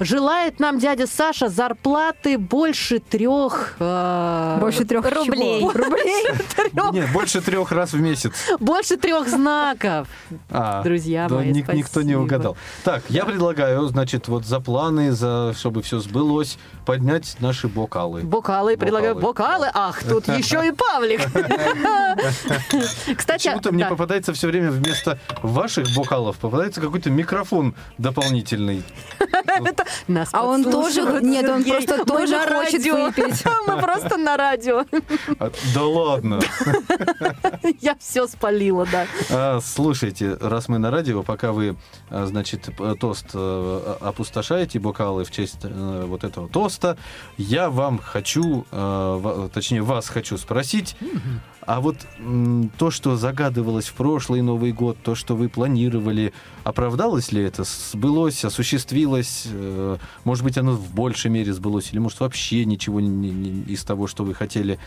Желает 0.04 0.60
нам 0.60 0.80
дядя 0.80 1.06
Саша 1.06 1.48
зарплаты 1.48 2.40
больше 2.40 2.98
трех... 2.98 3.76
э, 3.80 4.58
Больше 4.60 4.84
трех 4.84 5.06
рублей. 5.06 5.60
чего? 5.60 5.72
Рублей? 5.72 6.26
Нет, 6.92 7.12
больше 7.14 7.40
трех 7.40 7.72
раз 7.72 7.94
в 7.94 8.00
месяц. 8.02 8.32
Больше 8.60 8.98
трех 8.98 9.30
знаков. 9.30 10.08
А, 10.50 10.82
Друзья 10.82 11.28
да, 11.30 11.36
мои, 11.36 11.52
ник- 11.52 11.72
никто 11.72 12.02
не 12.02 12.16
угадал. 12.16 12.58
Так, 12.84 13.04
я 13.10 13.26
предлагаю, 13.26 13.86
значит, 13.88 14.28
вот 14.28 14.44
за 14.44 14.60
планы, 14.60 15.12
за 15.12 15.54
чтобы 15.56 15.84
все 15.84 16.00
сбылось, 16.00 16.58
поднять 16.88 17.36
наши 17.40 17.68
бокалы. 17.68 18.22
Бокалы, 18.22 18.78
предлагаю 18.78 19.14
бокалы. 19.16 19.70
Ах, 19.72 20.04
тут 20.04 20.28
еще 20.36 20.68
и 20.68 20.72
Павлик. 20.72 21.22
Кстати, 23.18 23.44
Почему-то 23.48 23.72
мне 23.72 23.84
да. 23.84 23.90
попадается 23.92 24.34
все 24.34 24.48
время 24.48 24.72
вместо 24.72 25.20
ваших 25.44 25.88
бокалов 25.96 26.38
попадается 26.38 26.82
какой-то 26.82 27.12
микрофон 27.12 27.76
дополнительный. 28.00 28.84
Нас 30.08 30.30
А 30.32 30.46
он 30.46 30.64
тоже- 30.64 31.02
нет, 31.22 31.48
он 31.50 31.64
Сергей. 31.64 31.86
просто 31.88 32.06
тоже 32.06 32.36
на 32.38 32.48
хочет 32.48 32.74
радио. 32.86 33.04
выпить. 33.06 33.44
Мы 33.68 33.82
просто 33.82 34.18
на 34.18 34.38
радио. 34.38 34.86
А, 35.40 35.52
Да 35.74 35.84
ладно. 35.84 36.40
Я 37.82 37.96
все 38.00 38.28
спалила, 38.28 38.86
да. 38.92 39.06
А, 39.30 39.60
Слушайте, 39.62 40.38
раз 40.42 40.68
мы 40.68 40.78
на 40.80 40.92
радио, 40.92 41.24
пока 41.24 41.52
вы, 41.52 41.76
а, 42.10 42.26
значит, 42.26 42.70
тост 43.00 43.28
э, 43.34 43.96
опустошаете 44.02 44.80
бокалы 44.80 45.24
в 45.24 45.32
честь 45.32 45.60
э, 45.64 46.06
вот 46.08 46.24
этого 46.24 46.48
тоста, 46.50 46.98
я 47.38 47.70
вам 47.70 48.00
хочу, 48.00 48.66
э, 48.72 49.50
точнее, 49.54 49.82
вас 49.82 50.08
хочу 50.10 50.38
спросить, 50.38 50.96
а 51.66 51.80
вот 51.80 51.96
то, 52.80 52.90
что 52.92 53.16
загадывалось 53.16 53.88
в 53.88 53.94
прошлый 53.94 54.42
Новый 54.42 54.72
год, 54.72 54.98
то, 55.04 55.14
что 55.16 55.36
вы 55.36 55.48
планировали, 55.48 56.34
оправдалось 56.64 57.32
ли 57.32 57.44
это? 57.44 57.64
Сбылось, 57.64 58.44
осуществилось? 58.44 59.48
Э, 59.82 59.98
Может 60.24 60.44
быть, 60.44 60.58
оно 60.58 60.74
в 60.74 60.94
большей 60.94 61.32
мере 61.32 61.54
сбылось? 61.54 61.92
Или, 61.92 62.00
может, 62.00 62.20
вообще 62.20 62.66
ничего 62.66 63.00
из 63.00 63.84
того, 63.84 64.08
что 64.08 64.24
вы 64.24 64.34
хотели 64.34 64.80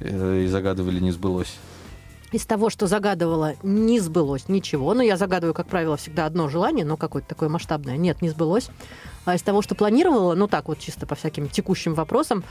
э, 0.00 0.42
и 0.44 0.46
загадывали, 0.46 1.00
не 1.00 1.12
сбылось? 1.12 1.54
Из 2.32 2.46
того, 2.46 2.70
что 2.70 2.86
загадывала, 2.86 3.54
не 3.62 4.00
сбылось 4.00 4.48
ничего. 4.48 4.94
Но 4.94 5.02
я 5.02 5.16
загадываю, 5.16 5.52
как 5.52 5.66
правило, 5.66 5.96
всегда 5.96 6.24
одно 6.24 6.48
желание, 6.48 6.84
но 6.84 6.96
какое-то 6.96 7.28
такое 7.28 7.48
масштабное. 7.48 7.98
Нет, 7.98 8.22
не 8.22 8.30
сбылось. 8.30 8.70
А 9.26 9.34
из 9.34 9.42
того, 9.42 9.60
что 9.60 9.74
планировала, 9.74 10.34
ну 10.34 10.48
так 10.48 10.68
вот, 10.68 10.78
чисто 10.78 11.06
по 11.06 11.14
всяким 11.14 11.48
текущим 11.48 11.94
вопросам, 11.94 12.42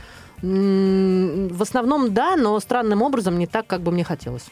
в 0.42 1.62
основном 1.62 2.14
да, 2.14 2.36
но 2.36 2.60
странным 2.60 3.02
образом 3.02 3.40
не 3.40 3.48
так, 3.48 3.66
как 3.68 3.82
бы 3.82 3.92
мне 3.92 4.04
хотелось. 4.04 4.46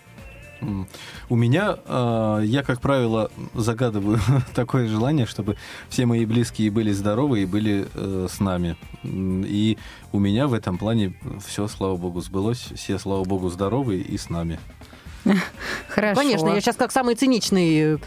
У 1.30 1.36
меня, 1.36 1.78
а, 1.86 2.40
я, 2.40 2.64
как 2.64 2.82
правило, 2.82 3.32
загадываю 3.54 4.20
такое 4.54 4.88
желание, 4.88 5.26
чтобы 5.26 5.58
все 5.90 6.06
мои 6.06 6.26
близкие 6.26 6.72
были 6.72 6.92
здоровы 6.92 7.42
и 7.42 7.46
были 7.46 7.88
э, 7.94 8.28
с 8.30 8.40
нами. 8.40 8.76
И 9.04 9.78
у 10.12 10.20
меня 10.20 10.48
в 10.48 10.54
этом 10.54 10.78
плане 10.78 11.14
все, 11.46 11.68
слава 11.68 11.96
богу, 11.96 12.22
сбылось. 12.22 12.70
Все, 12.76 13.00
слава 13.00 13.24
богу, 13.24 13.50
здоровы 13.50 13.98
и 13.98 14.18
с 14.18 14.30
нами. 14.30 14.60
Хорошо. 15.90 16.22
Конечно, 16.22 16.48
я 16.50 16.62
сейчас 16.62 16.76
как 16.76 16.92
самый 16.92 17.16
циничный 17.16 17.96
э, 17.96 17.98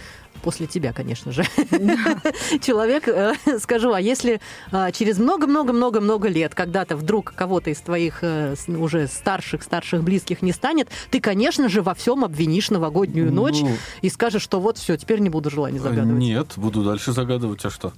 после 0.43 0.67
тебя, 0.67 0.93
конечно 0.93 1.33
же, 1.33 1.45
человек 2.61 3.09
э, 3.09 3.35
скажу, 3.59 3.93
а 3.93 4.01
если 4.01 4.41
э, 4.71 4.93
через 4.93 5.19
много-много-много-много 5.19 6.29
лет 6.29 6.55
когда-то 6.55 6.97
вдруг 6.97 7.33
кого-то 7.35 7.71
из 7.71 7.79
твоих 7.79 8.19
э, 8.23 8.55
уже 8.69 9.07
старших-старших 9.07 10.03
близких 10.03 10.43
не 10.43 10.53
станет, 10.53 10.89
ты, 11.11 11.21
конечно 11.21 11.69
же, 11.69 11.83
во 11.83 11.95
всем 11.95 12.25
обвинишь 12.25 12.71
новогоднюю 12.71 13.33
ночь 13.33 13.61
Ну, 13.61 13.77
и 14.03 14.09
скажешь, 14.09 14.43
что 14.43 14.61
вот 14.61 14.79
все, 14.79 14.97
теперь 14.97 15.21
не 15.21 15.31
буду 15.31 15.51
желаний 15.51 15.79
загадывать. 15.79 16.19
Нет, 16.19 16.53
буду 16.57 16.83
дальше 16.83 17.13
загадывать, 17.13 17.65
а 17.65 17.71
что? 17.71 17.93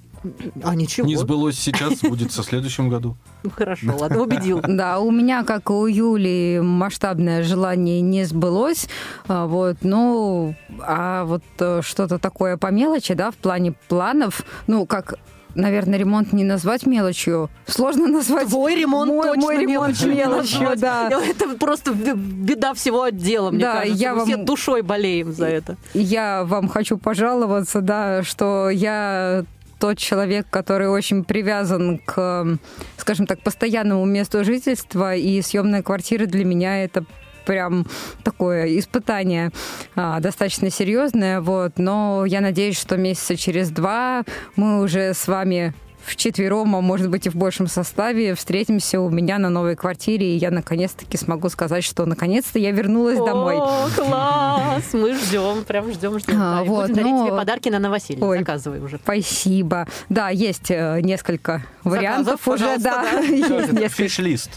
А 0.62 0.74
ничего. 0.74 1.06
Не 1.06 1.16
сбылось 1.16 1.58
сейчас, 1.58 2.00
будет 2.00 2.32
со 2.32 2.42
следующем 2.42 2.88
году. 2.88 3.16
Ну, 3.44 3.50
Хорошо, 3.50 3.94
ладно, 3.98 4.22
убедил. 4.22 4.60
Да, 4.66 4.98
у 5.00 5.10
меня, 5.10 5.44
как 5.44 5.68
и 5.68 5.72
у 5.72 5.86
Юли, 5.86 6.60
масштабное 6.62 7.42
желание 7.42 8.00
не 8.00 8.24
сбылось. 8.24 8.88
А, 9.28 9.46
Вот, 9.46 9.78
ну, 9.82 10.54
а 10.80 11.24
вот 11.24 11.42
э, 11.58 11.80
что-то 11.82 12.18
такое 12.18 12.56
по 12.56 12.68
мелочи, 12.70 13.12
да, 13.14 13.30
в 13.30 13.36
плане 13.36 13.74
планов, 13.88 14.42
ну, 14.66 14.86
как 14.86 15.14
наверное, 15.56 15.98
ремонт 16.00 16.32
не 16.32 16.42
назвать 16.42 16.84
мелочью. 16.84 17.48
Сложно 17.66 18.08
назвать. 18.08 18.48
Твой 18.48 18.74
ремонт 18.74 19.08
мой, 19.12 19.22
точно 19.28 19.42
мой 19.42 19.54
ремонт 19.58 19.68
мелочью 19.68 20.12
мелочью, 20.12 20.60
назвать. 20.62 20.80
да. 20.80 21.08
Это 21.24 21.48
просто 21.56 21.92
беда 21.92 22.74
всего 22.74 23.02
отдела, 23.02 23.52
мне 23.52 23.60
Да, 23.60 23.80
кажется. 23.80 24.02
я 24.02 24.14
Мы 24.16 24.24
все 24.24 24.36
вам- 24.36 24.44
душой 24.46 24.82
болеем 24.82 25.32
за 25.32 25.46
это. 25.46 25.76
Я 25.92 26.42
вам 26.44 26.66
хочу 26.68 26.98
пожаловаться, 26.98 27.82
да, 27.82 28.24
что 28.24 28.68
я 28.68 29.44
тот 29.84 29.98
человек, 29.98 30.46
который 30.48 30.88
очень 30.88 31.24
привязан 31.24 31.98
к, 31.98 32.56
скажем 32.96 33.26
так, 33.26 33.42
постоянному 33.42 34.06
месту 34.06 34.42
жительства, 34.42 35.14
и 35.14 35.42
съемная 35.42 35.82
квартира 35.82 36.24
для 36.24 36.42
меня 36.42 36.82
это 36.84 37.04
прям 37.44 37.86
такое 38.22 38.78
испытание 38.78 39.50
а, 39.94 40.20
достаточно 40.20 40.70
серьезное, 40.70 41.42
вот, 41.42 41.72
но 41.76 42.24
я 42.24 42.40
надеюсь, 42.40 42.80
что 42.80 42.96
месяца 42.96 43.36
через 43.36 43.68
два 43.68 44.24
мы 44.56 44.80
уже 44.80 45.12
с 45.12 45.28
вами 45.28 45.74
вчетвером, 46.06 46.76
а 46.76 46.80
может 46.80 47.08
быть 47.10 47.26
и 47.26 47.30
в 47.30 47.34
большем 47.36 47.66
составе, 47.66 48.34
встретимся 48.34 49.00
у 49.00 49.10
меня 49.10 49.38
на 49.38 49.48
новой 49.50 49.76
квартире, 49.76 50.34
и 50.34 50.36
я 50.38 50.50
наконец-таки 50.50 51.16
смогу 51.16 51.48
сказать, 51.48 51.84
что 51.84 52.06
наконец-то 52.06 52.58
я 52.58 52.70
вернулась 52.70 53.18
домой. 53.18 53.56
О, 53.58 53.88
класс! 53.94 54.84
Мы 54.92 55.14
ждем, 55.14 55.64
прям 55.64 55.92
ждем, 55.92 56.18
ждем. 56.18 56.34
А, 56.40 56.58
Да, 56.58 56.64
вот, 56.64 56.82
будем 56.82 56.94
дарить 56.94 57.10
но- 57.12 57.26
тебе 57.26 57.36
подарки 57.36 57.68
на 57.68 57.78
новоселье. 57.78 58.22
Ой. 58.24 58.38
Заказывай 58.38 58.80
уже. 58.80 58.98
Спасибо. 59.02 59.86
Да, 60.08 60.28
есть 60.30 60.70
э, 60.70 61.00
несколько 61.02 61.62
вариантов 61.84 62.46
уже, 62.48 62.78
да. 62.78 63.02
да. 63.12 63.18
Есть 63.20 63.72
несколько. 63.72 63.88
Fish 63.88 64.16
list. 64.16 64.50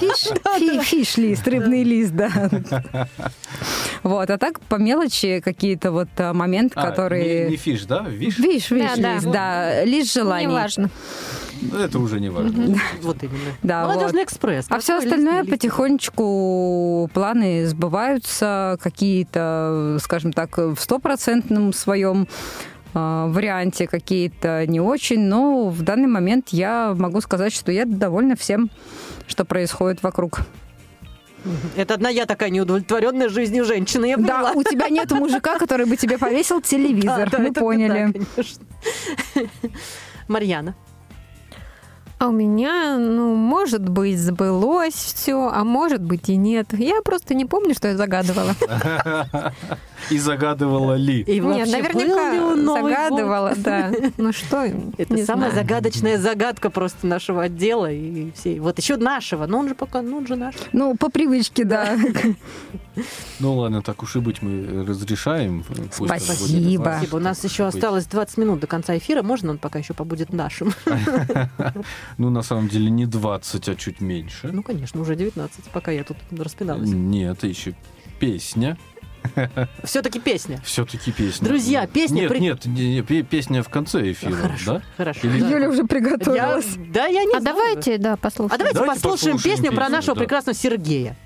Fish, 0.00 0.28
fi- 0.58 0.80
fish 0.80 1.09
list, 1.09 1.46
рыбный 1.48 1.82
лист, 1.82 2.12
да. 2.12 2.30
Вот, 4.02 4.30
а 4.30 4.38
так 4.38 4.60
по 4.60 4.76
мелочи 4.76 5.40
какие-то 5.44 5.92
вот 5.92 6.08
э, 6.16 6.32
моменты, 6.32 6.74
А, 6.76 6.86
которые... 6.90 7.44
не, 7.44 7.50
не 7.52 7.56
fish, 7.56 7.82
да? 7.84 8.00
Wish? 8.08 8.38
Wish, 8.38 8.70
wish, 8.70 8.90
Да, 8.96 9.12
list, 9.14 9.26
да. 9.26 9.84
Желаний. 10.82 11.62
Неважно. 11.62 11.84
Это 11.84 11.98
уже 11.98 12.20
не 12.20 12.30
важно. 12.30 12.76
Вот 13.02 13.22
именно. 13.22 13.52
Да, 13.62 13.82
Молодежный 13.84 14.20
вот. 14.20 14.28
экспресс. 14.28 14.66
А 14.68 14.78
все 14.78 14.98
остальное 14.98 15.40
лист, 15.40 15.50
потихонечку 15.50 17.10
планы 17.14 17.66
сбываются, 17.66 18.78
какие-то, 18.82 19.98
скажем 20.00 20.32
так, 20.32 20.56
в 20.58 20.76
стопроцентном 20.76 21.72
своем 21.72 22.26
э, 22.94 23.26
варианте, 23.28 23.86
какие-то 23.86 24.66
не 24.66 24.80
очень, 24.80 25.20
но 25.20 25.68
в 25.68 25.82
данный 25.82 26.08
момент 26.08 26.48
я 26.50 26.94
могу 26.96 27.20
сказать, 27.20 27.52
что 27.52 27.70
я 27.70 27.84
довольна 27.84 28.36
всем, 28.36 28.70
что 29.26 29.44
происходит 29.44 30.02
вокруг. 30.02 30.40
Это 31.76 31.94
одна 31.94 32.08
я 32.08 32.26
такая 32.26 32.50
неудовлетворенная 32.50 33.28
жизнью 33.28 33.64
женщина, 33.64 34.04
я 34.04 34.16
Да, 34.16 34.52
у 34.54 34.62
тебя 34.62 34.88
нет 34.88 35.10
мужика, 35.10 35.58
который 35.58 35.86
бы 35.86 35.96
тебе 35.96 36.18
повесил 36.18 36.60
телевизор. 36.62 37.30
Да, 37.30 37.38
да, 37.38 37.42
Мы 37.42 37.52
поняли. 37.52 38.12
да, 38.12 38.20
конечно. 38.34 38.64
Марьяна. 40.32 40.74
А 42.22 42.28
у 42.28 42.30
меня, 42.30 42.98
ну, 42.98 43.34
может 43.34 43.88
быть, 43.88 44.16
сбылось 44.16 44.94
все, 44.94 45.50
а 45.52 45.64
может 45.64 46.04
быть 46.04 46.28
и 46.28 46.36
нет. 46.36 46.68
Я 46.72 47.02
просто 47.02 47.34
не 47.34 47.46
помню, 47.46 47.74
что 47.74 47.88
я 47.88 47.96
загадывала. 47.96 48.54
И 50.10 50.18
загадывала 50.18 50.94
ли. 50.94 51.22
И 51.22 51.40
Нет, 51.40 51.44
вообще, 51.44 51.64
был 51.64 52.00
ли 52.00 52.06
наверняка 52.06 52.46
он 52.46 52.64
Новый 52.64 52.82
год? 52.82 52.90
загадывала, 52.92 53.52
да. 53.56 53.92
Ну 54.18 54.32
что, 54.32 54.64
Это 54.98 55.14
не 55.14 55.24
самая 55.24 55.50
знаю. 55.50 55.66
загадочная 55.66 56.18
загадка 56.18 56.70
просто 56.70 57.06
нашего 57.06 57.42
отдела 57.44 57.90
и 57.90 58.30
всей. 58.32 58.60
Вот 58.60 58.78
еще 58.78 58.96
нашего, 58.96 59.46
но 59.46 59.58
он 59.58 59.68
же 59.68 59.74
пока, 59.74 60.02
ну 60.02 60.18
он 60.18 60.26
же 60.26 60.36
наш. 60.36 60.54
Ну, 60.72 60.96
по 60.96 61.08
привычке, 61.08 61.64
да. 61.64 61.96
Ну 63.40 63.56
ладно, 63.56 63.82
так 63.82 64.02
уж 64.02 64.16
и 64.16 64.20
быть, 64.20 64.42
мы 64.42 64.84
разрешаем. 64.84 65.64
Спасибо. 65.90 66.82
Спасибо. 66.82 67.16
У 67.16 67.18
нас 67.18 67.42
еще 67.42 67.64
осталось 67.64 68.06
20 68.06 68.38
минут 68.38 68.60
до 68.60 68.66
конца 68.66 68.96
эфира. 68.96 69.22
Можно 69.22 69.52
он 69.52 69.58
пока 69.58 69.78
еще 69.78 69.94
побудет 69.94 70.32
нашим? 70.32 70.72
Ну, 72.18 72.30
на 72.30 72.42
самом 72.42 72.68
деле, 72.68 72.90
не 72.90 73.06
20, 73.06 73.68
а 73.68 73.74
чуть 73.74 74.00
меньше. 74.00 74.50
Ну, 74.52 74.62
конечно, 74.62 75.00
уже 75.00 75.14
19, 75.16 75.64
пока 75.72 75.90
я 75.92 76.04
тут 76.04 76.16
распиналась. 76.38 76.88
Нет, 76.88 77.38
это 77.38 77.46
еще 77.46 77.74
песня. 78.18 78.76
Все-таки 79.84 80.18
песня. 80.18 80.60
Все-таки 80.64 81.12
песня. 81.12 81.46
Друзья, 81.46 81.86
песня 81.86 82.22
Нет, 82.22 82.28
при- 82.28 82.38
нет, 82.40 82.66
не- 82.66 82.94
не, 82.96 83.02
пе- 83.02 83.22
песня 83.22 83.62
в 83.62 83.68
конце 83.68 84.10
эфира, 84.10 84.32
Хорошо, 84.34 84.74
да? 84.74 84.82
хорошо. 84.96 85.20
Или- 85.28 85.40
да. 85.40 85.48
Юля 85.48 85.68
уже 85.70 85.82
Я- 85.82 85.86
приготовилась. 85.86 86.66
Да, 86.92 87.06
я 87.06 87.22
не 87.24 87.36
А 87.36 87.40
знаю. 87.40 87.56
давайте, 87.56 87.98
да, 87.98 88.14
А 88.14 88.16
послушаем. 88.16 88.58
давайте, 88.58 88.78
Давайте 88.80 89.00
послушаем 89.00 89.36
послушаем 89.36 89.56
песню 89.56 89.70
про 89.76 89.84
песню, 89.84 89.96
нашего 89.96 90.14
да. 90.16 90.20
прекрасного 90.20 90.56
Сергея. 90.58 91.16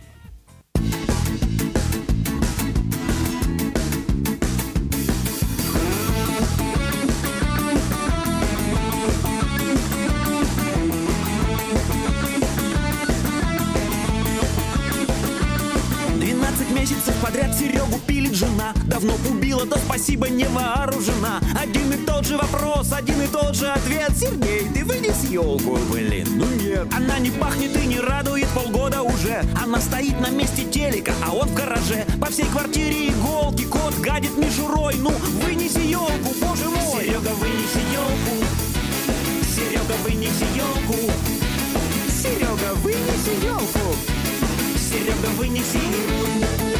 Не 20.37 20.45
вооружена. 20.45 21.41
Один 21.59 21.93
и 21.93 21.97
тот 21.97 22.26
же 22.26 22.37
вопрос, 22.37 22.93
один 22.93 23.22
и 23.22 23.26
тот 23.26 23.55
же 23.57 23.68
ответ. 23.68 24.12
Сергей, 24.14 24.68
ты 24.68 24.84
вынес 24.84 25.24
елку, 25.24 25.78
блин, 25.91 26.26
ну 26.37 26.45
нет. 26.62 26.87
Она 26.95 27.18
не 27.18 27.30
пахнет 27.30 27.74
и 27.76 27.87
не 27.87 27.99
радует 27.99 28.47
полгода 28.49 29.03
уже. 29.03 29.43
Она 29.62 29.80
стоит 29.80 30.20
на 30.20 30.28
месте 30.30 30.64
телека, 30.64 31.12
а 31.24 31.34
он 31.34 31.49
в 31.49 31.55
гараже. 31.55 32.05
По 32.20 32.26
всей 32.26 32.45
квартире 32.47 33.09
иголки, 33.09 33.64
кот 33.64 33.95
гадит 34.01 34.37
мишурой 34.37 34.97
Ну, 34.97 35.11
вынеси 35.43 35.87
елку, 35.87 36.34
боже 36.41 36.68
мой. 36.68 37.05
Серега, 37.05 37.32
вынеси 37.41 37.82
елку. 37.93 38.45
Серега, 39.55 39.95
вынеси 40.05 40.47
елку. 40.55 41.12
Серега, 42.11 42.74
вынеси 42.82 43.45
елку. 43.45 43.97
Серега, 44.78 45.28
вынеси. 45.39 45.80
Она 46.37 46.76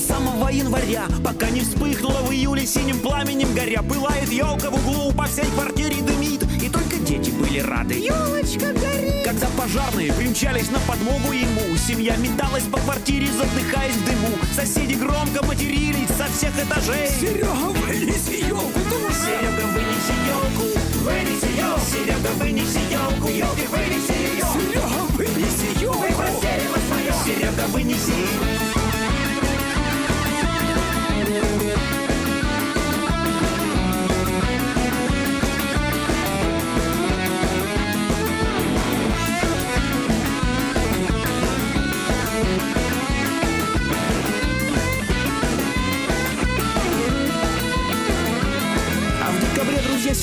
самого 0.00 0.48
января. 0.48 1.06
Пока 1.24 1.50
не 1.50 1.60
вспыхнула 1.60 2.20
в 2.22 2.32
июле 2.32 2.66
синим 2.66 2.98
пламенем 3.00 3.54
горя. 3.54 3.82
Пылает 3.82 4.30
елка 4.30 4.70
в 4.70 4.74
углу, 4.74 5.12
по 5.12 5.24
всей 5.24 5.46
квартире 5.46 5.96
дымит. 6.02 6.42
И 6.62 6.68
только 6.68 6.96
дети 6.96 7.30
были 7.30 7.60
рады. 7.60 7.94
Елочка 7.94 8.72
горит. 8.72 9.24
Когда 9.24 9.46
пожарные 9.56 10.12
примчались 10.12 10.70
на 10.70 10.78
подмогу 10.80 11.32
ему 11.32 11.76
Семья 11.76 12.16
металась 12.16 12.64
по 12.64 12.78
квартире, 12.78 13.28
задыхаясь 13.32 13.94
в 13.94 14.04
дыму. 14.04 14.38
Соседи 14.54 14.94
громко 14.94 15.44
матерились 15.44 16.08
со 16.08 16.26
всех 16.32 16.52
этажей. 16.58 17.08
Серега, 17.20 17.46
вынеси 17.46 18.46
елку, 18.46 18.80
Серега, 19.12 19.66
вынеси 19.74 20.14
елку 20.26 20.80
Вынеси 21.04 21.58
елку 21.58 21.80
Серега, 21.90 22.30
вынеси 22.38 22.80
елку 22.90 23.28
Елки, 23.28 23.66
вынеси 23.70 24.12
ее 24.12 24.44
Серега, 24.52 24.86
вынеси 25.16 25.82
елку 25.82 26.04
Серега, 27.24 27.66
вынеси 27.68 28.69
feeling 31.40 31.58
good. 31.58 31.99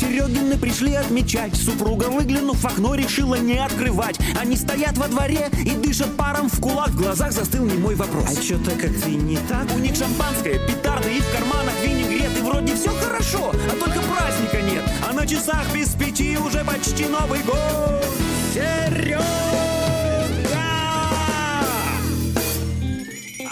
Серегины 0.08 0.58
пришли 0.58 0.94
отмечать 0.94 1.54
Супруга, 1.56 2.06
выглянув 2.06 2.58
в 2.62 2.66
окно, 2.66 2.96
решила 2.96 3.36
не 3.36 3.58
открывать 3.58 4.18
Они 4.40 4.56
стоят 4.56 4.98
во 4.98 5.08
дворе 5.10 5.50
и 5.66 5.72
дышат 5.72 6.16
паром 6.16 6.50
в 6.50 6.62
кулак 6.62 6.92
В 6.92 6.98
глазах 6.98 7.34
застыл 7.34 7.66
немой 7.66 7.96
вопрос 7.96 8.38
А 8.38 8.42
что-то 8.42 8.72
как-то 8.72 9.10
не 9.10 9.38
так 9.50 9.70
У 9.76 9.80
них 9.80 9.96
шампанское, 9.96 10.60
петарды 10.66 11.18
и 11.18 11.20
в 11.20 11.32
карманах 11.32 11.74
винегрет 11.84 12.38
И 12.38 12.42
вроде 12.42 12.76
все 12.76 12.90
хорошо, 12.90 13.52
а 13.52 13.76
только 13.76 14.00
праздника 14.02 14.62
нет 14.62 14.84
А 15.10 15.12
на 15.12 15.28
часах 15.28 15.66
без 15.74 15.90
пяти 15.90 16.38
уже 16.38 16.64
почти 16.64 17.06
Новый 17.08 17.42
год 17.42 18.06
Серега! 18.54 19.22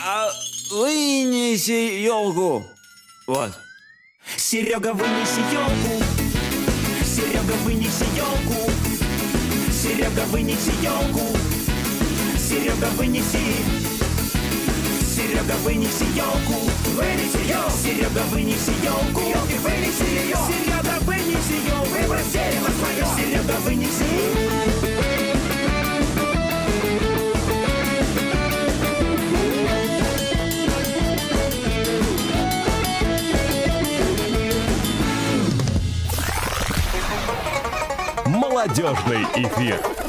А 0.07 0.29
вынеси 0.71 2.01
елку. 2.01 2.63
Вот. 3.27 3.51
Серега, 4.37 4.93
вынеси 4.93 5.41
елку. 5.51 6.14
Серега, 7.45 7.57
вынеси 7.63 8.05
елку. 8.17 8.71
Серега, 9.71 10.25
вынеси 10.31 10.71
елку. 10.81 11.37
Серега, 12.39 12.87
вынеси. 12.97 13.37
Серега, 15.15 15.53
вынеси 15.63 16.05
елку. 16.15 16.71
Вынеси 16.95 17.47
елку. 17.47 17.77
Серега, 17.83 18.23
вынеси 18.31 18.73
елку. 18.83 19.21
Елки, 19.21 19.57
вынеси 19.59 20.05
ее. 20.09 20.37
Серега, 20.47 20.97
вынеси 21.01 21.57
елку. 21.67 22.01
Выбрось 22.01 22.31
дерево 22.33 22.69
свое. 22.79 23.05
Серега, 23.15 23.59
вынеси. 23.63 24.74
Молодежный 38.55 39.21
эфир. 39.35 40.04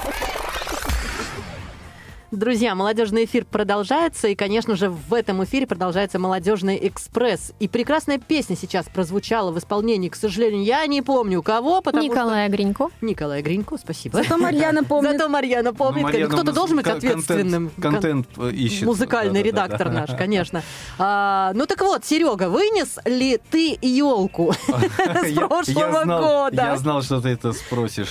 Друзья, 2.32 2.74
молодежный 2.74 3.24
эфир 3.24 3.44
продолжается, 3.44 4.26
и, 4.26 4.34
конечно 4.34 4.74
же, 4.74 4.90
в 4.90 5.14
этом 5.14 5.44
эфире 5.44 5.64
продолжается 5.66 6.18
молодежный 6.18 6.76
экспресс. 6.88 7.52
И 7.60 7.68
прекрасная 7.68 8.18
песня 8.18 8.56
сейчас 8.56 8.86
прозвучала 8.86 9.52
в 9.52 9.58
исполнении, 9.58 10.08
к 10.08 10.16
сожалению, 10.16 10.64
я 10.64 10.84
не 10.86 11.02
помню 11.02 11.40
кого, 11.42 11.80
потому 11.82 12.02
Николая 12.04 12.48
Гринько. 12.48 12.88
что... 12.88 13.06
Николая 13.06 13.42
Гринько, 13.42 13.76
спасибо. 13.78 14.22
Зато 14.22 14.38
Марьяна 14.38 14.82
помнит. 14.84 15.12
Зато 15.12 15.28
Марьяна 15.28 15.72
помнит. 15.72 16.02
Ну, 16.02 16.28
Кто-то 16.28 16.52
должен 16.52 16.76
быть 16.76 16.84
кон- 16.84 16.94
контент- 16.94 17.12
ответственным. 17.30 17.70
Контент, 17.80 18.26
э, 18.38 18.50
ищет. 18.50 18.82
Музыкальный 18.86 19.42
Да-да-да-да. 19.44 19.66
редактор 19.66 19.90
наш, 19.92 20.10
конечно. 20.18 20.62
А, 20.98 21.52
ну 21.54 21.66
так 21.66 21.80
вот, 21.80 22.04
Серега, 22.04 22.48
вынес 22.48 22.98
ли 23.04 23.38
ты 23.50 23.78
елку 23.80 24.52
с 24.66 25.32
прошлого 25.32 26.04
года? 26.04 26.62
Я 26.62 26.76
знал, 26.76 27.02
что 27.02 27.20
ты 27.20 27.28
это 27.28 27.52
спросишь. 27.52 28.08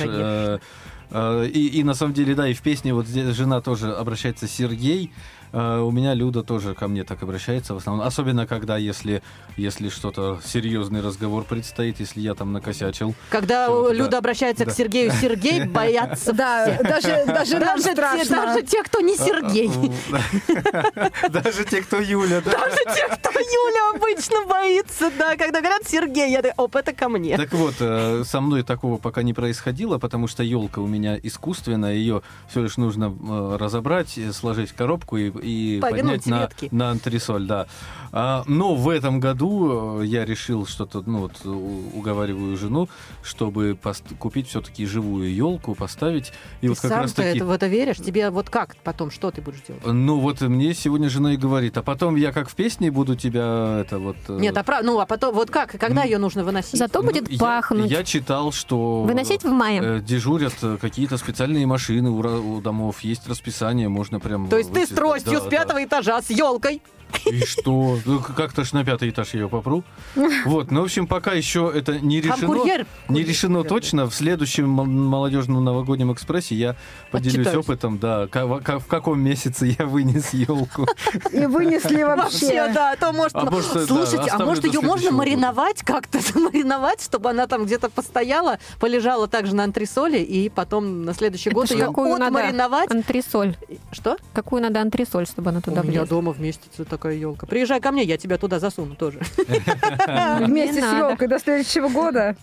Э, 1.11 1.47
И, 1.47 1.79
и 1.79 1.83
на 1.83 1.93
самом 1.93 2.13
деле, 2.13 2.35
да, 2.35 2.47
и 2.47 2.53
в 2.53 2.61
песне 2.61 2.93
вот 2.93 3.07
жена 3.07 3.61
тоже 3.61 3.93
обращается 3.93 4.47
Сергей. 4.47 5.11
Э, 5.51 5.79
У 5.79 5.91
меня 5.91 6.13
Люда 6.13 6.43
тоже 6.43 6.73
ко 6.73 6.87
мне 6.87 7.03
так 7.03 7.23
обращается 7.23 7.73
в 7.73 7.77
основном. 7.77 8.05
Особенно, 8.05 8.45
когда 8.47 8.77
если, 8.77 9.21
если 9.57 9.89
что-то, 9.89 10.39
серьезный 10.45 11.01
разговор 11.01 11.43
предстоит, 11.43 11.99
если 11.99 12.21
я 12.21 12.33
там 12.35 12.53
накосячил. 12.53 13.13
Когда 13.29 13.65
Всё, 13.67 13.89
да. 13.89 13.93
Люда 13.93 14.17
обращается 14.17 14.65
к 14.65 14.67
Да. 14.69 14.73
Сергею, 14.73 15.11
Сергей 15.11 15.65
боятся 15.67 16.33
Да, 16.33 16.77
даже, 16.83 17.25
даже 17.25 17.59
нам 17.59 17.77
Даже 17.79 17.83
те, 17.83 17.91
страшно. 17.93 18.35
даже 18.35 18.61
те, 18.63 18.83
кто 18.83 18.99
не 19.01 19.15
Сергей. 19.17 19.69
Даже 21.29 21.65
те, 21.65 21.81
кто 21.81 21.97
Юля, 21.99 22.41
да. 22.41 22.51
Даже 22.51 22.77
те, 22.95 23.07
кто 23.07 23.29
Юля 23.39 23.95
обычно 23.95 24.45
боится, 24.47 25.11
да, 25.17 25.35
когда 25.35 25.59
говорят 25.59 25.83
Сергей, 25.87 26.31
я 26.31 26.41
оп, 26.57 26.75
это 26.75 26.93
ко 26.93 27.09
мне. 27.09 27.37
Так 27.37 27.53
вот, 27.53 27.75
э, 27.79 28.23
со 28.25 28.41
мной 28.41 28.63
такого 28.63 28.97
пока 28.97 29.23
не 29.23 29.33
происходило, 29.33 29.97
потому 29.97 30.27
что 30.27 30.43
елка 30.43 30.81
у 30.81 30.87
меня 30.87 31.17
искусственная, 31.21 31.93
ее 31.93 32.21
все 32.49 32.61
лишь 32.61 32.77
нужно 32.77 33.05
э, 33.05 33.57
разобрать, 33.59 34.17
сложить 34.33 34.71
в 34.71 34.75
коробку 34.75 35.17
и 35.17 35.31
и 35.41 35.79
поднять 35.81 36.25
на, 36.25 36.41
ветки. 36.41 36.69
на 36.71 36.91
антресоль, 36.91 37.45
да. 37.45 37.67
А, 38.11 38.43
но 38.47 38.75
в 38.75 38.87
этом 38.89 39.19
году 39.19 40.01
э, 40.01 40.05
я 40.05 40.23
решил 40.25 40.65
что-то, 40.65 41.03
ну 41.05 41.19
вот, 41.19 41.45
уговариваю 41.93 42.55
жену, 42.57 42.87
чтобы 43.23 43.77
пост- 43.81 44.15
купить 44.19 44.47
все-таки 44.47 44.85
живую 44.85 45.33
елку, 45.33 45.75
поставить. 45.75 46.31
И 46.61 46.67
Ты 46.67 46.69
вот 46.69 46.79
как 46.79 46.91
сам 46.91 47.01
раз 47.01 47.11
ты 47.13 47.23
таки... 47.23 47.37
это, 47.37 47.45
в 47.45 47.51
это 47.51 47.67
веришь? 47.67 47.97
Тебе 47.97 48.29
вот 48.29 48.49
как 48.49 48.75
потом, 48.83 49.11
что 49.11 49.31
ты 49.31 49.41
будешь 49.41 49.61
делать? 49.67 49.83
Ну 49.85 50.19
вот 50.19 50.41
мне 50.41 50.73
сегодня 50.73 51.09
жена 51.09 51.33
и 51.33 51.37
говорит, 51.37 51.77
а 51.77 51.83
потом 51.83 52.15
я 52.15 52.31
как 52.31 52.49
в 52.49 52.55
песне 52.55 52.89
буду 52.91 53.15
тебя 53.15 53.79
это 53.81 53.99
вот... 53.99 54.17
э, 54.29 54.37
Нет, 54.39 54.57
а 54.57 54.63
прав- 54.63 54.83
ну 54.83 54.99
а 54.99 55.05
потом, 55.05 55.35
вот 55.35 55.49
как, 55.49 55.71
когда 55.71 56.01
М. 56.03 56.07
ее 56.09 56.17
нужно 56.17 56.43
выносить? 56.43 56.79
Зато 56.79 57.01
ну, 57.01 57.07
будет 57.09 57.29
я- 57.29 57.39
пахнуть. 57.39 57.91
Я, 57.91 58.03
читал, 58.03 58.51
что... 58.51 59.03
Выносить 59.03 59.43
в 59.43 59.49
мае. 59.51 59.81
э, 59.83 60.01
дежурят 60.01 60.53
какие-то 60.79 61.17
специальные 61.17 61.65
машины 61.65 62.09
у, 62.09 62.55
у 62.57 62.61
домов, 62.61 63.01
есть 63.01 63.27
расписание, 63.27 63.89
можно 63.89 64.19
прям... 64.19 64.47
То 64.47 64.57
есть 64.57 64.71
ты 64.71 64.81
выйти- 64.81 64.91
с 64.93 64.95
тростью 64.95 65.24
да, 65.25 65.39
с 65.39 65.43
да. 65.43 65.49
пятого 65.49 65.83
этажа, 65.83 66.21
с 66.21 66.29
елкой. 66.29 66.81
И 67.25 67.39
что? 67.45 67.97
Ну, 68.05 68.19
как-то 68.19 68.63
ж 68.63 68.73
на 68.73 68.83
пятый 68.85 69.09
этаж 69.09 69.33
ее 69.33 69.49
попру. 69.49 69.83
Вот, 70.45 70.69
ну, 70.71 70.81
в 70.81 70.83
общем, 70.85 71.07
пока 71.07 71.33
еще 71.33 71.71
это 71.73 71.99
не 71.99 72.21
решено. 72.21 72.63
Не 73.09 73.23
решено 73.23 73.63
точно. 73.63 74.05
В 74.09 74.13
следующем 74.13 74.69
молодежном 74.69 75.63
новогоднем 75.63 76.13
экспрессе 76.13 76.55
я 76.55 76.75
поделюсь 77.11 77.53
опытом, 77.53 77.97
да, 77.97 78.25
в, 78.27 78.59
ка- 78.61 78.79
в 78.79 78.85
каком 78.87 79.19
месяце 79.21 79.75
я 79.79 79.85
вынес 79.85 80.33
елку. 80.33 80.87
И 81.31 81.45
вынесли 81.45 82.03
Вообще, 82.15 82.71
да, 82.73 82.91
а 82.91 82.95
то 82.95 83.11
может... 83.11 83.35
А 83.35 83.49
Слушайте, 83.85 84.29
а 84.31 84.39
может 84.39 84.65
ее 84.65 84.81
можно 84.81 85.11
мариновать 85.11 85.81
как-то, 85.83 86.19
замариновать, 86.33 87.01
чтобы 87.03 87.29
она 87.29 87.47
там 87.47 87.65
где-то 87.65 87.89
постояла, 87.89 88.59
полежала 88.79 89.27
также 89.27 89.55
на 89.55 89.63
антресоле, 89.63 90.23
и 90.23 90.49
потом 90.49 91.03
на 91.05 91.13
следующий 91.13 91.49
год 91.49 91.71
ее 91.71 91.85
отмариновать. 91.85 92.91
антресоль? 92.91 93.55
Что? 93.91 94.17
Какую 94.33 94.61
надо 94.61 94.81
антресоль, 94.81 95.27
чтобы 95.27 95.49
она 95.49 95.61
туда 95.61 95.81
У 95.81 95.83
меня 95.83 96.01
влезла? 96.01 96.07
дома 96.07 96.31
вместится 96.31 96.85
такая 96.97 97.15
елка. 97.15 97.45
Приезжай 97.45 97.79
ко 97.81 97.91
мне, 97.91 98.03
я 98.03 98.17
тебя 98.17 98.37
туда 98.37 98.59
засуну 98.59 98.95
тоже. 98.95 99.19
Вместе 100.39 100.81
с 100.81 100.93
елкой 100.93 101.27
до 101.27 101.39
следующего 101.39 101.89
года. 101.89 102.35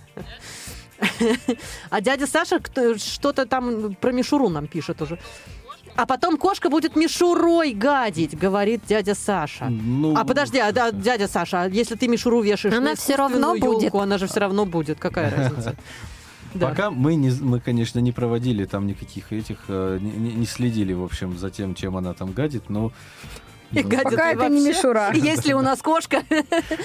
А 1.90 2.00
дядя 2.00 2.26
Саша 2.26 2.60
что-то 2.96 3.46
там 3.46 3.94
про 3.94 4.12
мишуру 4.12 4.48
нам 4.48 4.66
пишет 4.66 5.02
уже. 5.02 5.18
А 5.94 6.06
потом 6.06 6.38
кошка 6.38 6.70
будет 6.70 6.96
мишурой 6.96 7.72
гадить, 7.74 8.38
говорит 8.38 8.82
дядя 8.88 9.14
Саша. 9.14 9.66
Ну, 9.68 10.14
А 10.16 10.24
подожди, 10.24 10.58
а, 10.58 10.72
да, 10.72 10.90
дядя 10.90 11.28
Саша, 11.28 11.62
а 11.62 11.68
если 11.68 11.96
ты 11.96 12.08
мишуру 12.08 12.40
вешаешь 12.40 12.74
Она 12.74 12.90
на 12.90 12.94
всё 12.96 13.16
равно 13.16 13.56
искусственную 13.56 13.74
будет. 13.90 13.94
она 13.94 14.18
же 14.18 14.26
все 14.26 14.40
равно 14.40 14.64
будет. 14.64 14.98
Какая 14.98 15.30
разница? 15.30 15.74
Да. 16.54 16.68
Пока 16.68 16.90
мы, 16.90 17.14
не, 17.14 17.30
мы, 17.30 17.60
конечно, 17.60 17.98
не 17.98 18.12
проводили 18.12 18.66
там 18.66 18.86
никаких 18.86 19.32
этих, 19.32 19.56
э, 19.68 19.98
не- 20.02 20.34
не 20.34 20.44
следили, 20.44 20.92
в 20.92 21.02
общем, 21.02 21.38
за 21.38 21.48
тем, 21.50 21.74
чем 21.74 21.96
она 21.96 22.12
там 22.12 22.32
гадит, 22.32 22.68
но... 22.68 22.92
И 23.72 23.82
гадит 23.82 24.04
Пока 24.04 24.32
это 24.32 24.48
не 24.48 24.60
мишура. 24.60 25.10
Если 25.14 25.52
у 25.52 25.60
нас 25.60 25.80
кошка, 25.80 26.22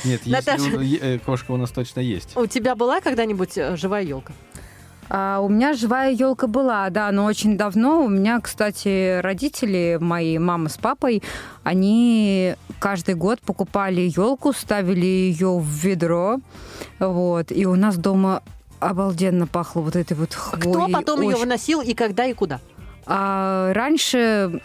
Нет, 0.06 0.22
если 0.26 0.30
Наташа. 0.32 0.70
э, 0.82 1.20
кошка 1.20 1.52
у 1.52 1.58
нас 1.58 1.72
точно 1.72 2.00
есть. 2.00 2.36
у 2.38 2.46
тебя 2.46 2.76
была 2.76 3.02
когда-нибудь 3.02 3.58
э, 3.58 3.76
живая 3.76 4.04
елка? 4.04 4.34
А, 5.10 5.40
у 5.40 5.48
меня 5.50 5.74
живая 5.74 6.12
елка 6.12 6.48
была, 6.48 6.90
да, 6.90 7.12
но 7.12 7.26
очень 7.26 7.58
давно. 7.58 8.04
У 8.04 8.10
меня, 8.10 8.40
кстати, 8.42 9.20
родители, 9.22 9.98
мои 10.02 10.38
мама 10.38 10.68
с 10.70 10.78
папой, 10.78 11.24
они 11.64 12.56
каждый 12.80 13.16
год 13.16 13.40
покупали 13.42 14.02
елку, 14.16 14.52
ставили 14.54 15.06
ее 15.06 15.58
в 15.60 15.66
ведро, 15.66 16.40
вот, 17.00 17.52
и 17.52 17.66
у 17.66 17.76
нас 17.76 17.96
дома 17.98 18.44
обалденно 18.80 19.48
пахло 19.48 19.82
вот 19.82 19.96
этой 19.96 20.16
вот 20.16 20.34
хвоей. 20.34 20.62
Кто 20.62 20.88
потом 20.90 21.22
ее 21.22 21.30
Очень- 21.30 21.40
выносил 21.40 21.82
и 21.82 21.94
когда 21.94 22.26
и 22.26 22.34
куда? 22.34 22.60
А, 23.06 23.72
раньше 23.74 24.62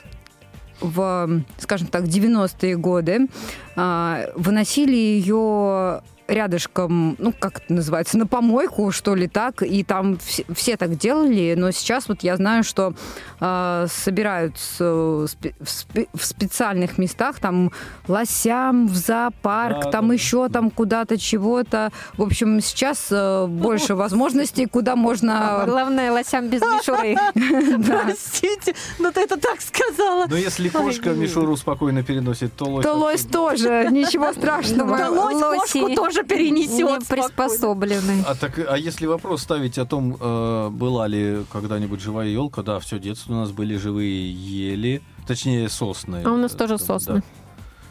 в, 0.82 1.42
скажем 1.58 1.88
так, 1.88 2.04
90-е 2.04 2.76
годы 2.76 3.28
а, 3.76 4.26
выносили 4.34 4.96
ее 4.96 6.02
рядышком, 6.32 7.16
ну, 7.18 7.32
как 7.38 7.58
это 7.58 7.72
называется, 7.72 8.18
на 8.18 8.26
помойку, 8.26 8.90
что 8.90 9.14
ли, 9.14 9.28
так, 9.28 9.62
и 9.62 9.84
там 9.84 10.18
все, 10.18 10.44
все 10.54 10.76
так 10.76 10.96
делали, 10.96 11.54
но 11.56 11.70
сейчас 11.70 12.08
вот 12.08 12.22
я 12.22 12.36
знаю, 12.36 12.64
что 12.64 12.94
а, 13.40 13.86
собирают 13.88 14.56
в, 14.78 15.26
спе- 15.26 16.08
в 16.14 16.24
специальных 16.24 16.98
местах, 16.98 17.38
там, 17.38 17.70
лосям 18.08 18.86
в 18.86 18.96
зоопарк, 18.96 19.84
Да, 19.84 19.90
там 19.90 20.08
да, 20.08 20.14
еще 20.14 20.48
там 20.48 20.70
куда-то 20.70 21.18
чего-то. 21.18 21.90
В 22.16 22.22
общем, 22.22 22.60
сейчас 22.60 23.08
э, 23.10 23.46
больше 23.46 23.94
возможностей, 23.94 24.66
куда 24.66 24.96
можно... 24.96 25.64
Главное, 25.66 26.12
лосям 26.12 26.48
без 26.48 26.62
мишуры. 26.62 27.16
Простите, 27.86 28.74
но 28.98 29.10
ты 29.10 29.20
это 29.20 29.36
так 29.36 29.60
сказала. 29.60 30.26
Но 30.28 30.36
если 30.36 30.68
кошка 30.68 31.10
мишуру 31.10 31.56
спокойно 31.56 32.02
переносит, 32.02 32.54
то 32.56 32.64
лось... 32.64 32.84
То 32.84 32.94
лось 32.94 33.22
тоже, 33.22 33.88
ничего 33.90 34.32
страшного. 34.32 34.96
Да 34.96 35.10
лось 35.10 35.40
кошку 35.72 35.94
тоже 35.94 36.21
перенесет. 36.24 36.70
Не 36.70 37.04
спокойно. 37.04 37.28
приспособлены. 37.28 38.24
А, 38.26 38.34
так, 38.34 38.58
а 38.58 38.76
если 38.78 39.06
вопрос 39.06 39.42
ставить 39.42 39.78
о 39.78 39.84
том, 39.84 40.16
э, 40.20 40.68
была 40.70 41.06
ли 41.08 41.44
когда-нибудь 41.52 42.00
живая 42.00 42.28
елка, 42.28 42.62
да, 42.62 42.78
все 42.80 42.98
детство 42.98 43.32
у 43.32 43.36
нас 43.36 43.50
были 43.52 43.76
живые 43.76 44.32
ели, 44.32 45.02
точнее 45.26 45.68
сосны. 45.68 46.22
А 46.24 46.30
у 46.32 46.36
нас 46.36 46.54
Э, 46.54 46.58
тоже 46.58 46.78
да, 46.78 46.84
сосны. 46.84 47.22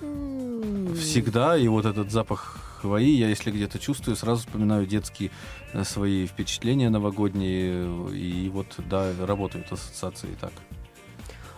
да. 0.01 0.95
Всегда, 0.99 1.57
и 1.57 1.67
вот 1.67 1.85
этот 1.85 2.11
запах 2.11 2.57
хвои, 2.81 3.11
я 3.11 3.29
если 3.29 3.51
где-то 3.51 3.79
чувствую, 3.79 4.15
сразу 4.15 4.41
вспоминаю 4.41 4.85
детские 4.85 5.31
э, 5.73 5.83
свои 5.83 6.25
впечатления 6.27 6.89
новогодние, 6.89 7.85
и 8.13 8.49
вот, 8.49 8.67
да, 8.89 9.11
работают 9.25 9.71
ассоциации 9.71 10.29
так. 10.39 10.51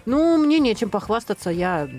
Ну, 0.05 0.37
мне 0.37 0.59
нечем 0.59 0.89
похвастаться. 0.89 1.49
Я, 1.49 1.89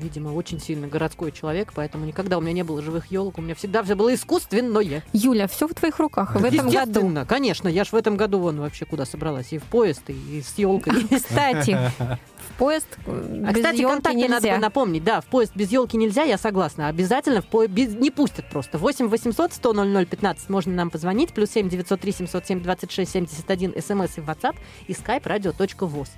видимо, 0.00 0.30
очень 0.30 0.60
сильно 0.60 0.86
городской 0.86 1.32
человек, 1.32 1.72
поэтому 1.74 2.04
никогда 2.04 2.38
у 2.38 2.40
меня 2.40 2.52
не 2.52 2.64
было 2.64 2.82
живых 2.82 3.10
елок. 3.10 3.38
У 3.38 3.42
меня 3.42 3.54
всегда 3.54 3.82
все 3.82 3.94
было 3.94 4.14
искусственное. 4.14 5.02
Юля, 5.12 5.48
все 5.48 5.66
в 5.66 5.74
твоих 5.74 5.98
руках. 5.98 6.34
В 6.34 6.44
этом 6.44 6.68
году. 6.68 7.12
Конечно. 7.26 7.68
Я 7.68 7.84
ж 7.84 7.92
в 7.92 7.94
этом 7.94 8.16
году 8.16 8.38
вон 8.38 8.60
вообще 8.60 8.84
куда 8.84 9.04
собралась. 9.04 9.52
И 9.52 9.58
в 9.58 9.64
поезд, 9.64 10.02
и, 10.08 10.42
с 10.42 10.56
елкой. 10.58 10.92
Кстати, 11.10 11.78
в 11.98 12.58
поезд 12.58 12.86
э, 13.06 13.44
А, 13.46 13.52
без 13.52 13.56
кстати, 13.56 13.82
контакты 13.82 14.28
надо 14.28 14.40
бы 14.40 14.48
нельзя. 14.48 14.58
напомнить. 14.58 15.04
Да, 15.04 15.20
в 15.20 15.26
поезд 15.26 15.52
без 15.54 15.70
елки 15.70 15.96
нельзя, 15.96 16.22
я 16.22 16.38
согласна. 16.38 16.88
Обязательно 16.88 17.42
в 17.42 17.46
поезд 17.46 17.72
без... 17.72 17.94
не 17.94 18.10
пустят 18.10 18.48
просто. 18.50 18.78
8 18.78 19.08
800 19.08 19.52
100 19.52 19.72
00 19.72 20.06
15 20.06 20.48
можно 20.48 20.72
нам 20.72 20.90
позвонить. 20.90 21.32
Плюс 21.32 21.50
7 21.50 21.68
903 21.68 22.12
707 22.12 22.62
26 22.62 23.10
71 23.10 23.82
смс 23.82 24.18
и 24.18 24.20
в 24.20 24.28
WhatsApp 24.28 24.56
и 24.86 24.92
skype 24.92 25.22
radio.voz. 25.24 26.08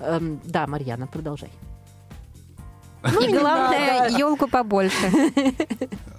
Эм, 0.00 0.40
да, 0.44 0.66
Марьяна, 0.66 1.06
продолжай. 1.06 1.50
И 3.20 3.28
главное, 3.38 4.08
елку 4.10 4.48
побольше. 4.48 4.96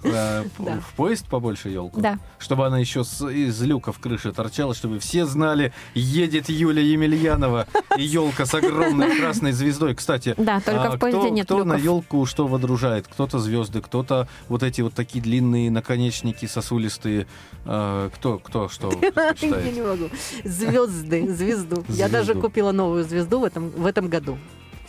В 0.02 0.94
поезд 0.96 1.26
побольше 1.28 1.68
елку? 1.68 2.00
Да. 2.00 2.18
Чтобы 2.38 2.66
она 2.66 2.78
еще 2.78 3.00
из 3.00 3.60
люка 3.62 3.92
в 3.92 3.98
крыше 3.98 4.32
торчала, 4.32 4.74
чтобы 4.74 5.00
все 5.00 5.26
знали, 5.26 5.72
едет 5.94 6.48
Юля 6.48 6.80
Емельянова 6.80 7.66
и 7.96 8.02
елка 8.02 8.46
с 8.46 8.54
огромной 8.54 9.16
красной 9.16 9.52
звездой. 9.52 9.94
Кстати, 9.94 10.34
Да, 10.36 10.60
только 10.60 10.84
а 10.84 10.90
в 10.92 10.98
поезде 10.98 11.20
кто, 11.20 11.28
нет 11.30 11.46
кто 11.46 11.64
на 11.64 11.74
елку 11.74 12.24
что 12.26 12.46
водружает? 12.46 13.08
Кто-то 13.08 13.38
звезды, 13.38 13.80
кто-то 13.80 14.28
вот 14.48 14.62
эти 14.62 14.80
вот 14.80 14.94
такие 14.94 15.22
длинные 15.22 15.70
наконечники 15.70 16.46
сосулистые. 16.46 17.26
А, 17.64 18.10
кто, 18.10 18.38
кто 18.38 18.68
что 18.68 18.92
Я 19.40 19.72
не 19.72 19.82
могу. 19.82 20.08
Звезды, 20.44 21.34
звезду. 21.34 21.84
Я 21.88 22.08
даже 22.08 22.34
купила 22.34 22.70
новую 22.70 23.02
звезду 23.04 23.40
в 23.40 23.44
этом, 23.44 23.70
в 23.70 23.86
этом 23.86 24.08
году. 24.08 24.38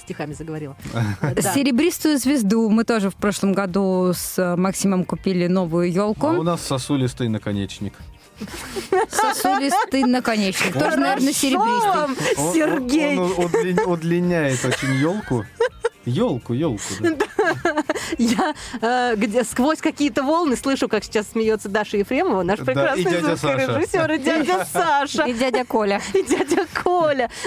Стихами 0.07 0.31
заговорила. 0.31 0.73
Да. 1.21 1.53
Серебристую 1.53 2.17
звезду 2.17 2.69
мы 2.69 2.85
тоже 2.85 3.09
в 3.09 3.15
прошлом 3.15 3.51
году 3.51 4.13
с 4.15 4.39
э, 4.39 4.55
Максимом 4.55 5.03
купили 5.03 5.47
новую 5.47 5.87
А 5.87 5.89
у 5.89 6.07
елку. 6.07 6.31
нас 6.43 6.61
сосулистый 6.61 7.27
наконечник. 7.27 7.93
Сосулистый 9.09 10.05
наконечник. 10.05 10.71
Тоже, 10.71 10.95
наверное, 10.95 11.33
серебристый. 11.33 12.15
Он- 12.37 12.53
Сергей. 12.53 13.17
Он, 13.17 13.33
он 13.37 13.45
удлин- 13.47 13.83
удлиняет 13.85 14.63
очень 14.63 14.93
елку. 14.95 15.43
Елку, 16.05 16.53
елку, 16.53 16.83
да. 17.01 17.17
Я 18.17 18.53
э, 18.81 19.15
где 19.17 19.43
сквозь 19.43 19.79
какие-то 19.79 20.23
волны 20.23 20.55
слышу, 20.55 20.87
как 20.87 21.03
сейчас 21.03 21.27
смеется 21.33 21.67
Даша 21.67 21.97
Ефремова, 21.97 22.43
наш 22.43 22.59
Да, 22.59 22.65
прекрасный 22.65 23.03
дядя 23.03 23.35
звукорежиссер, 23.35 24.11
и 24.13 24.17
дядя 24.19 24.65
Саша, 24.71 25.23
И 25.25 25.33
дядя 25.33 25.65
Коля. 25.65 25.99
и 26.13 26.23
дядя 26.23 26.65
Коля. 26.81 27.29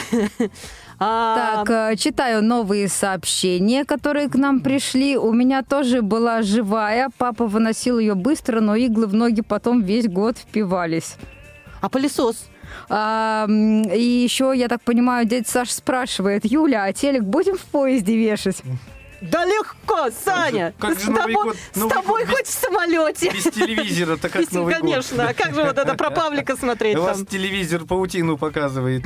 А, 1.00 1.64
Так, 1.64 1.70
э, 1.70 1.96
читаю 1.96 2.42
новые 2.42 2.88
сообщения, 2.88 3.84
которые 3.84 4.28
к 4.28 4.36
нам 4.36 4.60
пришли. 4.60 5.16
У 5.16 5.32
меня 5.32 5.62
тоже 5.62 6.02
была 6.02 6.42
живая. 6.42 7.10
Папа 7.18 7.46
выносил 7.48 7.98
ее 7.98 8.14
быстро, 8.14 8.60
но 8.60 8.76
иглы 8.76 9.08
в 9.08 9.14
ноги 9.14 9.40
потом 9.42 9.82
весь 9.82 10.06
год 10.06 10.38
впивались. 10.38 11.16
а 11.80 11.88
пылесос? 11.88 12.48
А, 12.88 13.46
и 13.48 14.02
еще, 14.02 14.52
я 14.54 14.68
так 14.68 14.82
понимаю, 14.82 15.26
дядя 15.26 15.48
Саша 15.48 15.74
спрашивает, 15.74 16.44
Юля, 16.44 16.84
а 16.84 16.92
телек 16.92 17.24
будем 17.24 17.56
в 17.56 17.64
поезде 17.64 18.16
вешать? 18.16 18.62
Да 19.30 19.44
легко, 19.44 20.10
Саня! 20.24 20.74
как 20.78 20.94
же 20.98 21.04
с 21.04 21.08
Новый 21.08 21.20
тобой, 21.34 21.44
год- 21.44 21.56
с 21.72 21.76
Новый 21.76 21.90
тобой 21.94 22.20
год 22.24 22.28
без- 22.30 22.36
хоть 22.36 22.46
в 22.46 22.50
самолете. 22.50 23.30
Без 23.30 23.42
телевизора-то 23.44 24.28
как 24.28 24.42
Без- 24.42 24.52
Новый 24.52 24.74
год. 24.74 24.82
Конечно, 24.82 25.28
а 25.28 25.34
как 25.34 25.54
же 25.54 25.62
вот 25.64 25.78
это 25.78 25.94
про 25.94 26.10
Павлика 26.10 26.56
смотреть 26.56 26.96
У 26.96 27.02
вас 27.02 27.22
телевизор 27.28 27.84
паутину 27.84 28.36
показывает. 28.38 29.04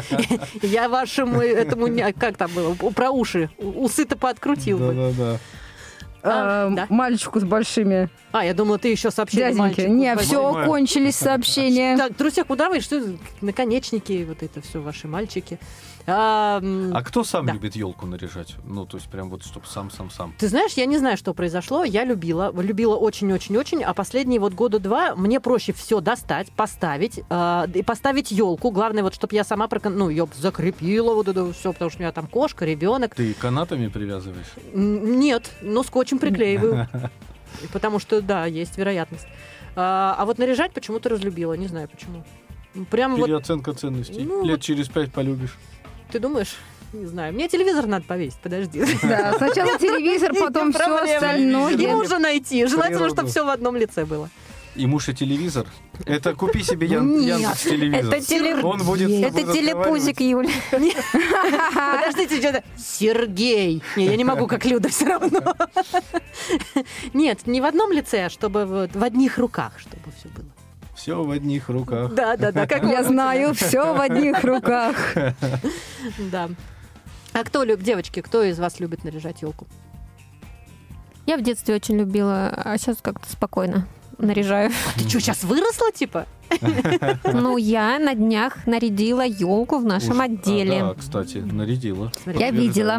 Я 0.62 0.88
вашему 0.88 1.40
этому, 1.40 1.86
не- 1.88 2.12
как 2.12 2.36
там 2.36 2.50
было, 2.52 2.74
про 2.74 3.10
уши, 3.10 3.50
усы-то 3.58 4.16
пооткрутил 4.16 4.78
бы. 4.78 4.94
Да-да-да. 4.94 5.38
А, 6.20 6.66
А, 6.66 6.70
да. 6.70 6.86
Мальчику 6.88 7.38
с 7.38 7.44
большими 7.44 8.10
А, 8.32 8.44
я 8.44 8.52
думала, 8.52 8.78
ты 8.78 8.88
еще 8.88 9.10
сообщение 9.12 9.52
дяденьки. 9.52 9.82
Не, 9.82 10.16
все, 10.16 10.42
Понимаю. 10.48 10.66
кончились 10.66 11.14
сообщения. 11.16 11.96
Так, 11.96 12.16
друзья, 12.16 12.42
куда 12.44 12.68
вы? 12.68 12.80
Что 12.80 13.00
наконечники, 13.40 14.24
вот 14.28 14.42
это 14.42 14.60
все 14.60 14.80
ваши 14.80 15.06
мальчики. 15.06 15.60
А, 16.10 16.60
А 16.94 17.02
кто 17.02 17.22
сам 17.22 17.44
Да. 17.46 17.52
любит 17.52 17.76
елку 17.76 18.06
наряжать? 18.06 18.54
Ну, 18.64 18.86
то 18.86 18.96
есть 18.96 19.08
прям 19.10 19.28
вот, 19.28 19.44
чтобы 19.44 19.66
сам-сам-сам. 19.66 20.34
Ты 20.38 20.48
знаешь, 20.48 20.72
я 20.72 20.86
не 20.86 20.96
знаю, 20.96 21.18
что 21.18 21.34
произошло. 21.34 21.84
Я 21.84 22.04
любила, 22.04 22.50
любила 22.60 22.96
очень-очень-очень, 22.96 23.84
а 23.84 23.92
последние 23.92 24.40
вот 24.40 24.54
года 24.54 24.78
два 24.78 25.14
мне 25.14 25.38
проще 25.38 25.74
все 25.74 26.00
достать, 26.00 26.50
поставить 26.52 27.20
э, 27.28 27.64
и 27.74 27.82
поставить 27.82 28.30
елку. 28.30 28.70
Главное 28.70 29.02
вот, 29.02 29.14
чтобы 29.14 29.34
я 29.34 29.44
сама 29.44 29.68
прокон... 29.68 29.98
ну 29.98 30.08
ее 30.08 30.26
закрепила 30.34 31.14
вот 31.14 31.28
это 31.28 31.52
все, 31.52 31.74
потому 31.74 31.90
что 31.90 31.98
у 31.98 32.02
меня 32.02 32.12
там 32.12 32.26
кошка, 32.26 32.64
ребенок. 32.64 33.14
Ты 33.14 33.34
канатами 33.34 33.88
привязываешь? 33.88 34.46
Нет, 34.72 35.50
но 35.60 35.82
скотчем 35.82 36.18
приклеиваю, 36.18 36.88
потому 37.72 37.98
что 37.98 38.22
да, 38.22 38.46
есть 38.46 38.78
вероятность. 38.78 39.26
А, 39.76 40.16
а 40.18 40.24
вот 40.24 40.38
наряжать 40.38 40.72
почему-то 40.72 41.10
разлюбила, 41.10 41.52
не 41.52 41.66
знаю 41.66 41.88
почему. 41.88 42.24
Прям 42.90 43.16
вот, 43.16 43.26
Переоценка 43.26 43.72
ценностей. 43.74 44.24
Ну, 44.24 44.42
Лет 44.44 44.56
вот- 44.58 44.60
через 44.62 44.88
пять 44.88 45.12
полюбишь. 45.12 45.56
Ты 46.10 46.18
думаешь? 46.18 46.54
Не 46.92 47.06
знаю. 47.06 47.34
Мне 47.34 47.48
телевизор 47.48 47.86
надо 47.86 48.04
повесить, 48.06 48.38
подожди. 48.42 48.82
Да, 49.02 49.34
сначала 49.36 49.78
телевизор, 49.78 50.32
потом 50.40 50.72
все 50.72 50.96
остальное. 50.96 51.72
Ему 51.76 51.98
уже 51.98 52.18
найти. 52.18 52.64
Желательно, 52.66 53.08
чтобы 53.10 53.28
все 53.28 53.44
в 53.44 53.48
одном 53.48 53.76
лице 53.76 54.04
было. 54.04 54.30
И 54.74 54.86
муж 54.86 55.08
и 55.08 55.14
телевизор. 55.14 55.66
Это 56.06 56.34
купи 56.34 56.62
себе 56.62 56.86
Ян- 56.86 57.18
Нет, 57.18 57.40
Яндекс 57.40 57.62
телевизор. 57.62 58.14
это 58.14 58.24
теле- 58.24 58.62
Он 58.62 58.82
будет 58.84 59.10
Это 59.10 59.52
телепузик, 59.52 60.20
Юль. 60.20 60.48
Подождите, 60.70 62.36
что-то... 62.40 62.62
Сергей! 62.76 63.82
Не, 63.96 64.04
я 64.06 64.16
не 64.16 64.22
могу, 64.24 64.46
как 64.46 64.64
Люда, 64.64 64.88
все 64.88 65.06
равно. 65.06 65.42
Нет, 67.12 67.46
не 67.46 67.60
в 67.60 67.64
одном 67.64 67.90
лице, 67.90 68.26
а 68.26 68.30
чтобы 68.30 68.88
в 68.92 69.02
одних 69.02 69.38
руках, 69.38 69.72
чтобы 69.78 70.02
все 70.16 70.28
было. 70.28 70.37
Все 71.08 71.24
в 71.24 71.30
одних 71.30 71.70
руках. 71.70 72.12
Да, 72.12 72.36
да, 72.36 72.52
да. 72.52 72.66
Как 72.66 72.82
Я 72.84 73.02
знаю, 73.02 73.54
все 73.54 73.94
в 73.94 74.00
одних 74.00 74.44
руках. 74.44 75.14
Да. 76.30 76.50
А 77.32 77.44
кто 77.44 77.64
любит, 77.64 77.82
девочки, 77.82 78.20
кто 78.20 78.42
из 78.42 78.58
вас 78.58 78.78
любит 78.78 79.04
наряжать 79.04 79.40
елку? 79.40 79.66
Я 81.24 81.38
в 81.38 81.42
детстве 81.42 81.74
очень 81.74 81.96
любила, 81.98 82.48
а 82.48 82.76
сейчас 82.76 82.98
как-то 83.00 83.30
спокойно 83.30 83.86
наряжаю. 84.18 84.70
Ты 84.96 85.08
что, 85.08 85.20
сейчас 85.20 85.44
выросла, 85.44 85.92
типа? 85.92 86.26
Ну, 87.24 87.56
я 87.56 87.98
на 87.98 88.14
днях 88.14 88.66
нарядила 88.66 89.24
елку 89.24 89.78
в 89.78 89.84
нашем 89.86 90.18
Уж- 90.18 90.24
отделе. 90.24 90.82
А, 90.82 90.88
да, 90.88 90.94
кстати, 90.94 91.38
нарядила. 91.38 92.12
Я 92.26 92.50
видела. 92.50 92.98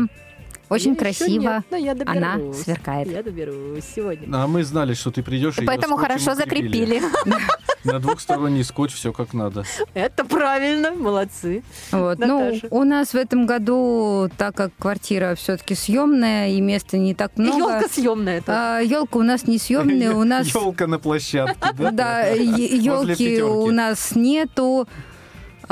Очень 0.70 0.95
Я 0.99 1.07
еще 1.09 1.26
красиво. 1.26 1.41
нет, 1.41 1.63
но 1.72 1.78
я 1.78 1.95
Она 2.05 2.53
сверкает. 2.53 3.11
Я 3.11 3.24
доберусь 3.24 3.84
сегодня. 3.95 4.28
А 4.36 4.47
мы 4.47 4.63
знали, 4.63 4.93
что 4.93 5.11
ты 5.11 5.24
придешь, 5.24 5.57
и 5.57 5.65
Поэтому 5.65 5.97
хорошо 5.97 6.36
закрепили. 6.36 7.01
На 7.84 7.99
двухсторонний 7.99 8.63
скотч 8.63 8.93
все 8.93 9.13
как 9.13 9.34
надо. 9.34 9.63
Это 9.93 10.26
правильно, 10.26 10.91
молодцы. 10.91 11.63
Вот. 11.91 12.20
Ну, 12.20 12.59
у 12.72 12.84
нас 12.84 13.13
в 13.13 13.15
этом 13.15 13.45
году, 13.45 14.30
так 14.38 14.53
как 14.55 14.72
квартира 14.78 15.34
все-таки 15.36 15.76
съемная 15.76 16.49
и 16.49 16.59
места 16.59 16.97
не 16.97 17.13
так 17.15 17.38
много, 17.38 17.57
Елка 17.57 17.88
съемная. 17.89 18.38
это. 18.39 18.82
елка 18.84 19.17
у 19.17 19.24
нас 19.24 19.47
не 19.47 19.57
съемная, 19.57 20.11
у 20.11 20.24
нас 20.26 20.47
Елка 20.53 20.88
на 20.88 20.99
площадке, 20.99 21.55
да? 21.91 22.28
Елки 22.28 23.41
у 23.41 23.72
нас 23.72 24.13
нету. 24.15 24.88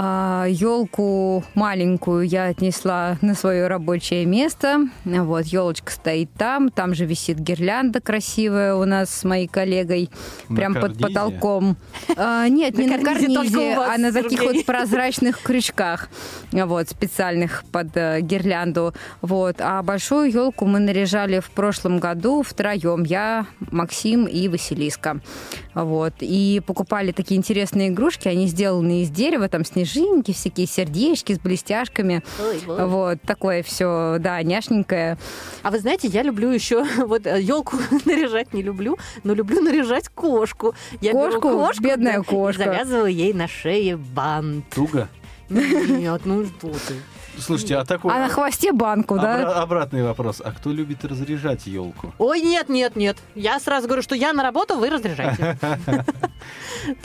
Елку 0.02 1.44
маленькую 1.56 2.28
я 2.28 2.46
отнесла 2.46 3.18
на 3.22 3.34
свое 3.34 3.68
рабочее 3.68 4.26
место. 4.26 4.88
Вот, 5.06 5.46
елочка 5.46 5.92
стоит 5.92 6.30
там, 6.38 6.70
там 6.70 6.94
же 6.94 7.06
висит 7.06 7.40
гирлянда 7.40 8.00
красивая 8.00 8.76
у 8.76 8.86
нас 8.86 9.10
с 9.10 9.24
моей 9.24 9.48
коллегой, 9.48 10.10
На 10.50 10.56
прям 10.56 10.74
под 10.76 10.84
карнизе? 10.84 11.02
потолком. 11.04 11.78
А, 12.16 12.48
нет, 12.48 12.78
На 12.78 12.82
не 12.82 12.88
на 12.88 13.04
карнизе 13.04 13.76
а 13.76 13.98
на 13.98 14.12
таких 14.12 14.40
Сергей. 14.40 14.58
вот 14.58 14.66
прозрачных 14.66 15.42
крючках, 15.42 16.10
вот, 16.52 16.90
специальных 16.90 17.64
под 17.72 17.96
э, 17.96 18.22
гирлянду. 18.22 18.94
Вот. 19.22 19.58
А 19.60 19.82
большую 19.82 20.32
елку 20.32 20.66
мы 20.66 20.80
наряжали 20.80 21.40
в 21.40 21.50
прошлом 21.52 22.00
году 22.00 22.44
втроем. 22.44 23.04
Я, 23.04 23.48
Максим 23.72 24.26
и 24.26 24.48
Василиска. 24.48 25.22
Вот. 25.74 26.14
И 26.20 26.62
покупали 26.66 27.12
такие 27.12 27.38
интересные 27.38 27.90
игрушки. 27.90 28.28
Они 28.28 28.48
сделаны 28.48 29.02
из 29.02 29.10
дерева, 29.10 29.50
там 29.50 29.66
снежинки, 29.66 29.87
всякие 30.34 30.68
сердечки 30.68 31.34
с 31.34 31.40
блестяшками. 31.40 32.24
Ой, 32.40 32.62
ой. 32.68 32.86
Вот. 32.88 33.22
Такое 33.24 33.64
все, 33.64 34.18
да, 34.20 34.42
няшненькое. 34.44 35.18
А 35.64 35.72
вы 35.72 35.80
знаете, 35.80 36.08
я 36.08 36.24
люблю 36.24 36.50
еще 36.52 36.84
вот 37.06 37.26
елку 37.26 37.78
наряжать 38.06 38.54
не 38.54 38.62
люблю, 38.62 38.98
но 39.24 39.34
люблю 39.34 39.62
наряжать 39.62 40.10
кошку. 40.10 40.74
Я 41.02 41.14
беру 41.14 41.40
Кошку? 41.40 41.50
кошку, 41.58 41.84
Бедная 41.84 42.14
да, 42.16 42.20
и 42.20 42.24
кошка. 42.24 42.64
завязываю 42.66 43.14
ей 43.14 43.34
на 43.34 43.48
шее 43.48 43.98
бант. 43.98 44.66
Туго. 44.74 45.08
Нет, 45.50 46.22
ну 46.26 46.46
что 46.46 46.70
ты. 46.70 46.96
Слушайте, 47.40 47.78
а 47.78 47.86
такой 47.86 48.14
А 48.14 48.20
на 48.20 48.30
хвосте 48.30 48.72
банку, 48.72 49.16
да? 49.16 49.42
обра- 49.42 49.54
обратный 49.54 50.04
вопрос. 50.04 50.42
А 50.44 50.52
кто 50.52 50.72
любит 50.72 51.06
разряжать 51.06 51.68
елку? 51.68 52.14
Ой, 52.18 52.42
нет, 52.42 52.70
нет, 52.70 52.96
нет. 52.96 53.18
Я 53.36 53.60
сразу 53.60 53.88
говорю, 53.88 54.02
что 54.02 54.16
я 54.16 54.34
на 54.34 54.44
работу, 54.44 54.78
вы 54.78 54.90
разряжайте. 54.90 55.58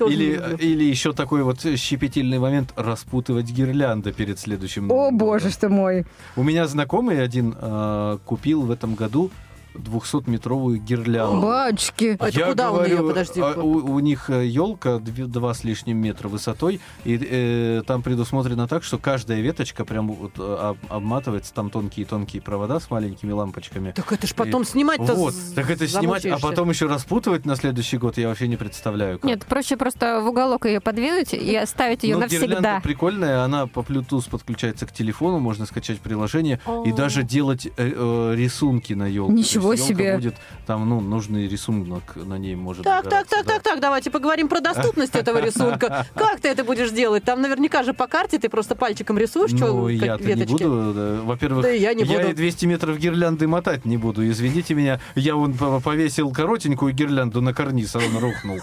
Или, 0.00 0.84
еще 0.84 1.12
такой 1.12 1.42
вот 1.42 1.60
щепетильный 1.76 2.38
момент 2.38 2.72
распутывать 2.76 3.50
гирлянды 3.50 4.12
перед 4.12 4.38
следующим 4.38 4.90
О, 4.90 5.10
боже 5.10 5.50
что 5.50 5.68
мой. 5.68 6.04
У 6.36 6.42
меня 6.42 6.66
знакомый 6.66 7.22
один 7.22 7.54
э, 7.60 8.18
купил 8.24 8.62
в 8.62 8.70
этом 8.70 8.94
году 8.94 9.30
200-метровую 9.74 10.78
гирлянду. 10.78 11.40
Батюшки. 11.42 12.16
А 12.18 12.28
это 12.28 12.38
Я 12.38 12.46
куда 12.48 12.70
он 12.70 12.76
говорю, 12.78 12.96
её, 12.96 13.08
подожди, 13.08 13.40
а, 13.40 13.54
у, 13.60 13.92
у 13.94 13.98
них 14.00 14.28
елка 14.30 14.98
два 14.98 15.54
с 15.54 15.64
лишним 15.64 15.98
метра 15.98 16.28
высотой, 16.28 16.80
и 17.04 17.18
э, 17.20 17.82
там 17.86 18.02
предусмотрено 18.02 18.66
так, 18.68 18.84
что 18.84 18.98
каждая 18.98 19.40
веточка 19.40 19.84
прям 19.84 20.12
вот 20.12 20.32
э, 20.38 20.56
об- 20.60 20.78
обматывается, 20.92 21.52
там 21.54 21.70
тонкие-тонкие 21.70 22.42
провода 22.42 22.80
с 22.80 22.90
маленькими 22.90 23.32
лампочками. 23.32 23.92
Так 23.92 24.12
это 24.12 24.26
ж 24.26 24.34
потом 24.34 24.64
снимать-то 24.64 25.14
Вот, 25.14 25.34
так 25.54 25.70
это 25.70 25.86
снимать, 25.88 26.26
а 26.26 26.38
потом 26.38 26.70
еще 26.70 26.86
распутывать 26.86 27.44
на 27.46 27.56
следующий 27.56 27.98
год 27.98 28.18
я 28.18 28.28
вообще 28.28 28.48
не 28.48 28.56
представляю. 28.56 29.18
как. 29.18 29.28
Нет, 29.28 29.44
проще 29.46 29.76
просто 29.76 30.20
в 30.20 30.28
уголок 30.28 30.66
ее 30.66 30.80
подвинуть 30.80 31.32
и 31.32 31.54
оставить 31.56 32.02
ее 32.02 32.16
Ну, 32.16 32.26
гирлянда 32.26 32.48
навсегда. 32.54 32.80
прикольная, 32.82 33.42
она 33.44 33.66
по 33.66 33.80
Bluetooth 33.80 34.28
подключается 34.30 34.86
к 34.86 34.92
телефону, 34.92 35.38
можно 35.38 35.66
скачать 35.66 36.00
приложение 36.00 36.60
и 36.84 36.90
О. 36.90 36.94
даже 36.94 37.22
делать 37.22 37.66
э, 37.66 37.70
э, 37.76 38.34
рисунки 38.36 38.92
на 38.94 39.06
елке. 39.06 39.32
Ничего 39.32 39.61
себе. 39.76 40.14
будет 40.16 40.34
там, 40.66 40.88
ну, 40.88 41.00
нужный 41.00 41.48
рисунок 41.48 42.16
на 42.16 42.38
ней 42.38 42.54
может 42.54 42.84
Так, 42.84 43.08
так, 43.08 43.26
так, 43.26 43.44
да. 43.46 43.54
так, 43.54 43.62
так, 43.62 43.80
давайте 43.80 44.10
поговорим 44.10 44.48
про 44.48 44.60
доступность 44.60 45.14
этого 45.14 45.38
рисунка. 45.38 46.06
Как 46.14 46.40
ты 46.40 46.48
это 46.48 46.64
будешь 46.64 46.90
делать? 46.90 47.24
Там 47.24 47.40
наверняка 47.42 47.82
же 47.82 47.92
по 47.94 48.06
карте 48.06 48.38
ты 48.38 48.48
просто 48.48 48.74
пальчиком 48.74 49.18
рисуешь, 49.18 49.50
что 49.50 49.66
Ну, 49.66 49.88
я-то 49.88 50.24
не 50.34 50.44
буду. 50.44 50.92
да. 50.94 51.20
Во-первых, 51.22 51.62
Да 51.62 51.70
я 51.70 51.94
не 51.94 52.04
буду. 52.04 52.28
и 52.28 52.32
200 52.32 52.66
метров 52.66 52.98
гирлянды 52.98 53.46
мотать 53.48 53.84
не 53.84 53.96
буду. 53.96 54.28
Извините 54.28 54.74
меня, 54.74 55.00
я 55.14 55.34
вон 55.36 55.54
по- 55.54 55.80
повесил 55.80 56.30
коротенькую 56.32 56.92
гирлянду 56.92 57.40
на 57.42 57.52
карниз, 57.54 57.94
а 57.96 57.98
он 57.98 58.18
рухнул. 58.18 58.58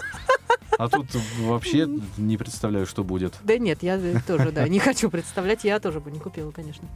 А 0.78 0.88
тут 0.88 1.06
вообще 1.40 1.86
не 2.16 2.36
представляю, 2.38 2.86
что 2.86 3.04
будет. 3.04 3.34
Да 3.42 3.58
нет, 3.58 3.82
я 3.82 3.98
тоже, 4.26 4.50
да, 4.50 4.66
не 4.66 4.78
хочу 4.78 5.10
представлять, 5.10 5.64
я 5.64 5.78
тоже 5.78 6.00
бы 6.00 6.10
не 6.10 6.18
купила, 6.18 6.50
конечно. 6.52 6.88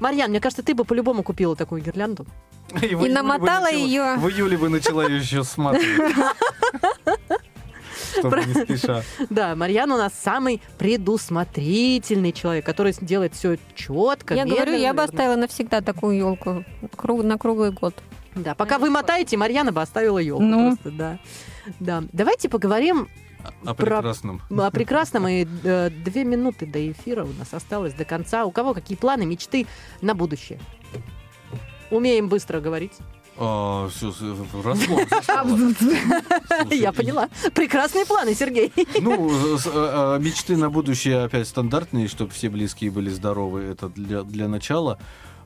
Марьян, 0.00 0.30
мне 0.30 0.40
кажется, 0.40 0.62
ты 0.62 0.74
бы 0.74 0.84
по-любому 0.84 1.22
купила 1.22 1.56
такую 1.56 1.82
гирлянду. 1.82 2.26
июле 2.80 2.96
бы 2.96 3.08
намотала 3.08 3.64
начала- 3.64 3.78
её. 3.78 4.16
В 4.16 4.28
июле 4.28 4.56
бы 4.56 4.68
начала 4.68 5.06
ее 5.06 5.18
еще 5.18 5.44
сматывать. 5.44 5.86
Чтобы 8.18 8.44
не 8.44 8.54
спеша. 8.54 9.02
Да, 9.30 9.54
Марьян 9.56 9.90
у 9.90 9.96
нас 9.96 10.12
самый 10.14 10.60
предусмотрительный 10.78 12.32
человек, 12.32 12.64
который 12.64 12.94
делает 13.00 13.34
все 13.34 13.58
четко. 13.74 14.34
Я 14.34 14.44
говорю, 14.44 14.76
я 14.76 14.94
бы 14.94 15.02
оставила 15.02 15.36
навсегда 15.36 15.80
такую 15.80 16.16
елку 16.16 16.64
на 17.22 17.38
круглый 17.38 17.70
год. 17.72 17.94
Да, 18.34 18.54
пока 18.54 18.78
вы 18.78 18.90
мотаете, 18.90 19.36
Марьяна 19.36 19.72
бы 19.72 19.80
оставила 19.80 20.18
елку. 20.18 20.42
Ну. 20.42 20.76
просто, 20.76 20.90
да. 20.90 21.18
Да. 21.80 22.04
Давайте 22.12 22.48
поговорим 22.48 23.08
О 23.64 23.74
Про- 23.74 23.96
прекрасном. 23.98 24.42
о 24.50 24.70
прекрасном. 24.70 25.28
И 25.28 25.46
э, 25.64 25.90
две 25.90 26.24
минуты 26.24 26.66
до 26.66 26.90
эфира 26.90 27.24
у 27.24 27.32
нас 27.32 27.52
осталось 27.52 27.94
до 27.94 28.04
конца. 28.04 28.44
У 28.44 28.50
кого 28.50 28.74
какие 28.74 28.96
планы, 28.96 29.26
мечты 29.26 29.66
на 30.00 30.14
будущее? 30.14 30.58
Умеем 31.90 32.28
быстро 32.28 32.60
говорить. 32.60 32.92
А, 33.36 33.88
разгон 34.64 35.00
зашел. 35.10 35.74
Слушай, 35.78 36.78
Я 36.78 36.92
поняла. 36.92 37.28
Прекрасные 37.54 38.06
планы, 38.06 38.34
Сергей. 38.34 38.72
Ну, 39.00 39.30
а, 39.66 40.14
а, 40.14 40.18
мечты 40.18 40.56
на 40.56 40.70
будущее 40.70 41.24
опять 41.24 41.48
стандартные, 41.48 42.06
чтобы 42.08 42.30
все 42.32 42.48
близкие 42.48 42.90
были 42.90 43.10
здоровы, 43.10 43.62
это 43.62 43.88
для, 43.88 44.22
для 44.22 44.48
начала. 44.48 44.98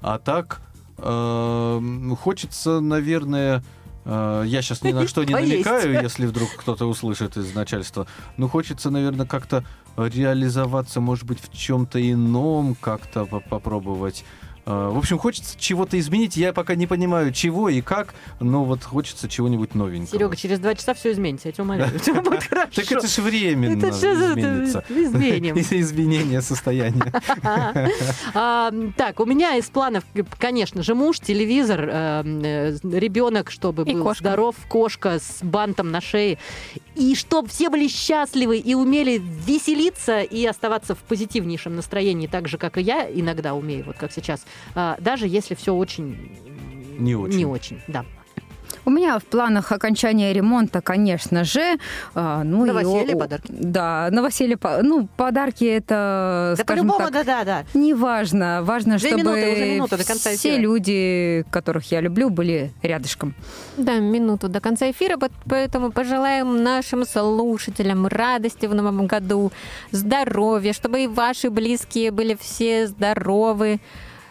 А 0.02 0.18
так, 0.18 0.60
Э, 1.00 1.80
Хочется, 2.20 2.80
наверное, 2.80 3.58
э, 3.58 3.62
я 4.04 4.62
сейчас 4.62 4.82
ни 4.82 4.92
на 4.92 5.06
что 5.06 5.24
не 5.24 5.34
намекаю, 5.34 6.02
если 6.02 6.26
вдруг 6.26 6.48
кто-то 6.56 6.86
услышит 6.86 7.36
из 7.36 7.54
начальства. 7.54 8.06
Но 8.36 8.48
хочется, 8.48 8.90
наверное, 8.90 9.26
как-то 9.26 9.64
реализоваться, 9.96 11.00
может 11.00 11.24
быть, 11.24 11.40
в 11.40 11.54
чем-то 11.56 11.98
ином, 12.10 12.76
как-то 12.80 13.26
по- 13.26 13.40
попробовать. 13.40 14.24
Э, 14.68 14.90
В 14.92 14.98
общем, 14.98 15.18
хочется 15.18 15.58
чего-то 15.58 15.98
изменить. 15.98 16.36
Я 16.36 16.52
пока 16.52 16.74
не 16.74 16.86
понимаю, 16.86 17.32
чего 17.32 17.70
и 17.70 17.80
как, 17.80 18.14
но 18.38 18.64
вот 18.64 18.84
хочется 18.84 19.26
чего-нибудь 19.28 19.74
новенького. 19.74 20.12
Серега, 20.18 20.36
через 20.36 20.58
два 20.58 20.74
часа 20.74 20.92
все 20.92 21.12
изменится, 21.12 21.48
я 21.48 21.52
тебя 21.52 21.64
умоляю. 21.64 21.98
Все 22.00 22.12
будет 22.20 22.44
хорошо. 22.44 22.70
Так 22.74 22.92
это 22.92 23.06
же 23.06 23.22
временно 23.22 23.88
изменится. 23.88 24.84
изменим. 24.90 25.56
Изменения 25.80 26.42
состояния. 26.42 27.12
А, 28.34 28.70
Так, 28.96 29.20
у 29.20 29.24
меня 29.24 29.56
из 29.56 29.66
планов, 29.70 30.04
конечно 30.38 30.82
же, 30.82 30.94
муж, 30.94 31.20
телевизор, 31.20 31.80
ребенок, 31.86 33.50
чтобы 33.50 33.84
был 33.84 34.14
здоров, 34.14 34.54
кошка 34.68 35.18
с 35.18 35.38
бантом 35.42 35.90
на 35.90 36.00
шее. 36.00 36.38
И 36.94 37.14
чтобы 37.14 37.48
все 37.48 37.70
были 37.70 37.88
счастливы 37.88 38.58
и 38.58 38.74
умели 38.74 39.18
веселиться 39.46 40.20
и 40.20 40.44
оставаться 40.44 40.94
в 40.94 40.98
позитивнейшем 40.98 41.76
настроении, 41.76 42.26
так 42.26 42.48
же, 42.48 42.58
как 42.58 42.76
и 42.76 42.82
я 42.82 43.08
иногда 43.10 43.54
умею, 43.54 43.84
вот 43.86 43.96
как 43.96 44.12
сейчас. 44.12 44.44
А, 44.74 44.96
Даже 45.00 45.26
если 45.26 45.54
все 45.54 45.74
очень... 45.74 46.32
Не 46.98 47.14
очень. 47.14 47.38
Не 47.38 47.46
очень, 47.46 47.80
да. 47.88 48.04
У 48.84 48.90
меня 48.90 49.18
в 49.18 49.24
планах 49.24 49.70
окончания 49.70 50.32
ремонта, 50.32 50.80
конечно 50.80 51.44
же. 51.44 51.76
а, 52.14 52.42
Ну, 52.42 52.64
и 52.64 52.68
Новоселье, 52.68 53.14
о- 53.14 53.18
подарки. 53.18 53.46
Да, 53.52 54.08
новоселье. 54.10 54.56
по- 54.56 54.82
Ну, 54.82 55.06
подарки 55.16 55.64
это, 55.64 56.54
Да 56.56 56.62
скажем 56.64 56.88
по-любому, 56.88 57.10
так, 57.12 57.26
да-да-да. 57.26 57.64
не 57.78 57.92
важно. 57.92 58.60
Важно, 58.62 58.96
Две 58.98 59.10
чтобы 59.10 59.22
минуты, 59.24 59.52
уже 59.52 59.64
минута 59.74 59.96
до 59.98 60.04
конца 60.06 60.30
все 60.30 60.48
эфира. 60.50 60.62
люди, 60.62 61.44
которых 61.50 61.90
я 61.92 62.00
люблю, 62.00 62.30
были 62.30 62.72
рядышком. 62.82 63.34
Да, 63.76 63.98
минуту 63.98 64.48
до 64.48 64.60
конца 64.60 64.90
эфира, 64.90 65.18
поэтому 65.44 65.92
пожелаем 65.92 66.62
нашим 66.62 67.04
слушателям 67.04 68.06
радости 68.06 68.64
в 68.66 68.74
новом 68.74 69.06
году, 69.06 69.52
здоровья, 69.92 70.72
чтобы 70.72 71.04
и 71.04 71.06
ваши 71.08 71.50
близкие 71.50 72.10
были 72.10 72.38
все 72.40 72.86
здоровы, 72.86 73.80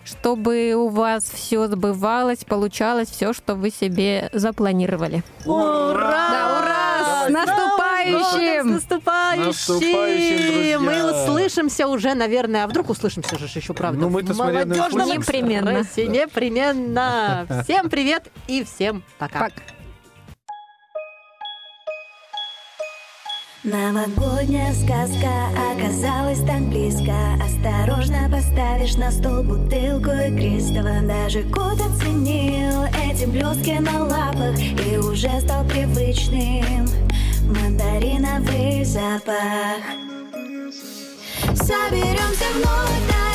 чтобы 0.08 0.74
у 0.74 0.88
вас 0.90 1.24
все 1.24 1.68
сбывалось, 1.68 2.46
получалось 2.46 3.10
все, 3.10 3.34
что 3.34 3.56
вы 3.56 3.70
себе 3.70 4.30
запланировали. 4.32 5.24
Ура! 5.46 6.30
Да, 6.32 6.60
ура! 6.60 7.28
С 7.28 7.30
наступающим! 7.30 8.80
С 8.80 8.90
наступающим! 8.90 10.84
Мы 10.84 11.12
услышимся 11.12 11.88
уже, 11.88 12.14
наверное, 12.14 12.64
а 12.64 12.68
вдруг 12.68 12.90
услышимся 12.90 13.38
же 13.38 13.46
еще, 13.46 13.74
правда? 13.74 14.00
Ну, 14.00 14.10
мы-то 14.10 14.34
молодежном. 14.34 15.08
Непременно. 15.08 15.84
Непременно. 15.98 17.46
Всем 17.64 17.90
привет 17.90 18.32
и 18.48 18.64
всем 18.64 19.04
пока. 19.18 19.40
Пока. 19.40 19.62
Новогодняя 23.68 24.74
сказка 24.74 25.50
оказалась 25.74 26.40
так 26.40 26.62
близко. 26.70 27.12
Осторожно 27.44 28.30
поставишь 28.32 28.96
на 28.96 29.12
стол 29.12 29.44
бутылку 29.44 30.10
игристого 30.10 31.02
Даже 31.02 31.44
кот 31.52 31.74
оценил 31.82 32.84
эти 33.04 33.26
блестки 33.26 33.78
на 33.82 34.06
лапах 34.06 34.58
И 34.88 34.98
уже 34.98 35.42
стал 35.42 35.66
привычным. 35.66 36.88
Мандариновый 37.44 38.86
запах. 38.86 39.84
Соберемся 41.54 42.46
вновь 42.56 43.27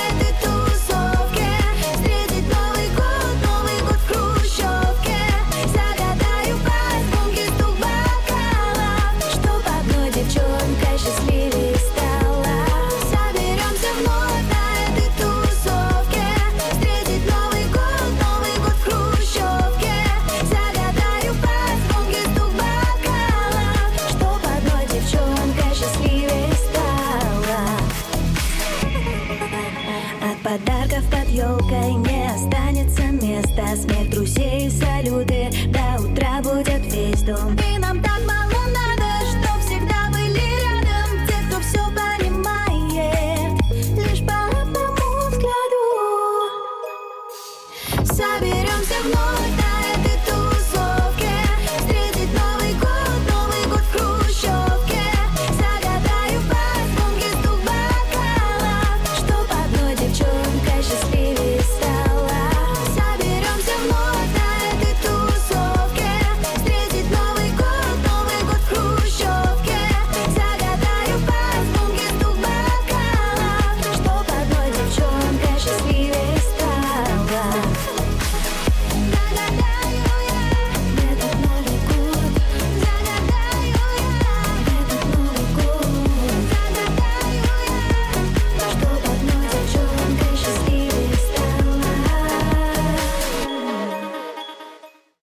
от 33.53 33.76
подарков 33.76 34.01